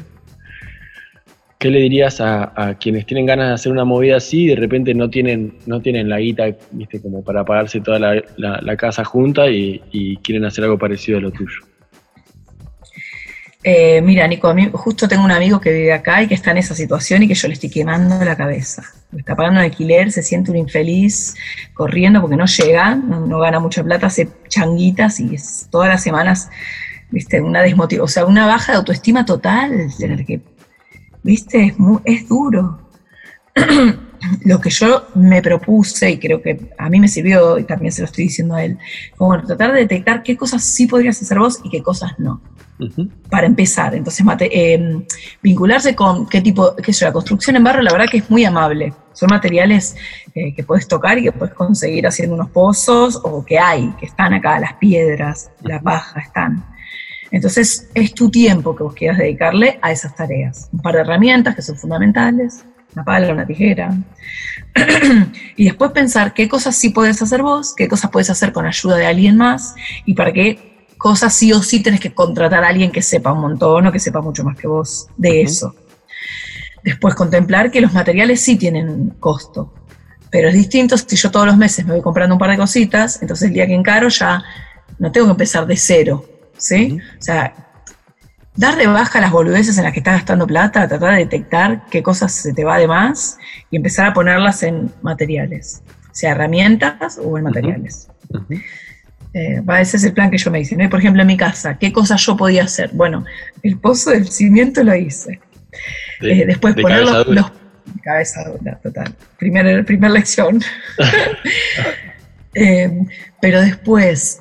¿Qué 1.59 1.71
le 1.71 1.79
dirías 1.79 2.21
a, 2.21 2.77
quienes 2.79 3.07
tienen 3.07 3.25
ganas 3.25 3.47
de 3.47 3.53
hacer 3.55 3.71
una 3.71 3.83
movida 3.83 4.17
así 4.17 4.43
y 4.43 4.47
de 4.47 4.55
repente 4.55 4.93
no 4.93 5.09
tienen, 5.09 5.55
no 5.65 5.81
tienen 5.81 6.07
la 6.07 6.19
guita, 6.19 6.45
viste, 6.71 7.01
como 7.01 7.23
para 7.23 7.43
pagarse 7.45 7.81
toda 7.81 8.21
la, 8.37 8.77
casa 8.77 9.03
junta 9.03 9.49
y, 9.49 9.81
y 9.91 10.17
quieren 10.17 10.45
hacer 10.45 10.65
algo 10.65 10.77
parecido 10.77 11.17
a 11.17 11.21
lo 11.21 11.31
tuyo? 11.31 11.61
Eh, 13.63 14.01
mira, 14.01 14.25
Nico, 14.27 14.47
a 14.47 14.53
mí 14.53 14.69
justo 14.71 15.07
tengo 15.09 15.25
un 15.25 15.31
amigo 15.31 15.59
que 15.59 15.73
vive 15.73 15.91
acá 15.91 16.23
y 16.23 16.27
que 16.27 16.35
está 16.35 16.51
en 16.51 16.57
esa 16.57 16.73
situación 16.73 17.23
y 17.23 17.27
que 17.27 17.33
yo 17.33 17.47
le 17.47 17.55
estoy 17.55 17.69
quemando 17.69 18.23
la 18.23 18.37
cabeza. 18.37 18.83
Está 19.17 19.35
pagando 19.35 19.59
un 19.59 19.65
alquiler, 19.65 20.09
se 20.11 20.23
siente 20.23 20.51
un 20.51 20.57
infeliz 20.57 21.35
corriendo 21.73 22.21
porque 22.21 22.37
no 22.37 22.45
llega, 22.45 22.95
no, 22.95 23.25
no 23.25 23.39
gana 23.39 23.59
mucha 23.59 23.83
plata, 23.83 24.07
hace 24.07 24.29
changuitas 24.47 25.19
y 25.19 25.35
es 25.35 25.67
todas 25.71 25.89
las 25.89 26.03
semanas, 26.03 26.49
viste, 27.09 27.41
una 27.41 27.61
desmotivación, 27.61 28.03
o 28.03 28.07
sea, 28.07 28.25
una 28.25 28.45
baja 28.47 28.71
de 28.73 28.77
autoestima 28.79 29.25
total, 29.25 29.87
tener 29.97 30.25
que, 30.25 30.41
viste, 31.23 31.63
es, 31.65 31.79
mu- 31.79 32.01
es 32.05 32.27
duro. 32.27 32.79
Lo 34.45 34.59
que 34.59 34.71
yo 34.71 35.05
me 35.15 35.41
propuse, 35.43 36.09
y 36.11 36.17
creo 36.17 36.41
que 36.41 36.71
a 36.77 36.89
mí 36.89 36.99
me 36.99 37.07
sirvió, 37.07 37.59
y 37.59 37.63
también 37.65 37.91
se 37.91 38.01
lo 38.01 38.05
estoy 38.05 38.25
diciendo 38.25 38.55
a 38.55 38.63
él, 38.63 38.77
como 39.15 39.29
bueno, 39.29 39.45
tratar 39.45 39.73
de 39.73 39.79
detectar 39.81 40.23
qué 40.23 40.35
cosas 40.35 40.63
sí 40.63 40.87
podrías 40.87 41.21
hacer 41.21 41.37
vos 41.37 41.59
y 41.63 41.69
qué 41.69 41.81
cosas 41.83 42.13
no 42.17 42.41
para 43.29 43.47
empezar. 43.47 43.95
Entonces, 43.95 44.23
mate- 44.25 44.49
eh, 44.51 45.03
vincularse 45.41 45.95
con 45.95 46.27
qué 46.27 46.41
tipo, 46.41 46.75
qué 46.75 46.93
sé 46.93 47.01
yo, 47.01 47.05
la 47.07 47.13
construcción 47.13 47.55
en 47.55 47.63
barro, 47.63 47.81
la 47.81 47.91
verdad 47.91 48.07
que 48.09 48.17
es 48.17 48.29
muy 48.29 48.43
amable. 48.45 48.93
Son 49.13 49.29
materiales 49.31 49.95
eh, 50.35 50.53
que 50.53 50.63
puedes 50.63 50.87
tocar 50.87 51.17
y 51.17 51.23
que 51.23 51.31
puedes 51.31 51.55
conseguir 51.55 52.05
haciendo 52.05 52.35
unos 52.35 52.49
pozos 52.51 53.19
o 53.23 53.43
que 53.45 53.57
hay, 53.57 53.89
que 53.99 54.05
están 54.07 54.33
acá, 54.33 54.59
las 54.59 54.73
piedras, 54.73 55.49
la 55.63 55.79
paja, 55.81 56.19
están. 56.19 56.63
Entonces, 57.31 57.89
es 57.93 58.13
tu 58.13 58.29
tiempo 58.29 58.75
que 58.75 58.83
vos 58.83 58.93
quieras 58.93 59.17
dedicarle 59.17 59.79
a 59.81 59.91
esas 59.91 60.15
tareas. 60.15 60.69
Un 60.71 60.81
par 60.81 60.95
de 60.95 61.01
herramientas 61.01 61.55
que 61.55 61.61
son 61.61 61.77
fundamentales, 61.77 62.63
una 62.93 63.03
pala, 63.03 63.33
una 63.33 63.45
tijera. 63.45 63.95
y 65.55 65.65
después 65.65 65.91
pensar 65.91 66.33
qué 66.33 66.47
cosas 66.47 66.75
sí 66.75 66.89
puedes 66.89 67.21
hacer 67.21 67.41
vos, 67.41 67.73
qué 67.75 67.87
cosas 67.87 68.11
puedes 68.11 68.29
hacer 68.29 68.51
con 68.51 68.65
ayuda 68.65 68.95
de 68.97 69.05
alguien 69.05 69.37
más 69.37 69.75
y 70.05 70.13
para 70.13 70.31
qué 70.31 70.87
cosas 70.97 71.33
sí 71.33 71.53
o 71.53 71.61
sí 71.61 71.81
tenés 71.81 71.99
que 71.99 72.13
contratar 72.13 72.63
a 72.63 72.69
alguien 72.69 72.91
que 72.91 73.01
sepa 73.01 73.31
un 73.31 73.41
montón 73.41 73.85
o 73.87 73.91
que 73.91 73.99
sepa 73.99 74.21
mucho 74.21 74.43
más 74.43 74.57
que 74.57 74.67
vos 74.67 75.07
de 75.17 75.41
eso. 75.41 75.75
Después 76.83 77.15
contemplar 77.15 77.69
que 77.69 77.81
los 77.81 77.93
materiales 77.93 78.41
sí 78.41 78.55
tienen 78.55 79.11
costo, 79.19 79.73
pero 80.31 80.49
es 80.49 80.53
distinto 80.53 80.97
si 80.97 81.15
yo 81.15 81.31
todos 81.31 81.45
los 81.45 81.57
meses 81.57 81.85
me 81.85 81.93
voy 81.93 82.01
comprando 82.01 82.35
un 82.35 82.39
par 82.39 82.49
de 82.49 82.57
cositas, 82.57 83.21
entonces 83.21 83.49
el 83.49 83.53
día 83.53 83.67
que 83.67 83.75
encaro 83.75 84.07
ya 84.09 84.43
no 84.97 85.11
tengo 85.11 85.27
que 85.27 85.31
empezar 85.31 85.67
de 85.67 85.77
cero, 85.77 86.25
¿sí? 86.57 86.97
O 87.19 87.21
sea, 87.21 87.53
dar 88.55 88.75
de 88.75 88.87
baja 88.87 89.21
las 89.21 89.31
boludeces 89.31 89.77
en 89.77 89.83
las 89.83 89.93
que 89.93 89.99
estás 89.99 90.15
gastando 90.15 90.47
plata, 90.47 90.87
tratar 90.87 91.13
de 91.13 91.19
detectar 91.19 91.83
qué 91.91 92.01
cosas 92.03 92.31
se 92.33 92.53
te 92.53 92.63
va 92.63 92.77
de 92.77 92.87
más 92.87 93.37
y 93.69 93.77
empezar 93.77 94.07
a 94.07 94.13
ponerlas 94.13 94.63
en 94.63 94.91
materiales, 95.01 95.83
sea 96.11 96.31
herramientas 96.31 97.19
o 97.23 97.37
en 97.37 97.43
materiales. 97.43 98.07
Eh, 99.33 99.59
va, 99.61 99.81
ese 99.81 99.97
es 99.97 100.03
el 100.03 100.13
plan 100.13 100.31
que 100.31 100.37
yo 100.37 100.49
me 100.49 100.59
hice. 100.59 100.75
¿no? 100.75 100.89
Por 100.89 100.99
ejemplo, 100.99 101.21
en 101.21 101.27
mi 101.27 101.37
casa, 101.37 101.77
¿qué 101.77 101.91
cosas 101.93 102.19
yo 102.25 102.35
podía 102.35 102.63
hacer? 102.63 102.89
Bueno, 102.93 103.23
el 103.61 103.77
pozo 103.77 104.09
del 104.11 104.27
cimiento 104.27 104.83
lo 104.83 104.95
hice. 104.95 105.39
De- 106.21 106.41
Eh, 106.41 106.45
después 106.47 106.75
de 106.75 106.81
poner 106.81 107.03
los, 107.03 107.51
cabeza 108.03 108.43
dura, 108.49 108.79
total. 108.81 109.13
Primer, 109.37 109.85
primer 109.85 110.11
lección. 110.11 110.59
Eh, 112.59 112.89
pero 113.39 113.61
después, 113.61 114.39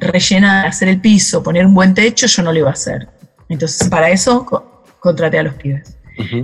rellenar, 0.00 0.66
hacer 0.66 0.88
el 0.88 1.00
piso, 1.00 1.42
poner 1.42 1.66
un 1.66 1.74
buen 1.74 1.94
techo, 1.94 2.26
yo 2.26 2.42
no 2.42 2.52
lo 2.52 2.58
iba 2.58 2.70
a 2.70 2.72
hacer. 2.72 3.08
Entonces, 3.48 3.88
para 3.88 4.10
eso 4.10 4.44
co- 4.46 4.84
contraté 5.00 5.38
a 5.38 5.42
los 5.42 5.54
pibes. 5.54 5.96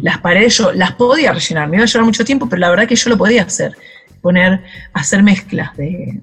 Las 0.02 0.18
paredes 0.18 0.56
yo 0.58 0.72
las 0.72 0.92
podía 0.92 1.32
rellenar, 1.32 1.68
me 1.68 1.76
iba 1.76 1.84
a 1.84 1.86
llevar 1.86 2.04
mucho 2.04 2.24
tiempo, 2.24 2.48
pero 2.48 2.58
la 2.58 2.70
verdad 2.70 2.88
que 2.88 2.96
yo 2.96 3.08
lo 3.08 3.16
podía 3.16 3.42
hacer. 3.44 3.76
Poner, 4.20 4.62
hacer 4.92 5.22
mezclas 5.22 5.76
de, 5.76 6.20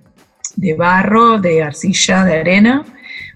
de 0.56 0.74
barro, 0.74 1.40
de 1.40 1.64
arcilla, 1.64 2.26
de 2.26 2.40
arena, 2.42 2.86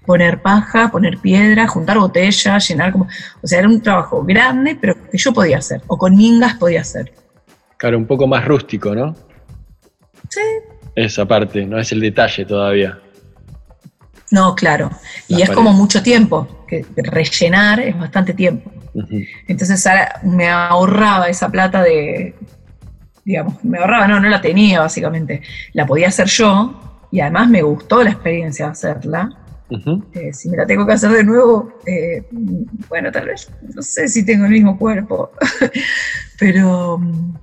poner 0.04 0.42
paja, 0.42 0.90
poner 0.90 1.16
piedra, 1.18 1.66
juntar 1.66 1.98
botellas, 1.98 2.68
llenar 2.68 2.92
como. 2.92 3.08
O 3.42 3.46
sea, 3.46 3.60
era 3.60 3.68
un 3.68 3.80
trabajo 3.80 4.22
grande, 4.22 4.76
pero 4.80 4.94
que 5.10 5.16
yo 5.18 5.32
podía 5.32 5.58
hacer. 5.58 5.80
O 5.86 5.96
con 5.96 6.14
mingas 6.14 6.54
podía 6.56 6.82
hacer. 6.82 7.12
Claro, 7.78 7.96
un 7.96 8.06
poco 8.06 8.26
más 8.26 8.44
rústico, 8.44 8.94
¿no? 8.94 9.16
Sí. 10.28 10.40
Esa 10.94 11.24
parte, 11.26 11.64
no 11.64 11.78
es 11.80 11.90
el 11.90 12.00
detalle 12.00 12.44
todavía. 12.44 12.98
No, 14.32 14.54
claro. 14.56 14.90
Y 15.28 15.34
Las 15.34 15.50
es 15.50 15.54
como 15.54 15.72
mucho 15.72 16.02
tiempo, 16.02 16.64
que 16.66 16.84
rellenar 16.96 17.78
es 17.80 17.96
bastante 17.96 18.34
tiempo. 18.34 18.72
Entonces 19.46 19.86
ahora 19.86 20.20
me 20.22 20.48
ahorraba 20.48 21.28
esa 21.28 21.50
plata 21.50 21.82
de, 21.82 22.34
digamos, 23.24 23.62
me 23.64 23.78
ahorraba, 23.78 24.08
no, 24.08 24.20
no 24.20 24.28
la 24.28 24.40
tenía 24.40 24.80
básicamente, 24.80 25.42
la 25.74 25.86
podía 25.86 26.08
hacer 26.08 26.26
yo 26.26 26.98
y 27.10 27.20
además 27.20 27.48
me 27.48 27.62
gustó 27.62 28.02
la 28.02 28.10
experiencia 28.10 28.66
de 28.66 28.72
hacerla. 28.72 29.38
Eh, 30.12 30.34
si 30.34 30.50
me 30.50 30.56
la 30.58 30.66
tengo 30.66 30.86
que 30.86 30.92
hacer 30.92 31.10
de 31.10 31.24
nuevo, 31.24 31.78
eh, 31.86 32.26
bueno, 32.90 33.10
tal 33.10 33.26
vez, 33.26 33.50
no 33.74 33.80
sé 33.80 34.08
si 34.08 34.24
tengo 34.24 34.44
el 34.44 34.50
mismo 34.50 34.78
cuerpo, 34.78 35.30
pero 36.38 36.98
mm, 36.98 37.34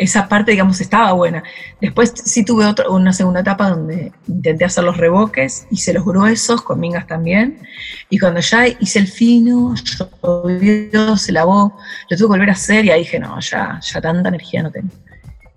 esa 0.00 0.28
parte, 0.28 0.52
digamos, 0.52 0.80
estaba 0.80 1.12
buena. 1.12 1.42
Después 1.80 2.14
sí 2.16 2.42
tuve 2.42 2.64
otra, 2.64 2.88
una 2.88 3.12
segunda 3.12 3.40
etapa 3.40 3.68
donde 3.68 4.12
intenté 4.26 4.64
hacer 4.64 4.82
los 4.82 4.96
revoques, 4.96 5.66
hice 5.70 5.92
los 5.92 6.06
gruesos, 6.06 6.62
con 6.62 6.80
mingas 6.80 7.06
también, 7.06 7.60
y 8.08 8.18
cuando 8.18 8.40
ya 8.40 8.66
hice 8.66 8.98
el 8.98 9.08
fino, 9.08 9.74
llovió, 10.22 11.16
se 11.18 11.32
lavó, 11.32 11.76
lo 12.08 12.16
tuve 12.16 12.26
que 12.26 12.38
volver 12.38 12.48
a 12.48 12.52
hacer 12.52 12.86
y 12.86 12.90
ahí 12.90 13.00
dije, 13.00 13.18
no, 13.18 13.38
ya, 13.40 13.78
ya 13.82 14.00
tanta 14.00 14.30
energía 14.30 14.62
no 14.62 14.70
tengo. 14.70 14.88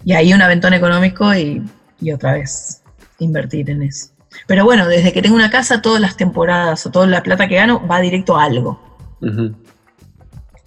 Y 0.04 0.12
ahí 0.12 0.34
un 0.34 0.42
aventón 0.42 0.74
económico 0.74 1.34
y, 1.34 1.64
otra 2.14 2.34
vez 2.34 2.82
invertir 3.20 3.70
en 3.70 3.84
eso. 3.84 4.08
Pero 4.46 4.66
bueno, 4.66 4.88
desde 4.90 5.14
que 5.14 5.22
tengo 5.22 5.36
una 5.36 5.50
casa, 5.50 5.82
todas 5.82 6.02
las 6.02 6.18
temporadas 6.18 6.86
o 6.86 6.92
toda 6.92 7.08
la 7.08 7.24
plata 7.24 7.48
que 7.48 7.56
gano 7.56 7.88
va 7.88 8.02
directo 8.02 8.36
a 8.36 8.44
algo 8.44 8.94
Ujú. 9.22 9.56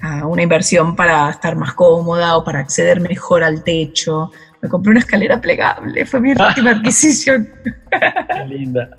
A 0.07 0.27
una 0.27 0.43
inversión 0.43 0.95
para 0.95 1.29
estar 1.31 1.57
más 1.57 1.75
cómoda 1.75 2.37
o 2.37 2.45
para 2.45 2.61
acceder 2.61 3.01
mejor 3.01 3.43
al 3.43 3.65
techo. 3.65 4.31
Me 4.63 4.69
compré 4.69 4.91
una 4.91 5.01
escalera 5.01 5.41
plegable, 5.41 6.07
fue 6.07 6.21
mi 6.21 6.31
última 6.39 6.71
adquisición. 6.71 7.49
Qué 7.91 8.45
linda. 8.47 8.91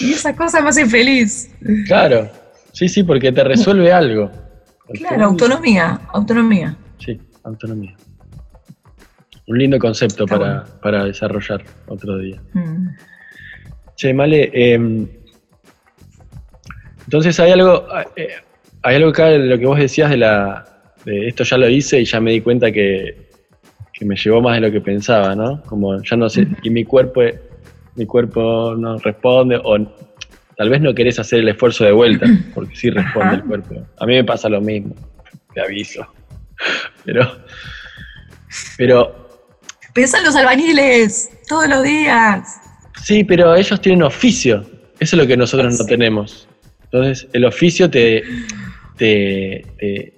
Y 0.00 0.12
esa 0.12 0.34
cosa 0.34 0.60
me 0.60 0.70
hace 0.70 0.86
feliz. 0.86 1.54
Claro, 1.86 2.30
sí, 2.72 2.88
sí, 2.88 3.02
porque 3.02 3.32
te 3.32 3.44
resuelve 3.44 3.92
algo. 3.92 4.30
Claro, 4.94 5.26
autonomía, 5.26 6.00
autonomía. 6.12 6.76
Sí, 6.98 7.20
autonomía. 7.44 7.94
Un 9.46 9.58
lindo 9.58 9.78
concepto 9.78 10.24
Está 10.24 10.38
para, 10.38 10.64
para 10.82 11.04
desarrollar 11.04 11.62
otro 11.86 12.18
día. 12.18 12.40
Mm. 12.52 12.88
Che, 13.96 14.14
Male, 14.14 14.50
eh, 14.52 15.08
entonces 17.08 17.40
hay 17.40 17.52
algo, 17.52 17.86
eh, 18.16 18.34
hay 18.88 18.96
algo 18.96 19.10
acá 19.10 19.26
de 19.26 19.38
lo 19.38 19.58
que 19.58 19.66
vos 19.66 19.78
decías 19.78 20.10
de 20.10 20.16
la, 20.16 20.66
de 21.04 21.28
esto 21.28 21.44
ya 21.44 21.56
lo 21.58 21.68
hice 21.68 22.00
y 22.00 22.04
ya 22.04 22.20
me 22.20 22.32
di 22.32 22.40
cuenta 22.40 22.72
que, 22.72 23.28
que 23.92 24.04
me 24.04 24.16
llevó 24.16 24.40
más 24.40 24.56
de 24.56 24.62
lo 24.62 24.72
que 24.72 24.80
pensaba, 24.80 25.34
¿no? 25.34 25.62
Como 25.62 26.02
ya 26.02 26.16
no 26.16 26.28
sé, 26.28 26.46
y 26.62 26.70
mi 26.70 26.84
cuerpo, 26.84 27.22
mi 27.96 28.06
cuerpo 28.06 28.74
no 28.76 28.98
responde 28.98 29.60
o 29.62 29.78
tal 30.56 30.70
vez 30.70 30.80
no 30.80 30.94
querés 30.94 31.18
hacer 31.18 31.40
el 31.40 31.48
esfuerzo 31.48 31.84
de 31.84 31.92
vuelta, 31.92 32.26
porque 32.54 32.74
sí 32.74 32.90
responde 32.90 33.28
Ajá. 33.28 33.36
el 33.36 33.44
cuerpo. 33.44 33.86
A 33.98 34.06
mí 34.06 34.14
me 34.14 34.24
pasa 34.24 34.48
lo 34.48 34.60
mismo, 34.60 34.94
te 35.54 35.60
aviso. 35.60 36.06
Pero, 37.04 37.30
pero 38.76 39.28
Pensá 39.98 40.18
en 40.18 40.26
los 40.26 40.36
albañiles 40.36 41.28
todos 41.48 41.68
los 41.68 41.82
días. 41.82 42.60
Sí, 43.02 43.24
pero 43.24 43.56
ellos 43.56 43.80
tienen 43.80 44.04
oficio. 44.04 44.64
Eso 45.00 45.16
es 45.16 45.22
lo 45.22 45.26
que 45.26 45.36
nosotros 45.36 45.76
no 45.76 45.84
tenemos. 45.86 46.46
Entonces, 46.84 47.26
el 47.32 47.44
oficio 47.44 47.90
te. 47.90 48.22
Te- 48.98 49.64
te- 49.78 50.12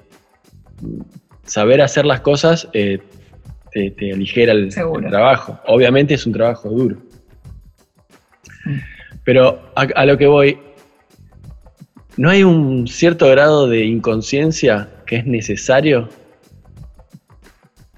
saber 1.44 1.80
hacer 1.82 2.06
las 2.06 2.20
cosas 2.20 2.68
eh, 2.72 2.98
te, 3.72 3.90
te 3.92 4.12
aligera 4.12 4.52
el, 4.52 4.72
trabajo. 4.72 5.60
Obviamente 5.66 6.14
es 6.14 6.26
un 6.26 6.32
trabajo 6.32 6.68
duro. 6.68 6.96
Mm. 8.64 8.78
Pero 9.24 9.60
a, 9.76 9.82
a 9.82 10.06
lo 10.06 10.18
que 10.18 10.26
voy, 10.26 10.58
¿no 12.16 12.30
hay 12.30 12.42
un 12.42 12.88
cierto 12.88 13.28
grado 13.28 13.68
de 13.68 13.84
inconsciencia 13.84 14.88
que 15.06 15.16
es 15.16 15.26
necesario 15.26 16.08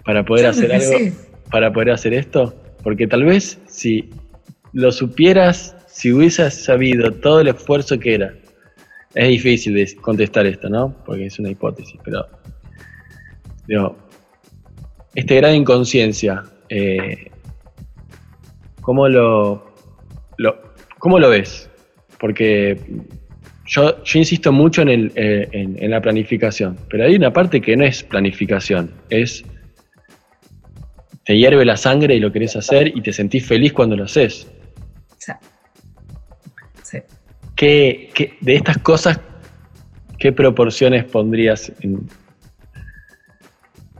para 0.04 0.24
poder 0.24 0.44
Yo 0.44 0.50
hacer 0.50 0.72
algo? 0.72 0.98
sí. 0.98 1.12
Para 1.50 1.72
poder 1.72 1.90
hacer 1.90 2.14
esto? 2.14 2.54
Porque 2.82 3.06
tal 3.06 3.24
vez 3.24 3.58
si 3.66 4.08
lo 4.72 4.90
supieras, 4.90 5.76
si 5.86 6.10
hubieses 6.12 6.64
sabido 6.64 7.12
todo 7.12 7.40
el 7.40 7.48
esfuerzo 7.48 7.98
que 7.98 8.14
era, 8.14 8.34
es 9.14 9.28
difícil 9.28 9.74
de 9.74 9.94
contestar 9.96 10.46
esto, 10.46 10.68
¿no? 10.68 10.94
Porque 11.04 11.26
es 11.26 11.38
una 11.38 11.50
hipótesis, 11.50 11.98
pero 12.04 12.26
digo, 13.66 13.96
este 15.14 15.36
grado 15.36 15.52
de 15.52 15.58
inconsciencia, 15.58 16.44
eh, 16.68 17.30
¿cómo 18.80 19.08
lo, 19.08 19.62
ves? 21.30 21.70
Porque 22.18 22.78
yo, 23.66 23.96
insisto 24.14 24.52
mucho 24.52 24.82
en, 24.82 24.88
el, 24.88 25.12
eh, 25.14 25.48
en 25.52 25.90
la 25.90 26.00
planificación, 26.00 26.78
pero 26.88 27.04
hay 27.04 27.16
una 27.16 27.32
parte 27.32 27.60
que 27.60 27.76
no 27.76 27.84
es 27.84 28.02
planificación, 28.02 28.90
es 29.10 29.44
te 31.24 31.36
hierve 31.36 31.64
la 31.64 31.76
sangre 31.76 32.16
y 32.16 32.20
lo 32.20 32.32
querés 32.32 32.56
hacer 32.56 32.88
y 32.88 33.00
te 33.00 33.12
sentís 33.12 33.46
feliz 33.46 33.72
cuando 33.72 33.96
lo 33.96 34.04
haces. 34.04 34.50
¿Qué, 37.62 38.10
qué- 38.12 38.36
de 38.40 38.56
estas 38.56 38.78
cosas, 38.78 39.20
qué 40.18 40.32
proporciones 40.32 41.04
pondrías 41.04 41.70
en, 41.78 42.08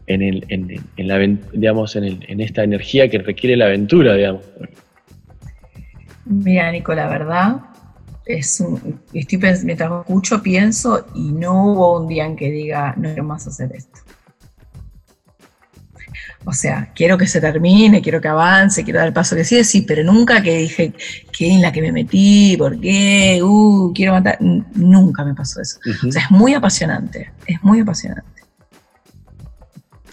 el, 0.08 0.44
en, 0.48 1.06
la, 1.06 1.16
digamos, 1.52 1.94
en, 1.94 2.40
esta 2.40 2.64
energía 2.64 3.08
que 3.08 3.18
requiere 3.18 3.56
la 3.56 3.66
aventura, 3.66 4.14
digamos? 4.14 4.42
Mira, 6.24 6.72
Nico, 6.72 6.92
la 6.92 7.08
verdad, 7.08 7.60
es 8.26 8.58
un, 8.58 9.00
estoy 9.12 9.38
mientras 9.62 9.92
escucho, 10.00 10.42
pienso 10.42 11.06
y 11.14 11.30
no 11.30 11.66
hubo 11.66 12.00
un 12.00 12.08
día 12.08 12.26
en 12.26 12.34
que 12.34 12.50
diga, 12.50 12.94
no 12.96 13.10
quiero 13.10 13.22
más 13.22 13.46
hacer 13.46 13.70
esto. 13.76 14.00
O 16.44 16.52
sea, 16.52 16.92
quiero 16.94 17.16
que 17.16 17.26
se 17.26 17.40
termine, 17.40 18.02
quiero 18.02 18.20
que 18.20 18.28
avance, 18.28 18.82
quiero 18.84 18.98
dar 18.98 19.08
el 19.08 19.14
paso 19.14 19.36
que 19.36 19.44
sigue, 19.44 19.64
sí, 19.64 19.82
pero 19.82 20.02
nunca 20.02 20.42
que 20.42 20.58
dije, 20.58 20.92
¿qué 21.30 21.52
en 21.52 21.62
la 21.62 21.72
que 21.72 21.80
me 21.80 21.92
metí? 21.92 22.56
¿Por 22.56 22.80
qué? 22.80 23.40
Uh, 23.42 23.92
quiero 23.94 24.12
matar. 24.12 24.38
Nunca 24.40 25.24
me 25.24 25.34
pasó 25.34 25.60
eso. 25.60 25.78
O 26.06 26.10
sea, 26.10 26.22
es 26.22 26.30
muy 26.30 26.54
apasionante, 26.54 27.32
es 27.46 27.62
muy 27.62 27.80
apasionante. 27.80 28.42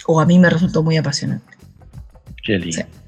O 0.06 0.20
a 0.20 0.26
mí 0.26 0.38
me 0.38 0.50
resultó 0.50 0.84
muy 0.84 0.98
apasionante. 0.98 1.58
Qué 2.44 2.58
lindo. 2.58 2.78
Sí. 2.78 3.00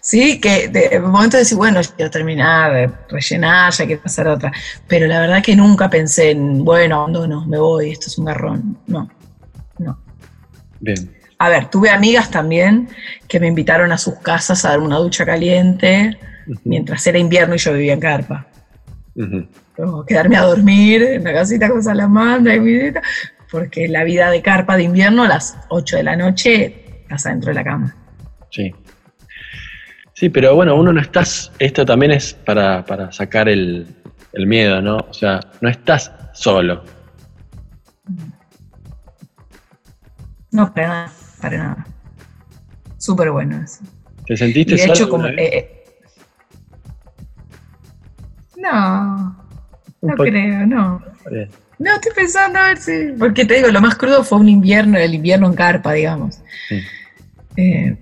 Sí, 0.00 0.38
que 0.38 0.68
de 0.68 1.00
momento 1.00 1.38
de 1.38 1.44
decir, 1.44 1.56
bueno, 1.56 1.80
ya 1.80 1.90
quiero 1.94 2.10
terminar, 2.10 2.74
de 2.74 2.90
rellenar, 3.08 3.72
ya 3.72 3.86
quiero 3.86 4.02
hacer 4.04 4.28
otra. 4.28 4.52
Pero 4.86 5.06
la 5.06 5.18
verdad 5.18 5.42
que 5.42 5.56
nunca 5.56 5.88
pensé 5.88 6.32
en, 6.32 6.62
bueno, 6.62 6.96
abandono, 6.96 7.46
me 7.46 7.58
voy, 7.58 7.90
esto 7.90 8.08
es 8.08 8.18
un 8.18 8.26
garrón. 8.26 8.78
No, 8.86 9.08
no. 9.78 9.98
Bien. 10.80 11.10
A 11.38 11.48
ver, 11.48 11.66
tuve 11.66 11.90
amigas 11.90 12.30
también 12.30 12.88
que 13.28 13.40
me 13.40 13.48
invitaron 13.48 13.92
a 13.92 13.98
sus 13.98 14.14
casas 14.16 14.64
a 14.64 14.70
dar 14.70 14.80
una 14.80 14.98
ducha 14.98 15.26
caliente 15.26 16.18
mientras 16.64 17.06
era 17.06 17.18
invierno 17.18 17.54
y 17.54 17.58
yo 17.58 17.72
vivía 17.72 17.94
en 17.94 18.00
carpa. 18.00 18.46
Como 19.76 20.04
quedarme 20.04 20.36
a 20.36 20.42
dormir 20.42 21.02
en 21.02 21.24
la 21.24 21.32
casita 21.32 21.68
con 21.68 21.82
salamandra 21.82 22.54
y 22.54 22.58
vidita, 22.60 23.02
porque 23.50 23.88
la 23.88 24.04
vida 24.04 24.30
de 24.30 24.42
carpa 24.42 24.76
de 24.76 24.84
invierno 24.84 25.24
a 25.24 25.28
las 25.28 25.56
8 25.68 25.96
de 25.96 26.02
la 26.02 26.16
noche 26.16 27.02
estás 27.02 27.26
adentro 27.26 27.50
de 27.50 27.54
la 27.54 27.64
cama. 27.64 27.96
Sí. 28.50 28.74
Sí, 30.12 30.28
pero 30.28 30.54
bueno, 30.54 30.76
uno 30.76 30.92
no 30.92 31.00
estás, 31.00 31.50
esto 31.58 31.84
también 31.84 32.12
es 32.12 32.34
para, 32.34 32.84
para 32.84 33.10
sacar 33.10 33.48
el, 33.48 33.86
el 34.32 34.46
miedo, 34.46 34.80
¿no? 34.80 34.98
O 34.98 35.12
sea, 35.12 35.40
no 35.60 35.68
estás 35.68 36.12
solo. 36.32 36.84
No, 40.52 40.72
nada, 40.76 41.10
para 41.44 41.58
nada. 41.58 41.86
Súper 42.96 43.30
bueno 43.30 43.62
eso. 43.62 43.84
¿Te 44.26 44.34
Y 44.34 44.36
sentiste 44.36 44.76
de 44.76 44.84
hecho, 44.84 45.08
como. 45.08 45.24
alguna 45.24 45.42
vez? 45.42 45.52
eh, 45.52 45.56
eh, 45.56 45.84
no, 48.56 49.36
no 50.00 50.14
creo, 50.16 50.66
no. 50.66 51.02
Bien. 51.30 51.50
No, 51.78 51.94
estoy 51.94 52.12
pensando 52.14 52.58
a 52.58 52.68
ver 52.68 52.78
si. 52.78 53.12
Porque 53.18 53.44
te 53.44 53.54
digo, 53.54 53.68
lo 53.68 53.80
más 53.80 53.96
crudo 53.96 54.24
fue 54.24 54.38
un 54.38 54.48
invierno, 54.48 54.96
el 54.96 55.14
invierno 55.14 55.46
en 55.48 55.54
carpa, 55.54 55.92
digamos. 55.92 56.40
Sí. 56.68 56.80
Eh, 57.56 57.96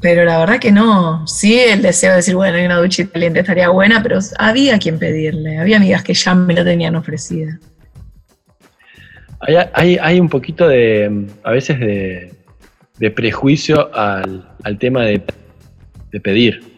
pero 0.00 0.24
la 0.24 0.38
verdad 0.38 0.58
que 0.58 0.72
no. 0.72 1.26
Sí, 1.26 1.58
el 1.58 1.82
deseo 1.82 2.10
de 2.10 2.16
decir, 2.16 2.34
bueno, 2.36 2.56
hay 2.56 2.64
una 2.64 2.78
duchita 2.78 3.12
caliente 3.12 3.40
estaría 3.40 3.68
buena, 3.68 4.02
pero 4.02 4.18
había 4.38 4.78
quien 4.78 4.98
pedirle. 4.98 5.58
Había 5.58 5.76
amigas 5.76 6.02
que 6.02 6.14
ya 6.14 6.34
me 6.34 6.54
lo 6.54 6.64
tenían 6.64 6.96
ofrecida. 6.96 7.58
Hay, 9.40 9.56
hay, 9.74 9.98
hay 10.00 10.20
un 10.20 10.28
poquito 10.30 10.66
de, 10.66 11.26
a 11.44 11.50
veces, 11.50 11.78
de, 11.78 12.35
de 12.98 13.10
prejuicio 13.10 13.94
al, 13.94 14.48
al 14.62 14.78
tema 14.78 15.02
de, 15.02 15.22
de 16.10 16.20
pedir, 16.20 16.76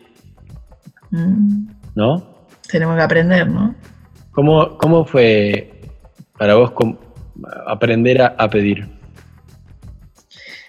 Mm, 1.11 1.69
¿no? 1.95 2.47
tenemos 2.71 2.97
que 2.97 3.03
aprender, 3.03 3.49
¿no? 3.49 3.75
¿Cómo, 4.33 4.77
cómo 4.77 5.05
fue 5.05 5.81
para 6.39 6.55
vos 6.55 6.73
aprender 7.67 8.21
a, 8.21 8.27
a 8.39 8.51
pedir? 8.51 8.87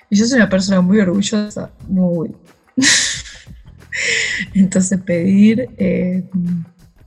Yo 0.09 0.25
soy 0.25 0.37
una 0.37 0.49
persona 0.49 0.81
muy 0.81 0.99
orgullosa, 0.99 1.69
muy. 1.87 2.33
Entonces 4.53 4.99
pedir, 5.01 5.69
eh, 5.77 6.23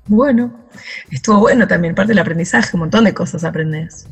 bueno, 0.07 0.69
estuvo 1.11 1.41
bueno 1.41 1.67
también, 1.67 1.95
parte 1.95 2.11
del 2.11 2.19
aprendizaje, 2.19 2.71
un 2.75 2.81
montón 2.81 3.05
de 3.05 3.15
cosas 3.15 3.45
aprendes. 3.45 4.09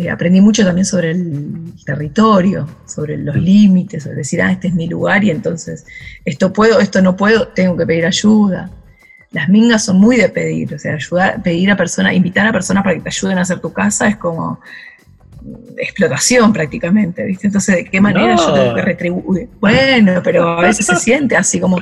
Eh, 0.00 0.08
aprendí 0.08 0.40
mucho 0.40 0.64
también 0.64 0.86
sobre 0.86 1.10
el 1.10 1.74
territorio, 1.84 2.66
sobre 2.86 3.18
los 3.18 3.36
límites, 3.36 4.04
sobre 4.04 4.16
decir, 4.16 4.40
ah, 4.40 4.50
este 4.50 4.68
es 4.68 4.74
mi 4.74 4.88
lugar 4.88 5.22
y 5.24 5.30
entonces 5.30 5.84
esto 6.24 6.54
puedo, 6.54 6.80
esto 6.80 7.02
no 7.02 7.16
puedo, 7.16 7.48
tengo 7.48 7.76
que 7.76 7.84
pedir 7.84 8.06
ayuda. 8.06 8.70
Las 9.30 9.50
mingas 9.50 9.84
son 9.84 10.00
muy 10.00 10.16
de 10.16 10.30
pedir, 10.30 10.74
o 10.74 10.78
sea, 10.78 10.94
ayudar, 10.94 11.42
pedir 11.42 11.70
a 11.70 11.76
personas, 11.76 12.14
invitar 12.14 12.46
a 12.46 12.52
personas 12.52 12.82
para 12.82 12.96
que 12.96 13.02
te 13.02 13.10
ayuden 13.10 13.36
a 13.36 13.42
hacer 13.42 13.60
tu 13.60 13.74
casa 13.74 14.08
es 14.08 14.16
como 14.16 14.58
explotación 15.76 16.52
prácticamente, 16.52 17.24
¿viste? 17.24 17.46
Entonces, 17.46 17.76
¿de 17.76 17.84
qué 17.84 18.00
manera 18.00 18.36
yo 18.36 18.52
tengo 18.52 18.74
que 18.74 18.82
retribuir? 18.82 19.48
Bueno, 19.60 20.20
pero 20.22 20.58
a 20.58 20.62
veces 20.62 20.86
se 20.86 20.96
siente 20.96 21.36
así 21.36 21.60
como, 21.60 21.78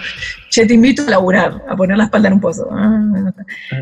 che, 0.50 0.66
te 0.66 0.74
invito 0.74 1.02
a 1.02 1.10
laburar, 1.10 1.64
a 1.68 1.76
poner 1.76 1.96
la 1.96 2.04
espalda 2.04 2.28
en 2.28 2.34
un 2.34 2.40
pozo. 2.40 2.68
Ah. 2.70 3.32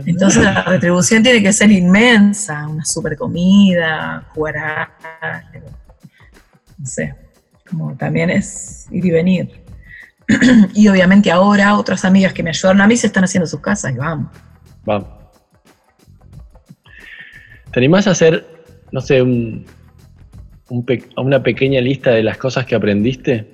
Entonces 0.06 0.42
la 0.42 0.62
retribución 0.62 1.22
tiene 1.22 1.42
que 1.42 1.52
ser 1.52 1.70
inmensa, 1.70 2.66
una 2.68 2.84
super 2.84 3.16
comida, 3.16 4.24
jugar 4.34 4.56
a... 4.56 4.90
No 6.78 6.86
sé, 6.86 7.14
como 7.68 7.96
también 7.96 8.30
es 8.30 8.86
ir 8.90 9.04
y 9.04 9.10
venir. 9.10 9.66
y 10.74 10.88
obviamente 10.88 11.30
ahora 11.30 11.76
otras 11.76 12.04
amigas 12.04 12.32
que 12.32 12.42
me 12.42 12.50
ayudaron 12.50 12.80
a 12.80 12.86
mí 12.86 12.96
se 12.96 13.06
están 13.06 13.24
haciendo 13.24 13.46
sus 13.46 13.60
casas 13.60 13.92
y 13.92 13.96
vamos. 13.96 14.28
Vamos. 14.84 15.08
¿Te 17.72 17.80
animás 17.80 18.06
a 18.06 18.12
hacer, 18.12 18.46
no 18.92 19.00
sé, 19.00 19.22
un, 19.22 19.64
un 20.70 20.84
pe- 20.84 21.04
una 21.16 21.42
pequeña 21.42 21.80
lista 21.80 22.10
de 22.10 22.22
las 22.22 22.38
cosas 22.38 22.64
que 22.66 22.74
aprendiste? 22.74 23.50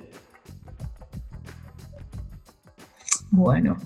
Bueno. 3.31 3.77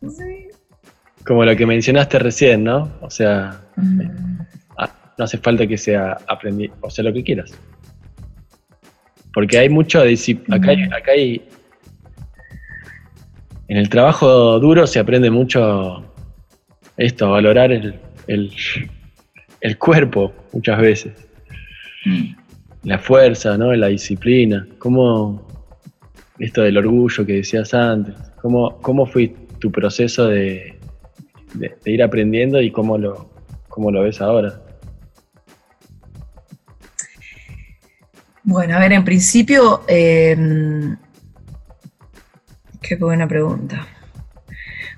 Sí. 0.00 0.48
Como 1.26 1.44
lo 1.44 1.54
que 1.56 1.66
mencionaste 1.66 2.18
recién, 2.18 2.64
¿no? 2.64 2.90
O 3.00 3.10
sea, 3.10 3.60
Mm. 3.76 4.00
ah, 4.78 4.90
no 5.18 5.24
hace 5.24 5.38
falta 5.38 5.66
que 5.66 5.78
sea 5.78 6.18
aprendí, 6.26 6.70
o 6.80 6.90
sea, 6.90 7.04
lo 7.04 7.12
que 7.12 7.22
quieras. 7.22 7.52
Porque 9.32 9.58
hay 9.58 9.68
mucho 9.68 10.02
disciplina. 10.02 10.56
Acá, 10.56 10.70
hay, 10.72 10.84
Ujú. 10.84 10.94
acá 10.94 11.12
hay. 11.12 11.48
En 13.68 13.76
el 13.78 13.88
trabajo 13.88 14.58
duro 14.60 14.86
se 14.86 14.98
aprende 14.98 15.30
mucho 15.30 16.04
esto, 16.98 17.30
valorar 17.30 17.72
el, 17.72 17.98
el, 18.26 18.52
el 19.62 19.78
cuerpo 19.78 20.32
muchas 20.52 20.78
veces. 20.80 21.12
Mm. 22.04 22.34
La 22.84 22.98
fuerza, 22.98 23.56
¿no? 23.56 23.72
La 23.74 23.86
disciplina. 23.88 24.66
¿Cómo. 24.78 25.46
Esto 26.38 26.62
del 26.62 26.76
orgullo 26.78 27.24
que 27.24 27.34
decías 27.34 27.72
antes. 27.72 28.14
¿Cómo, 28.40 28.78
cómo 28.82 29.06
fue 29.06 29.32
tu 29.60 29.70
proceso 29.70 30.26
de, 30.26 30.78
de- 31.54 31.76
de 31.84 31.90
ir 31.92 32.02
aprendiendo 32.02 32.60
y 32.60 32.72
cómo 32.72 32.98
lo, 32.98 33.30
cómo 33.68 33.90
lo 33.92 34.02
ves 34.02 34.20
ahora? 34.20 34.60
Bueno, 38.42 38.76
a 38.76 38.80
ver, 38.80 38.92
en 38.92 39.04
principio, 39.04 39.82
eh, 39.86 40.36
qué 42.80 42.96
buena 42.96 43.28
pregunta. 43.28 43.86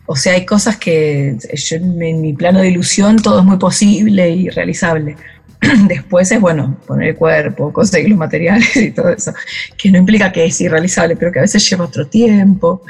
O 0.06 0.16
sea, 0.16 0.34
hay 0.34 0.44
cosas 0.44 0.76
que 0.76 1.36
yo, 1.54 1.76
en 1.76 2.20
mi 2.20 2.34
plano 2.34 2.60
de 2.60 2.68
ilusión 2.68 3.16
todo 3.16 3.40
es 3.40 3.44
muy 3.44 3.56
posible 3.56 4.30
y 4.30 4.50
realizable. 4.50 5.16
Después 5.88 6.30
es, 6.30 6.40
bueno, 6.40 6.78
poner 6.86 7.10
el 7.10 7.16
cuerpo, 7.16 7.72
conseguir 7.72 8.10
los 8.10 8.18
materiales 8.18 8.76
y 8.76 8.90
todo 8.90 9.08
eso, 9.08 9.32
que 9.78 9.90
no 9.90 9.98
implica 9.98 10.30
que 10.30 10.44
es 10.44 10.60
irrealizable, 10.60 11.16
pero 11.16 11.32
que 11.32 11.38
a 11.38 11.42
veces 11.42 11.68
lleva 11.68 11.84
otro 11.84 12.06
tiempo. 12.06 12.82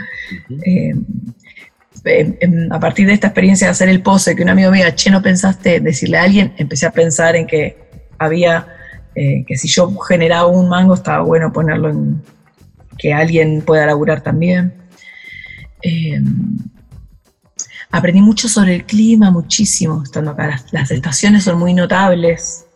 Eh, 0.67 0.95
a 2.71 2.81
partir 2.81 3.07
de 3.07 3.15
esta 3.15 3.29
experiencia 3.29 3.67
de 3.67 3.71
hacer 3.71 3.89
el 3.89 4.03
pose, 4.03 4.37
que 4.37 4.43
un 4.43 4.51
amigo 4.51 4.71
me 4.71 4.79
diga, 4.79 4.95
che, 4.95 5.11
no 5.11 5.23
pensaste 5.23 5.81
decirle 5.81 6.19
a 6.19 6.25
alguien, 6.25 6.53
empecé 6.59 6.87
a 6.87 6.91
pensar 6.91 7.35
en 7.37 7.47
que 7.47 7.79
había, 8.19 8.67
eh, 9.15 9.45
que 9.47 9.57
si 9.57 9.69
yo 9.69 9.97
generaba 10.01 10.47
un 10.47 10.69
mango, 10.69 10.95
estaba 10.95 11.23
bueno 11.23 11.53
ponerlo 11.53 11.89
en 11.91 12.23
que 12.99 13.15
alguien 13.15 13.63
pueda 13.63 13.87
laburar 13.87 14.21
también. 14.21 14.75
Eh, 17.95 17.99
aprendí 17.99 18.21
mucho 18.21 18.49
sobre 18.49 18.75
el 18.75 18.85
clima, 18.85 19.31
muchísimo 19.31 20.03
estando 20.03 20.33
acá. 20.33 20.61
Las, 20.73 20.91
estaciones 20.91 21.45
son 21.45 21.59
muy 21.59 21.75
notables 21.75 22.67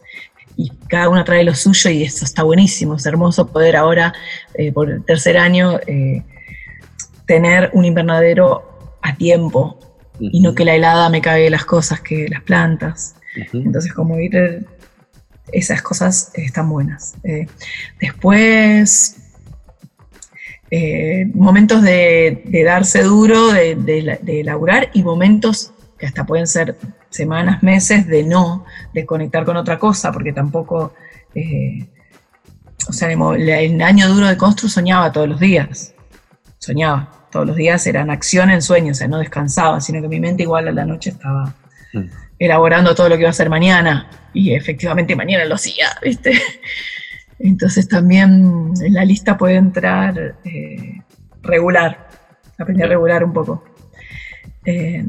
y 0.56 0.70
cada 0.88 1.08
una 1.08 1.24
trae 1.24 1.44
lo 1.44 1.54
suyo 1.54 1.90
y 1.90 2.02
eso 2.02 2.24
está 2.24 2.42
buenísimo. 2.42 2.96
Es 2.96 3.06
hermoso 3.06 3.46
poder 3.46 3.76
ahora, 3.76 4.12
eh, 4.54 4.72
por 4.72 4.90
el 4.90 5.04
tercer 5.04 5.38
año, 5.38 5.78
tener 7.26 7.70
un 7.74 7.84
invernadero 7.84 8.96
a 9.02 9.14
tiempo 9.16 9.78
y 10.18 10.40
no 10.40 10.54
que 10.54 10.64
la 10.64 10.74
helada 10.74 11.08
me 11.10 11.20
cague 11.20 11.48
las 11.50 11.64
cosas, 11.64 12.00
que 12.00 12.28
las 12.28 12.42
plantas. 12.42 13.14
Entonces, 13.52 13.92
como 13.92 14.18
ir, 14.18 14.66
esas 15.52 15.82
cosas 15.82 16.30
están 16.34 16.68
buenas. 16.68 17.14
Eh, 17.24 17.46
después, 18.00 19.16
eh, 20.70 21.26
momentos 21.34 21.82
de, 21.82 22.42
darse 22.64 23.02
duro, 23.02 23.52
de, 23.52 23.74
de, 24.20 24.44
laburar 24.44 24.90
y 24.92 25.02
momentos 25.02 25.72
que 25.98 26.06
hasta 26.06 26.26
pueden 26.26 26.46
ser 26.46 26.76
semanas, 27.10 27.62
meses, 27.62 28.06
de 28.06 28.22
no, 28.22 28.64
de 28.92 29.06
conectar 29.06 29.44
con 29.44 29.56
otra 29.56 29.78
cosa, 29.78 30.12
porque 30.12 30.32
tampoco, 30.32 30.94
eh, 31.34 31.86
o 32.88 32.92
sea, 32.92 33.10
el 33.10 33.82
año 33.82 34.08
duro 34.08 34.26
de 34.26 34.36
Constru 34.36 34.68
soñaba 34.68 35.10
todos 35.10 35.28
los 35.28 35.40
días, 35.40 35.94
soñaba 36.58 37.26
todos 37.30 37.46
los 37.46 37.56
días 37.56 37.86
eran 37.86 38.10
acción 38.10 38.50
en 38.50 38.62
sueño, 38.62 38.92
o 38.92 38.94
sea, 38.94 39.08
no 39.08 39.18
descansaba, 39.18 39.80
sino 39.80 40.00
que 40.02 40.08
mi 40.08 40.20
mente 40.20 40.42
igual 40.42 40.68
a 40.68 40.72
la 40.72 40.84
noche 40.84 41.10
estaba 41.10 41.54
mm. 41.92 42.04
elaborando 42.38 42.94
todo 42.94 43.08
lo 43.08 43.16
que 43.16 43.22
iba 43.22 43.28
a 43.28 43.30
hacer 43.30 43.50
mañana, 43.50 44.10
y 44.34 44.54
efectivamente 44.54 45.16
mañana 45.16 45.44
lo 45.46 45.54
hacía, 45.54 45.88
¿viste? 46.02 46.32
Entonces 47.38 47.88
también 47.88 48.72
en 48.80 48.94
la 48.94 49.04
lista 49.04 49.36
puede 49.36 49.56
entrar 49.56 50.36
eh, 50.44 51.02
regular, 51.42 52.08
aprender 52.58 52.86
a 52.86 52.88
regular 52.88 53.24
un 53.24 53.32
poco. 53.32 53.64
Eh, 54.64 55.04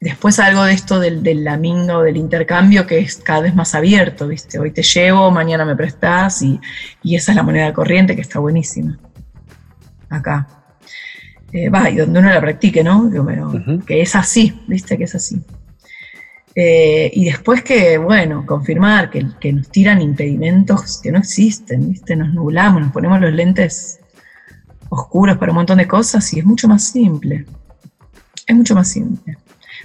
después 0.00 0.38
algo 0.38 0.64
de 0.64 0.72
esto 0.72 0.98
del, 0.98 1.22
del 1.22 1.44
lamingo, 1.44 2.02
del 2.02 2.16
intercambio, 2.16 2.86
que 2.86 2.98
es 2.98 3.16
cada 3.16 3.40
vez 3.40 3.54
más 3.54 3.74
abierto, 3.74 4.28
¿viste? 4.28 4.58
Hoy 4.58 4.70
te 4.70 4.82
llevo, 4.82 5.30
mañana 5.30 5.64
me 5.64 5.76
prestás, 5.76 6.42
y, 6.42 6.60
y 7.02 7.16
esa 7.16 7.32
es 7.32 7.36
la 7.36 7.42
moneda 7.42 7.72
corriente 7.72 8.14
que 8.14 8.22
está 8.22 8.38
buenísima. 8.38 8.98
Acá 10.08 10.46
eh, 11.54 11.68
va, 11.68 11.88
y 11.88 11.94
donde 11.94 12.18
uno 12.18 12.28
la 12.30 12.40
practique, 12.40 12.82
¿no? 12.82 13.08
Que, 13.86 14.02
es 14.02 14.16
así, 14.16 14.60
¿viste? 14.66 14.98
Que 14.98 15.04
es 15.04 15.14
así. 15.14 15.40
Eh, 16.56 17.10
y 17.12 17.24
después 17.24 17.64
que, 17.64 17.98
bueno, 17.98 18.46
confirmar 18.46 19.10
que, 19.10 19.52
nos 19.52 19.68
tiran 19.70 20.00
impedimentos 20.00 21.00
que 21.02 21.10
no 21.10 21.18
existen, 21.18 21.90
¿viste? 21.90 22.14
Nos 22.14 22.32
nublamos, 22.32 22.80
nos 22.82 22.92
ponemos 22.92 23.20
los 23.20 23.32
lentes 23.32 24.00
oscuros 24.88 25.36
para 25.36 25.50
un 25.50 25.56
montón 25.56 25.78
de 25.78 25.88
cosas 25.88 26.32
y 26.32 26.38
es 26.38 26.44
mucho 26.44 26.68
más 26.68 26.84
simple. 26.84 27.44
Es 28.46 28.54
mucho 28.54 28.74
más 28.74 28.88
simple. 28.88 29.36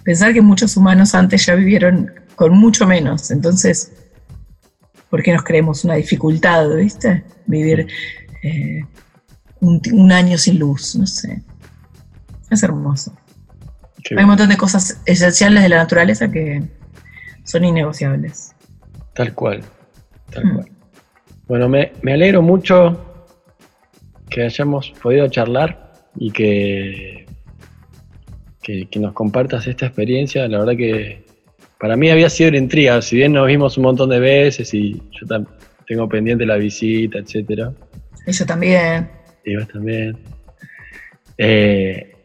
Pensar 0.04 0.34
que 0.34 0.42
muchos 0.42 0.78
humanos 0.78 1.16
antes 1.16 1.46
ya 1.46 1.56
vivieron 1.56 2.12
con 2.36 2.58
mucho 2.58 2.86
menos, 2.88 3.32
entonces, 3.32 3.92
¿por 5.10 5.24
qué 5.24 5.34
nos 5.34 5.44
creemos 5.44 5.84
una 5.84 5.96
dificultad, 5.96 6.70
¿viste? 6.76 7.24
Vivir 7.48 7.88
eh, 8.44 8.86
un 9.60 10.12
año 10.12 10.38
sin 10.38 10.60
luz, 10.60 10.96
no 10.96 11.06
sé. 11.06 11.42
Es 12.50 12.64
hermoso. 12.64 13.14
Hay 14.12 14.24
un 14.24 14.30
montón 14.30 14.50
de 14.50 14.58
cosas 14.58 15.02
esenciales 15.06 15.64
de 15.64 15.70
la 15.70 15.78
naturaleza 15.78 16.32
que 16.32 16.64
son 17.43 17.66
innegociables. 17.66 18.56
Tal 19.14 19.34
cual, 19.34 19.62
tal 20.32 20.45
mm. 20.45 20.54
cual. 20.56 20.72
Bueno, 21.47 21.68
me, 21.68 21.91
alegro 22.14 22.41
mucho 22.41 23.26
que 24.30 24.43
hayamos 24.43 24.91
podido 25.02 25.28
charlar 25.30 25.93
y 26.16 26.32
que, 26.32 27.26
que, 28.62 28.88
nos 29.00 29.14
compartas 29.14 29.66
esta 29.66 29.88
experiencia. 29.88 30.47
La 30.47 30.60
verdad 30.60 30.78
que 30.78 31.26
para 31.80 31.95
mí 31.95 32.12
había 32.12 32.30
sido 32.30 32.50
una 32.50 32.60
intriga, 32.60 33.02
si 33.02 33.16
bien 33.16 33.34
nos 33.34 33.47
vimos 33.47 33.78
un 33.78 33.84
montón 33.84 34.12
de 34.12 34.20
veces 34.20 34.72
y 34.76 35.02
yo 35.12 35.43
tengo 35.88 36.08
pendiente 36.08 36.45
la 36.45 36.58
visita, 36.58 37.18
etcétera. 37.18 37.74
Y 38.28 38.32
yo 38.32 38.45
también. 38.45 39.10
Y 39.43 39.56
vos 39.56 39.68
también. 39.68 40.18
Eh, 41.39 42.16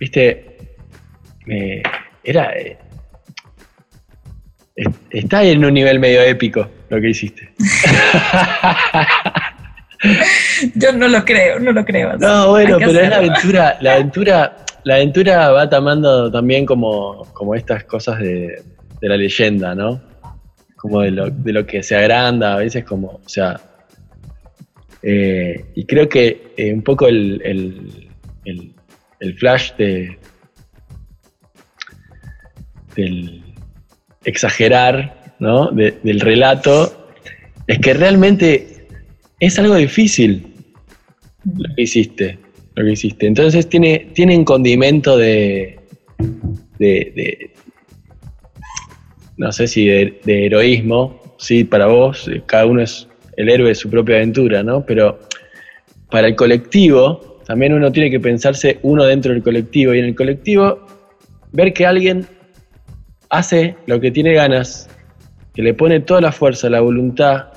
viste, 0.00 0.51
era... 2.24 2.56
Eh, 2.56 2.76
está 5.10 5.44
en 5.44 5.64
un 5.64 5.74
nivel 5.74 6.00
medio 6.00 6.22
épico 6.22 6.68
lo 6.88 7.00
que 7.00 7.10
hiciste. 7.10 7.52
Yo 10.74 10.92
no 10.92 11.06
lo 11.08 11.24
creo, 11.24 11.58
no 11.58 11.72
lo 11.72 11.84
creo. 11.84 12.16
No, 12.18 12.50
bueno, 12.50 12.76
pero 12.78 13.00
es 13.00 13.08
la 13.08 13.16
aventura, 13.16 13.78
la 13.80 13.94
aventura, 13.94 14.56
la 14.84 14.94
aventura 14.96 15.50
va 15.50 15.70
tomando 15.70 16.30
también 16.30 16.66
como, 16.66 17.26
como 17.32 17.54
estas 17.54 17.84
cosas 17.84 18.18
de, 18.18 18.62
la 19.00 19.16
leyenda, 19.16 19.74
¿no? 19.74 20.02
Como 20.76 21.00
de 21.00 21.12
lo, 21.12 21.30
de 21.30 21.52
lo, 21.52 21.66
que 21.66 21.82
se 21.82 21.96
agranda, 21.96 22.52
a 22.54 22.58
veces 22.58 22.84
como, 22.84 23.20
o 23.24 23.28
sea, 23.28 23.58
eh, 25.02 25.64
y 25.74 25.84
creo 25.84 26.08
que 26.08 26.52
eh, 26.56 26.72
un 26.72 26.82
poco 26.82 27.08
el, 27.08 28.10
el 28.44 29.38
flash 29.38 29.72
de, 29.76 30.18
del 32.96 33.42
exagerar 34.24 35.34
¿no? 35.38 35.70
del 35.70 36.20
relato 36.20 37.08
es 37.66 37.78
que 37.78 37.94
realmente 37.94 38.86
es 39.40 39.58
algo 39.58 39.74
difícil 39.76 40.52
lo 41.44 41.74
que 41.74 41.82
hiciste. 41.82 42.38
Lo 42.74 42.84
que 42.84 42.92
hiciste. 42.92 43.26
Entonces 43.26 43.68
tiene, 43.68 44.10
tiene 44.14 44.36
un 44.36 44.44
condimento 44.44 45.16
de, 45.16 45.78
de, 46.78 47.50
no 49.36 49.52
sé 49.52 49.66
si 49.66 49.86
de, 49.86 50.20
heroísmo, 50.24 51.36
sí, 51.38 51.64
para 51.64 51.86
vos, 51.86 52.30
cada 52.46 52.66
uno 52.66 52.82
es 52.82 53.08
el 53.36 53.48
héroe 53.48 53.68
de 53.68 53.74
su 53.74 53.90
propia 53.90 54.16
aventura, 54.16 54.62
¿no? 54.62 54.84
Pero 54.86 55.18
para 56.10 56.28
el 56.28 56.36
colectivo, 56.36 57.40
también 57.46 57.72
uno 57.72 57.90
tiene 57.90 58.10
que 58.10 58.20
pensarse 58.20 58.78
uno 58.82 59.04
dentro 59.04 59.32
del 59.32 59.42
colectivo 59.42 59.94
y 59.94 59.98
en 59.98 60.04
el 60.06 60.14
colectivo 60.14 60.86
ver 61.52 61.72
que 61.72 61.86
alguien 61.86 62.26
hace 63.32 63.76
lo 63.86 63.98
que 63.98 64.10
tiene 64.10 64.34
ganas, 64.34 64.88
que 65.54 65.62
le 65.62 65.74
pone 65.74 66.00
toda 66.00 66.20
la 66.20 66.30
fuerza, 66.30 66.70
la 66.70 66.80
voluntad 66.80 67.48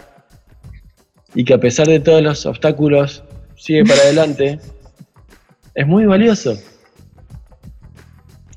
y 1.36 1.44
que 1.44 1.54
a 1.54 1.60
pesar 1.60 1.86
de 1.88 2.00
todos 2.00 2.24
los 2.24 2.46
obstáculos 2.46 3.24
sigue 3.56 3.84
para 3.84 4.02
adelante, 4.04 4.60
es 5.76 5.86
muy 5.86 6.06
valioso. 6.06 6.58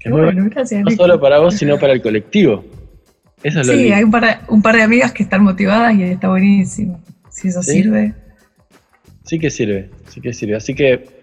no 0.06 0.90
solo 0.96 1.20
para 1.20 1.40
vos, 1.40 1.54
sino 1.54 1.78
para 1.80 1.92
el 1.92 2.00
colectivo. 2.00 2.64
Eso 3.42 3.60
es 3.60 3.66
sí, 3.66 3.92
hay 3.92 4.04
un 4.04 4.10
par, 4.10 4.40
un 4.48 4.62
par, 4.62 4.76
de 4.76 4.82
amigas 4.82 5.12
que 5.12 5.22
están 5.22 5.42
motivadas 5.42 5.94
y 5.96 6.04
está 6.04 6.28
buenísimo. 6.28 7.00
Si 7.30 7.48
eso 7.48 7.62
sirve. 7.62 8.14
Sí 9.24 9.38
que 9.38 9.50
sirve, 9.50 9.90
sí 10.08 10.20
que 10.20 10.32
sirve. 10.32 10.56
Así 10.56 10.74
que 10.74 11.18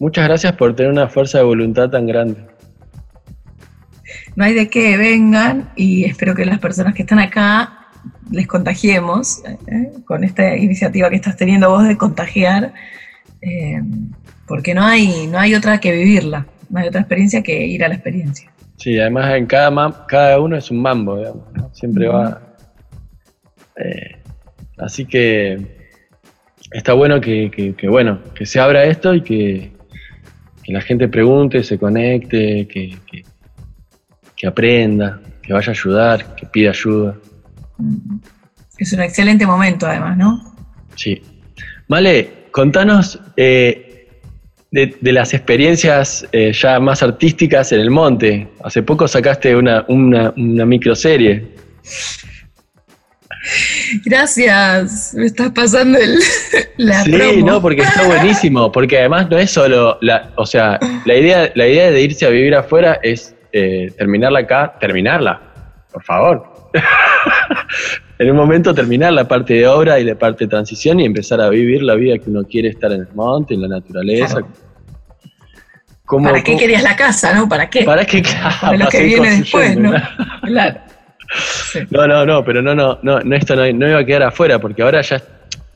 Muchas 0.00 0.26
gracias 0.26 0.54
por 0.54 0.74
tener 0.74 0.90
una 0.90 1.08
fuerza 1.08 1.36
de 1.36 1.44
voluntad 1.44 1.90
tan 1.90 2.06
grande. 2.06 2.40
No 4.40 4.46
hay 4.46 4.54
de 4.54 4.70
qué, 4.70 4.96
vengan 4.96 5.68
y 5.76 6.04
espero 6.04 6.34
que 6.34 6.46
las 6.46 6.58
personas 6.58 6.94
que 6.94 7.02
están 7.02 7.18
acá 7.18 7.88
les 8.30 8.46
contagiemos 8.46 9.42
¿eh? 9.66 9.92
con 10.06 10.24
esta 10.24 10.56
iniciativa 10.56 11.10
que 11.10 11.16
estás 11.16 11.36
teniendo 11.36 11.68
vos 11.68 11.86
de 11.86 11.98
contagiar, 11.98 12.72
eh, 13.42 13.82
porque 14.46 14.72
no 14.72 14.82
hay, 14.82 15.26
no 15.26 15.38
hay 15.38 15.54
otra 15.54 15.78
que 15.78 15.92
vivirla, 15.92 16.46
no 16.70 16.80
hay 16.80 16.88
otra 16.88 17.02
experiencia 17.02 17.42
que 17.42 17.66
ir 17.66 17.84
a 17.84 17.88
la 17.88 17.96
experiencia. 17.96 18.50
Sí, 18.76 18.98
además 18.98 19.34
en 19.34 19.44
cada, 19.44 20.06
cada 20.06 20.40
uno 20.40 20.56
es 20.56 20.70
un 20.70 20.80
mambo, 20.80 21.18
digamos, 21.18 21.44
siempre 21.78 22.08
va... 22.08 22.40
Eh, 23.76 24.22
así 24.78 25.04
que 25.04 25.90
está 26.72 26.94
bueno 26.94 27.20
que, 27.20 27.76
bueno, 27.90 28.20
que 28.34 28.46
se 28.46 28.58
abra 28.58 28.84
esto 28.84 29.12
y 29.12 29.20
que, 29.20 29.72
que 30.64 30.72
la 30.72 30.80
gente 30.80 31.08
pregunte, 31.08 31.62
se 31.62 31.78
conecte, 31.78 32.66
que, 32.66 32.96
que, 34.40 34.46
aprenda, 34.46 35.20
que 35.42 35.52
vaya 35.52 35.68
a 35.68 35.72
ayudar, 35.72 36.34
que 36.34 36.46
pida 36.46 36.70
ayuda. 36.70 37.14
Es 38.78 38.90
un 38.94 39.02
excelente 39.02 39.44
momento 39.46 39.86
además, 39.86 40.16
¿no? 40.16 40.56
Sí. 40.96 41.20
Vale, 41.88 42.46
contanos 42.50 43.20
eh, 43.36 44.08
de, 44.70 44.96
las 45.12 45.34
experiencias 45.34 46.26
eh, 46.32 46.52
ya 46.54 46.80
más 46.80 47.02
artísticas 47.02 47.70
en 47.72 47.80
el 47.80 47.90
monte. 47.90 48.48
Hace 48.64 48.82
poco 48.82 49.06
sacaste 49.06 49.54
una, 49.54 49.84
una, 49.88 50.32
una 50.34 50.64
microserie. 50.64 51.46
Gracias, 54.06 55.12
me 55.16 55.26
estás 55.26 55.50
pasando 55.50 55.98
el, 55.98 56.18
la 56.78 57.02
Sí, 57.04 57.10
promo. 57.12 57.46
no, 57.46 57.60
porque 57.60 57.82
está 57.82 58.06
buenísimo, 58.06 58.72
porque 58.72 59.00
además 59.00 59.28
no 59.28 59.38
es 59.38 59.50
solo, 59.50 59.98
la, 60.00 60.30
o 60.36 60.46
sea, 60.46 60.78
la 61.04 61.14
idea, 61.14 61.52
la 61.54 61.68
idea 61.68 61.90
de 61.90 62.00
irse 62.00 62.24
a 62.24 62.30
vivir 62.30 62.54
afuera 62.54 62.98
es 63.02 63.34
eh, 63.52 63.92
terminarla 63.96 64.40
acá, 64.40 64.74
terminarla, 64.78 65.40
por 65.92 66.02
favor. 66.04 66.52
en 68.18 68.30
un 68.30 68.36
momento 68.36 68.74
terminar 68.74 69.12
la 69.12 69.26
parte 69.26 69.54
de 69.54 69.66
obra 69.66 69.98
y 69.98 70.04
la 70.04 70.14
parte 70.14 70.44
de 70.44 70.48
transición 70.50 71.00
y 71.00 71.04
empezar 71.06 71.40
a 71.40 71.48
vivir 71.48 71.82
la 71.82 71.94
vida 71.94 72.18
que 72.18 72.30
uno 72.30 72.44
quiere 72.44 72.68
estar 72.68 72.92
en 72.92 73.00
el 73.00 73.08
monte, 73.14 73.54
en 73.54 73.62
la 73.62 73.68
naturaleza. 73.68 74.26
Claro. 74.36 74.48
¿Cómo- 76.04 76.28
¿Para 76.28 76.42
qué 76.42 76.56
querías 76.56 76.82
la 76.82 76.96
casa, 76.96 77.32
no? 77.34 77.48
¿Para 77.48 77.70
qué? 77.70 77.84
¿Para 77.84 78.04
qué? 78.04 78.20
Claro, 78.22 78.56
Para 78.60 78.76
lo 78.76 78.88
que 78.88 79.02
viene 79.04 79.30
después, 79.38 79.76
¿no? 79.76 79.92
Claro. 80.42 80.80
Sí. 81.38 81.78
No, 81.90 82.08
no, 82.08 82.26
no, 82.26 82.44
pero 82.44 82.60
no, 82.60 82.74
no, 82.74 82.98
no, 83.02 83.20
no 83.20 83.36
esto 83.36 83.54
no, 83.54 83.62
no 83.72 83.88
iba 83.88 84.00
a 84.00 84.04
quedar 84.04 84.24
afuera, 84.24 84.58
porque 84.58 84.82
ahora 84.82 85.00
ya 85.00 85.22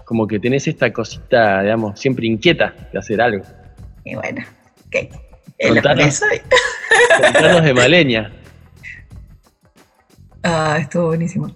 como 0.04 0.26
que 0.26 0.40
tenés 0.40 0.66
esta 0.66 0.92
cosita, 0.92 1.62
digamos, 1.62 1.98
siempre 2.00 2.26
inquieta 2.26 2.74
de 2.92 2.98
hacer 2.98 3.20
algo. 3.20 3.44
Y 4.04 4.16
bueno, 4.16 4.42
ok. 4.88 5.14
Es 5.59 5.68
lo 5.70 5.74
que 5.76 5.82
Contanos. 5.82 6.20
de 7.64 7.74
Maleña. 7.74 8.32
Ah, 10.42 10.78
estuvo 10.80 11.07
buenísimo. 11.07 11.50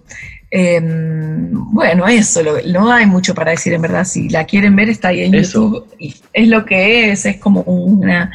Eh, 0.51 0.79
bueno, 0.81 2.07
eso, 2.07 2.41
lo- 2.41 2.59
no 2.65 2.91
hay 2.91 3.05
mucho 3.05 3.35
para 3.35 3.51
decir 3.51 3.73
en 3.73 3.81
verdad. 3.83 4.03
Si 4.03 4.29
la 4.29 4.45
quieren 4.45 4.75
ver, 4.75 4.89
está 4.89 5.09
ahí 5.09 5.21
en 5.25 5.35
Eso. 5.35 5.61
YouTube. 5.61 5.95
Y 5.99 6.15
es 6.33 6.47
lo 6.47 6.65
que 6.65 7.11
es, 7.11 7.25
es 7.25 7.37
como 7.37 7.61
una. 7.61 8.31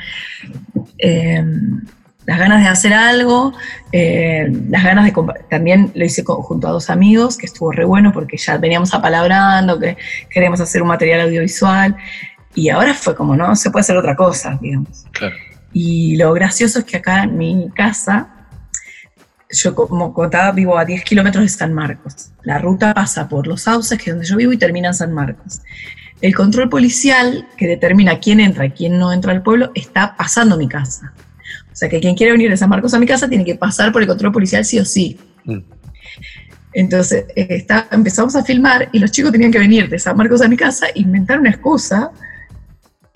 eh, 0.99 1.45
las 2.27 2.39
ganas 2.39 2.63
de 2.63 2.69
hacer 2.69 2.95
algo, 2.95 3.53
eh, 3.93 4.47
las 4.71 4.85
ganas 4.85 5.05
de. 5.05 5.13
También 5.51 5.91
lo 5.95 6.05
hice 6.05 6.23
con- 6.25 6.41
junto 6.43 6.69
a 6.69 6.71
dos 6.71 6.89
amigos, 6.89 7.37
que 7.37 7.47
estuvo 7.47 7.73
re 7.73 7.85
bueno 7.85 8.13
porque 8.13 8.37
ya 8.37 8.57
veníamos 8.59 8.95
apalabrando, 8.95 9.79
que 9.81 9.97
queremos 10.31 10.61
hacer 10.61 10.83
un 10.83 10.89
material 10.89 11.23
audiovisual. 11.23 11.97
Y 12.55 12.69
ahora 12.69 12.95
fue 12.95 13.17
como, 13.17 13.35
no, 13.37 13.57
se 13.57 13.71
puede 13.73 13.81
hacer 13.81 13.97
otra 13.97 14.15
cosa, 14.15 14.57
digamos. 14.63 15.05
Claro. 15.11 15.35
Y 15.75 16.17
lo 16.17 16.33
gracioso 16.33 16.79
es 16.79 16.85
que 16.85 16.99
acá 16.99 17.25
en 17.25 17.37
mi 17.37 17.69
casa, 17.75 18.29
yo 19.51 19.75
como 19.75 20.15
contaba, 20.15 20.53
vivo 20.53 20.79
a 20.79 20.85
10 20.85 21.03
kilómetros 21.03 21.43
de 21.43 21.49
San 21.49 21.75
Marcos. 21.75 22.31
La 22.45 22.59
ruta 22.59 22.95
pasa 22.95 23.29
por 23.29 23.49
Los 23.49 23.63
Sauces, 23.63 23.99
que 23.99 24.11
es 24.11 24.15
donde 24.15 24.27
yo 24.27 24.37
vivo, 24.37 24.53
y 24.53 24.57
termina 24.57 24.89
en 24.89 24.95
San 24.95 25.13
Marcos. 25.13 25.61
El 26.21 26.33
control 26.33 26.69
policial 26.69 27.49
que 27.59 27.67
determina 27.67 28.21
quién 28.21 28.39
entra 28.39 28.67
y 28.67 28.71
quién 28.71 28.99
no 28.99 29.13
entra 29.13 29.33
al 29.33 29.43
pueblo 29.43 29.73
está 29.75 30.17
pasando 30.17 30.57
mi 30.57 30.69
casa. 30.69 31.13
O 31.73 31.77
sea 31.77 31.89
que 31.89 32.01
quien 32.01 32.15
quiere 32.15 32.31
venir 32.31 32.51
de 32.51 32.57
San 32.57 32.69
Marcos 32.69 32.95
a 32.95 33.01
mi 33.01 33.07
casa 33.07 33.29
tiene 33.29 33.45
que 33.45 33.57
pasar 33.57 33.91
por 33.91 34.01
el 34.01 34.07
control 34.07 34.33
policial 34.33 34.65
sí 34.65 34.79
o 34.79 34.85
sí. 34.85 35.19
Mm. 35.45 35.59
Entonces 36.73 37.27
eh, 37.35 37.47
está, 37.51 37.89
empezamos 37.91 38.37
a 38.37 38.45
filmar 38.45 38.89
y 38.93 39.01
los 39.01 39.11
chicos 39.11 39.33
tenían 39.33 39.51
que 39.51 39.59
venir 39.59 39.89
de 39.89 39.99
San 39.99 40.17
Marcos 40.17 40.41
a 40.41 40.49
mi 40.49 40.57
casa, 40.57 40.87
inventar 40.95 41.41
una 41.41 41.51
excusa 41.51 42.13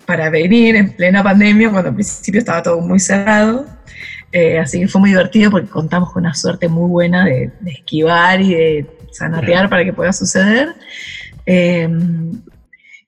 para 0.09 0.30
venir 0.30 0.74
en 0.74 0.90
plena 0.90 1.22
pandemia, 1.22 1.70
cuando 1.70 1.90
al 1.90 1.94
principio 1.94 2.38
estaba 2.38 2.62
todo 2.62 2.80
muy 2.80 2.98
cerrado. 2.98 3.66
Eh, 4.32 4.59
así 4.59 4.80
que 4.80 4.88
fue 4.88 5.02
muy 5.02 5.11
divertido 5.11 5.50
porque 5.50 5.68
contamos 5.68 6.12
con 6.12 6.22
una 6.24 6.32
suerte 6.34 6.66
muy 6.66 6.88
buena 6.88 7.26
de, 7.26 7.52
de 7.61 7.70
esquivar 7.72 8.40
y 8.40 8.54
de 8.54 8.86
sanatear 9.12 9.68
para 9.68 9.84
que 9.84 9.92
pueda 9.92 10.11
suceder. 10.14 10.74
Eh, 11.44 11.86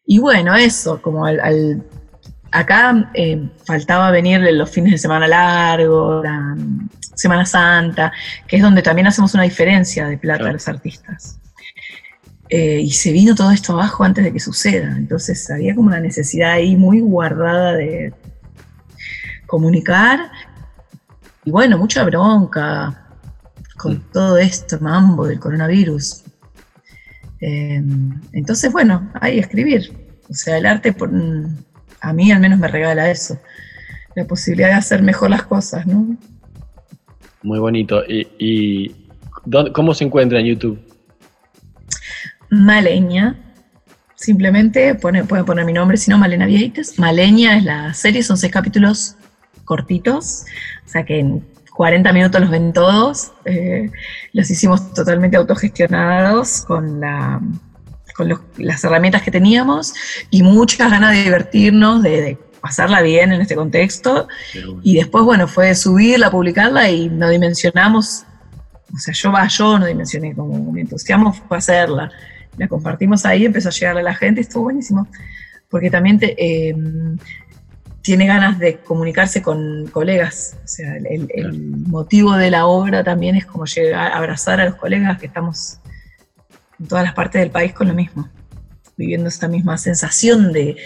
y 0.04 0.18
bueno, 0.18 0.54
eso, 0.54 1.00
como 1.00 1.24
al, 1.24 1.40
al- 1.40 1.82
acá 2.52 3.10
eh, 3.14 3.48
faltaba 3.64 4.10
venir 4.10 4.40
los 4.52 4.68
fines 4.70 4.92
de 4.92 4.98
semana 4.98 5.26
largos, 5.26 6.22
la 6.22 6.38
mm, 6.54 6.88
Semana 7.14 7.46
Santa, 7.46 8.12
que 8.46 8.56
es 8.56 8.62
donde 8.62 8.82
también 8.82 9.06
hacemos 9.06 9.32
una 9.32 9.44
diferencia 9.44 10.06
de 10.06 10.18
plata 10.18 10.40
Claro. 10.40 10.50
a 10.50 10.52
los 10.52 10.68
artistas. 10.68 11.39
Eh, 12.52 12.80
y 12.82 12.90
se 12.90 13.12
vino 13.12 13.34
todo 13.36 13.52
esto 13.52 13.72
abajo 13.74 14.02
antes 14.02 14.24
de 14.24 14.32
que 14.32 14.40
suceda. 14.40 14.96
Entonces 14.96 15.48
había 15.50 15.74
como 15.74 15.86
una 15.88 16.00
necesidad 16.00 16.52
ahí 16.52 16.76
muy 16.76 17.00
guardada 17.00 17.74
de 17.74 18.12
comunicar. 19.46 20.30
Y 21.44 21.50
bueno, 21.50 21.78
mucha 21.78 22.02
bronca 22.04 23.06
con 23.76 23.94
Mm. 23.94 24.02
todo 24.12 24.36
esto, 24.38 24.78
mambo 24.80 25.26
del 25.26 25.38
coronavirus. 25.40 26.24
Eh, 27.40 27.82
entonces, 28.32 28.70
bueno, 28.72 29.10
ahí 29.20 29.38
escribir. 29.38 29.92
O 30.28 30.34
sea, 30.34 30.58
el 30.58 30.66
arte 30.66 30.92
por- 30.92 31.10
a 32.00 32.12
mí 32.12 32.30
al 32.32 32.40
menos 32.40 32.58
me 32.58 32.68
regala 32.68 33.10
eso. 33.10 33.38
La 34.14 34.24
posibilidad 34.26 34.68
de 34.68 34.74
hacer 34.74 35.02
mejor 35.02 35.30
las 35.30 35.44
cosas, 35.44 35.86
¿no? 35.86 36.16
Muy 37.42 37.58
bonito. 37.58 38.02
¿Y, 38.06 38.26
y 38.38 38.96
cómo 39.72 39.94
se 39.94 40.04
encuentra 40.04 40.40
en 40.40 40.46
YouTube? 40.46 40.78
Maleña. 42.50 43.36
Simplemente 44.14 44.94
pone- 44.96 45.24
pueden 45.24 45.46
poner 45.46 45.64
mi 45.64 45.72
nombre, 45.72 45.96
si 45.96 46.10
no, 46.10 46.18
Malena 46.18 46.46
Vieites. 46.46 46.98
Maleña 46.98 47.56
es 47.56 47.64
la 47.64 47.94
serie, 47.94 48.22
son 48.22 48.36
seis 48.36 48.52
capítulos 48.52 49.16
cortitos, 49.64 50.44
o 50.84 50.88
sea 50.88 51.04
que 51.04 51.20
en 51.20 51.46
40 51.74 52.12
minutos 52.12 52.40
los 52.40 52.50
ven 52.50 52.72
todos. 52.72 53.32
Eh, 53.46 53.90
los 54.32 54.50
hicimos 54.50 54.92
totalmente 54.92 55.36
autogestionados 55.38 56.62
con, 56.66 57.00
la, 57.00 57.40
con 58.14 58.28
los- 58.28 58.40
las 58.58 58.84
herramientas 58.84 59.22
que 59.22 59.30
teníamos 59.30 59.94
y 60.30 60.42
muchas 60.42 60.90
ganas 60.90 61.12
de 61.12 61.22
divertirnos, 61.22 62.02
de, 62.02 62.20
de 62.20 62.38
pasarla 62.60 63.00
bien 63.00 63.32
en 63.32 63.40
este 63.40 63.54
contexto. 63.54 64.28
Y 64.82 64.96
después, 64.96 65.24
bueno, 65.24 65.48
fue 65.48 65.74
subirla, 65.74 66.30
publicarla 66.30 66.90
y 66.90 67.08
no 67.08 67.30
dimensionamos, 67.30 68.24
o 68.94 68.98
sea, 68.98 69.14
yo 69.14 69.32
va, 69.32 69.46
yo 69.48 69.78
no 69.78 69.86
dimensioné 69.86 70.34
como 70.34 70.70
mi 70.72 70.82
entusiasmo 70.82 71.32
fue 71.32 71.56
hacerla. 71.56 72.10
La 72.56 72.68
compartimos 72.68 73.24
ahí, 73.26 73.44
empezó 73.46 73.68
a 73.68 73.72
llegarle 73.72 74.00
a 74.00 74.04
la 74.04 74.14
gente, 74.14 74.40
estuvo 74.40 74.64
buenísimo. 74.64 75.06
Porque 75.68 75.90
también 75.90 76.18
te, 76.18 76.34
eh, 76.38 76.74
tiene 78.02 78.26
ganas 78.26 78.58
de 78.58 78.78
comunicarse 78.78 79.40
con 79.42 79.86
colegas. 79.92 80.56
O 80.64 80.68
sea, 80.68 80.96
el, 80.96 81.06
el- 81.06 81.28
el 81.34 81.52
motivo 81.86 82.34
de 82.36 82.50
la 82.50 82.66
obra 82.66 83.04
también 83.04 83.36
es 83.36 83.46
como 83.46 83.66
llegar 83.66 84.12
a 84.12 84.16
abrazar 84.18 84.60
a 84.60 84.64
los 84.66 84.74
colegas 84.76 85.18
que 85.18 85.26
estamos 85.26 85.78
en 86.78 86.86
todas 86.88 87.04
las 87.04 87.14
partes 87.14 87.40
del 87.40 87.50
país 87.50 87.72
con 87.72 87.88
lo 87.88 87.94
mismo, 87.94 88.28
viviendo 88.96 89.28
esta 89.28 89.48
misma 89.48 89.76
sensación 89.78 90.52
de 90.52 90.76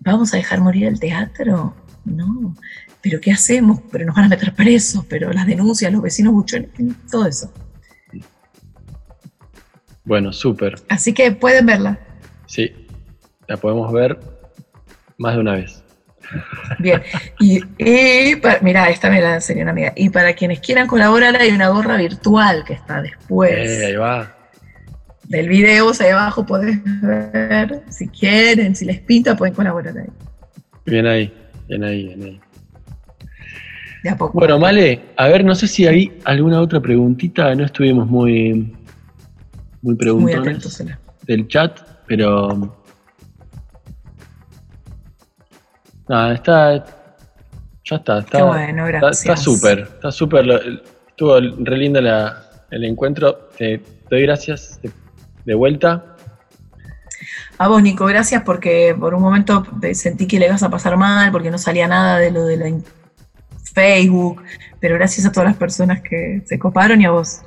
¿vamos 0.00 0.32
a 0.32 0.36
dejar 0.36 0.60
morir 0.60 0.86
el 0.86 1.00
teatro? 1.00 1.74
No. 2.04 2.54
¿Pero 3.02 3.20
qué 3.20 3.32
hacemos? 3.32 3.80
Pero 3.92 4.06
nos 4.06 4.14
van 4.16 4.24
a 4.26 4.28
meter 4.28 4.54
presos, 4.54 5.04
pero 5.08 5.32
las 5.32 5.46
denuncias, 5.46 5.92
los 5.92 6.02
vecinos 6.02 6.32
buchones, 6.32 6.70
todo 7.10 7.26
eso. 7.26 7.52
Bueno, 10.08 10.32
súper. 10.32 10.76
Así 10.88 11.12
que 11.12 11.30
pueden 11.32 11.66
verla. 11.66 11.98
Sí, 12.46 12.72
la 13.46 13.58
podemos 13.58 13.92
ver 13.92 14.18
más 15.18 15.34
de 15.34 15.40
una 15.40 15.52
vez. 15.52 15.84
Bien. 16.78 17.02
Y, 17.38 17.60
y 17.78 18.36
pa- 18.36 18.58
mirá, 18.62 18.88
esta 18.88 19.10
me 19.10 19.20
la 19.20 19.34
enseñó 19.34 19.62
una 19.62 19.72
amiga. 19.72 19.92
Y 19.96 20.08
para 20.10 20.32
quienes 20.32 20.60
quieran 20.60 20.86
colaborar, 20.86 21.36
hay 21.36 21.50
una 21.50 21.68
gorra 21.68 21.96
virtual 21.98 22.64
que 22.66 22.72
está 22.72 23.02
después 23.02 23.52
Eh, 23.52 23.86
ahí 23.86 23.96
va. 23.96 24.34
del 25.24 25.48
video. 25.48 25.88
O 25.88 25.94
sea, 25.94 26.06
ahí 26.06 26.12
abajo 26.12 26.44
podés 26.46 26.78
ver 27.02 27.82
si 27.90 28.08
quieren, 28.08 28.74
si 28.74 28.86
les 28.86 29.00
pinta, 29.00 29.36
pueden 29.36 29.54
colaborar 29.54 29.96
ahí. 29.98 30.08
Bien 30.86 31.06
ahí, 31.06 31.32
bien 31.68 31.84
ahí, 31.84 32.06
bien 32.14 32.22
ahí. 32.22 32.40
De 34.02 34.10
a 34.10 34.16
poco. 34.16 34.38
Bueno, 34.38 34.58
Male, 34.58 35.00
a 35.16 35.28
ver, 35.28 35.44
no 35.44 35.54
sé 35.54 35.66
si 35.66 35.86
hay 35.86 36.12
alguna 36.24 36.60
otra 36.62 36.80
preguntita, 36.80 37.54
no 37.54 37.64
estuvimos 37.64 38.06
muy, 38.06 38.74
muy 39.82 39.94
preguntones 39.96 40.84
del 41.26 41.48
chat, 41.48 41.80
pero... 42.06 42.74
Nada, 46.08 46.34
está... 46.34 46.84
Ya 47.84 47.96
está, 47.96 48.18
está... 48.20 48.38
Qué 48.38 48.42
bueno, 48.42 48.86
Está- 48.86 48.98
gracias. 48.98 49.20
Está 49.20 49.36
súper, 49.36 49.78
está 49.80 50.10
súper. 50.12 50.82
Estuvo 51.08 51.40
re 51.40 51.76
lindo 51.76 52.00
la- 52.00 52.44
el 52.70 52.84
encuentro. 52.84 53.50
Te, 53.56 53.82
doy 54.10 54.22
gracias 54.22 54.80
de, 54.82 54.90
de 55.44 55.54
vuelta. 55.54 56.16
A 57.58 57.68
vos, 57.68 57.82
Nico, 57.82 58.06
gracias 58.06 58.42
porque 58.44 58.94
por 58.98 59.14
un 59.14 59.22
momento 59.22 59.66
sentí 59.94 60.26
que 60.26 60.38
le 60.38 60.46
ibas 60.46 60.62
a 60.62 60.70
pasar 60.70 60.96
mal, 60.96 61.32
porque 61.32 61.50
no 61.50 61.58
salía 61.58 61.88
nada 61.88 62.18
de 62.18 62.30
lo 62.30 62.44
de 62.44 62.56
la 62.56 62.78
Facebook, 63.74 64.42
pero 64.80 64.94
gracias 64.94 65.26
a 65.26 65.32
todas 65.32 65.48
las 65.48 65.56
personas 65.56 66.00
que 66.02 66.42
se 66.46 66.58
coparon 66.58 67.00
y 67.00 67.06
a 67.06 67.10
vos. 67.10 67.40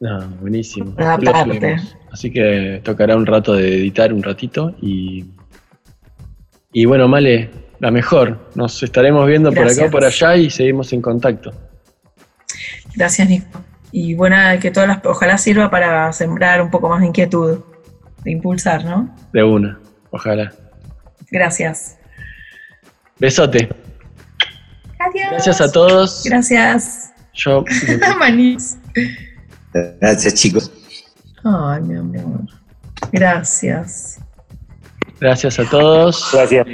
No, 0.00 0.18
buenísimo. 0.40 0.94
Lo 0.96 1.44
subimos. 1.44 1.96
Así 2.10 2.32
que 2.32 2.80
tocará 2.82 3.16
un 3.16 3.26
rato 3.26 3.54
de 3.54 3.76
editar 3.76 4.12
un 4.12 4.22
ratito 4.22 4.74
y. 4.80 5.26
Y 6.72 6.86
bueno, 6.86 7.06
Male, 7.06 7.50
la 7.80 7.90
mejor. 7.90 8.50
Nos 8.54 8.82
estaremos 8.82 9.26
viendo 9.26 9.52
por 9.52 9.68
acá 9.68 9.86
o 9.86 9.90
por 9.90 10.04
allá 10.04 10.36
y 10.36 10.50
seguimos 10.50 10.92
en 10.92 11.02
contacto. 11.02 11.52
Gracias, 12.94 13.28
Nico. 13.28 13.60
Y 13.92 14.14
buena, 14.14 14.58
que 14.58 14.70
todas 14.70 14.88
las, 14.88 15.04
ojalá 15.04 15.36
sirva 15.36 15.70
para 15.70 16.12
sembrar 16.12 16.62
un 16.62 16.70
poco 16.70 16.88
más 16.88 17.00
de 17.00 17.08
inquietud, 17.08 17.58
de 18.22 18.30
impulsar, 18.30 18.84
¿no? 18.84 19.14
De 19.32 19.42
una. 19.42 19.80
Ojalá. 20.10 20.52
Gracias. 21.30 21.98
Besote. 23.18 23.68
Adiós. 24.98 25.30
Gracias 25.32 25.60
a 25.60 25.70
todos. 25.70 26.22
Gracias. 26.24 27.12
Yo. 27.34 27.64
Manix. 28.18 28.78
Gracias, 29.72 30.34
chicos. 30.34 30.70
Ay, 31.44 31.82
mi 31.82 31.96
amor. 31.96 32.40
Gracias. 33.12 34.18
Gracias 35.20 35.58
a 35.58 35.64
todos. 35.68 36.28
Gracias. 36.32 36.66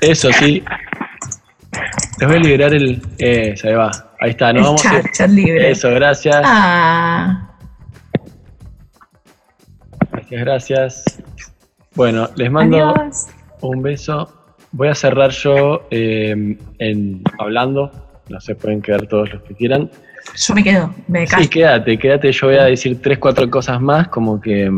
Eso 0.00 0.32
sí. 0.32 0.62
Les 2.20 2.28
voy 2.28 2.36
a 2.36 2.40
liberar 2.40 2.74
el. 2.74 3.02
Eh, 3.18 3.56
se 3.56 3.74
va. 3.74 3.90
Ahí 4.20 4.30
está, 4.30 4.52
nos 4.52 4.60
El 4.60 4.64
vamos 4.64 4.86
a 4.86 4.90
chat, 5.02 5.06
chat 5.12 5.30
libre. 5.30 5.70
Eso, 5.70 5.90
gracias. 5.90 6.40
Ah, 6.44 7.50
Gracias, 10.12 10.40
gracias. 10.40 11.04
Bueno, 11.94 12.28
les 12.36 12.50
mando 12.50 12.88
adiós. 12.88 13.26
un 13.60 13.82
beso. 13.82 14.32
Voy 14.72 14.88
a 14.88 14.94
cerrar 14.94 15.30
yo 15.30 15.86
eh, 15.90 16.56
en, 16.78 17.22
hablando. 17.38 17.90
No 18.28 18.40
se 18.40 18.54
pueden 18.54 18.80
quedar 18.80 19.06
todos 19.06 19.32
los 19.32 19.42
que 19.42 19.54
quieran. 19.54 19.90
Yo 20.36 20.54
me 20.54 20.64
quedo, 20.64 20.94
me 21.08 21.26
callo. 21.26 21.42
Sí, 21.44 21.48
quédate, 21.48 21.98
quédate. 21.98 22.32
Yo 22.32 22.46
voy 22.48 22.56
a 22.56 22.64
decir 22.64 23.00
tres, 23.00 23.18
cuatro 23.18 23.48
cosas 23.50 23.80
más, 23.80 24.08
como 24.08 24.40
que. 24.40 24.70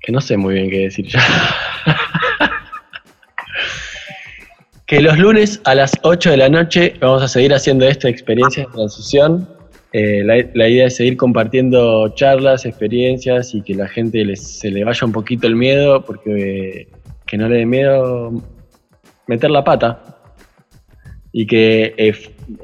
que 0.00 0.12
no 0.12 0.20
sé 0.20 0.36
muy 0.36 0.54
bien 0.54 0.70
qué 0.70 0.78
decir 0.80 1.06
ya. 1.06 1.20
que 4.86 5.00
los 5.00 5.18
lunes 5.18 5.60
a 5.64 5.74
las 5.74 5.92
8 6.02 6.30
de 6.30 6.36
la 6.36 6.48
noche 6.48 6.94
vamos 7.00 7.22
a 7.22 7.28
seguir 7.28 7.54
haciendo 7.54 7.86
esta 7.86 8.08
experiencia 8.08 8.64
de 8.66 8.72
transición. 8.72 9.48
Eh, 9.92 10.22
la, 10.24 10.36
la 10.54 10.68
idea 10.68 10.86
es 10.86 10.96
seguir 10.96 11.16
compartiendo 11.16 12.08
charlas, 12.14 12.64
experiencias 12.64 13.54
y 13.54 13.62
que 13.62 13.74
la 13.74 13.86
gente 13.88 14.24
les- 14.24 14.58
se 14.58 14.70
le 14.70 14.84
vaya 14.84 15.06
un 15.06 15.12
poquito 15.12 15.46
el 15.46 15.54
miedo, 15.54 16.04
porque 16.04 16.80
eh, 16.80 16.88
que 17.26 17.36
no 17.38 17.48
le 17.48 17.58
dé 17.58 17.66
miedo 17.66 18.32
meter 19.28 19.50
la 19.50 19.62
pata 19.64 20.18
y 21.32 21.46
que 21.46 21.94
eh, 21.96 22.14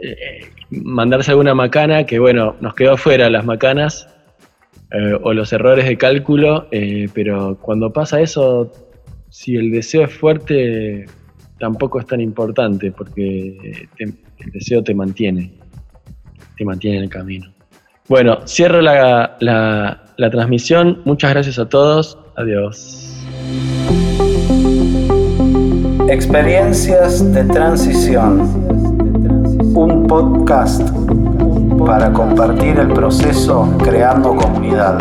eh, 0.02 0.40
mandarse 0.70 1.30
alguna 1.30 1.54
macana, 1.54 2.04
que 2.04 2.18
bueno, 2.18 2.56
nos 2.60 2.74
quedó 2.74 2.96
fuera 2.96 3.30
las 3.30 3.44
macanas 3.44 4.08
eh, 4.92 5.18
o 5.22 5.32
los 5.32 5.52
errores 5.52 5.86
de 5.86 5.96
cálculo, 5.96 6.68
pero 7.14 7.58
cuando 7.60 7.92
pasa 7.92 8.20
eso, 8.20 8.70
si 9.30 9.56
el 9.56 9.70
deseo 9.70 10.04
es 10.04 10.12
fuerte, 10.12 11.06
tampoco 11.58 12.00
es 12.00 12.06
tan 12.06 12.20
importante, 12.20 12.92
porque 12.92 13.88
el 13.98 14.14
deseo 14.52 14.82
te 14.82 14.94
mantiene, 14.94 15.52
te 16.56 16.64
mantiene 16.64 16.98
en 16.98 17.02
el 17.04 17.10
camino. 17.10 17.52
Bueno, 18.08 18.46
cierro 18.46 18.80
la- 18.80 19.36
la 20.18 20.30
transmisión, 20.30 21.00
muchas 21.04 21.30
gracias 21.32 21.58
a 21.58 21.68
todos, 21.68 22.18
adiós. 22.36 23.04
Experiencias 26.08 27.34
de 27.34 27.44
transición. 27.44 28.40
Un 29.74 30.06
podcast 30.06 30.88
para 31.84 32.10
compartir 32.14 32.78
el 32.78 32.88
proceso 32.94 33.68
creando 33.84 34.34
comunidad. 34.34 34.98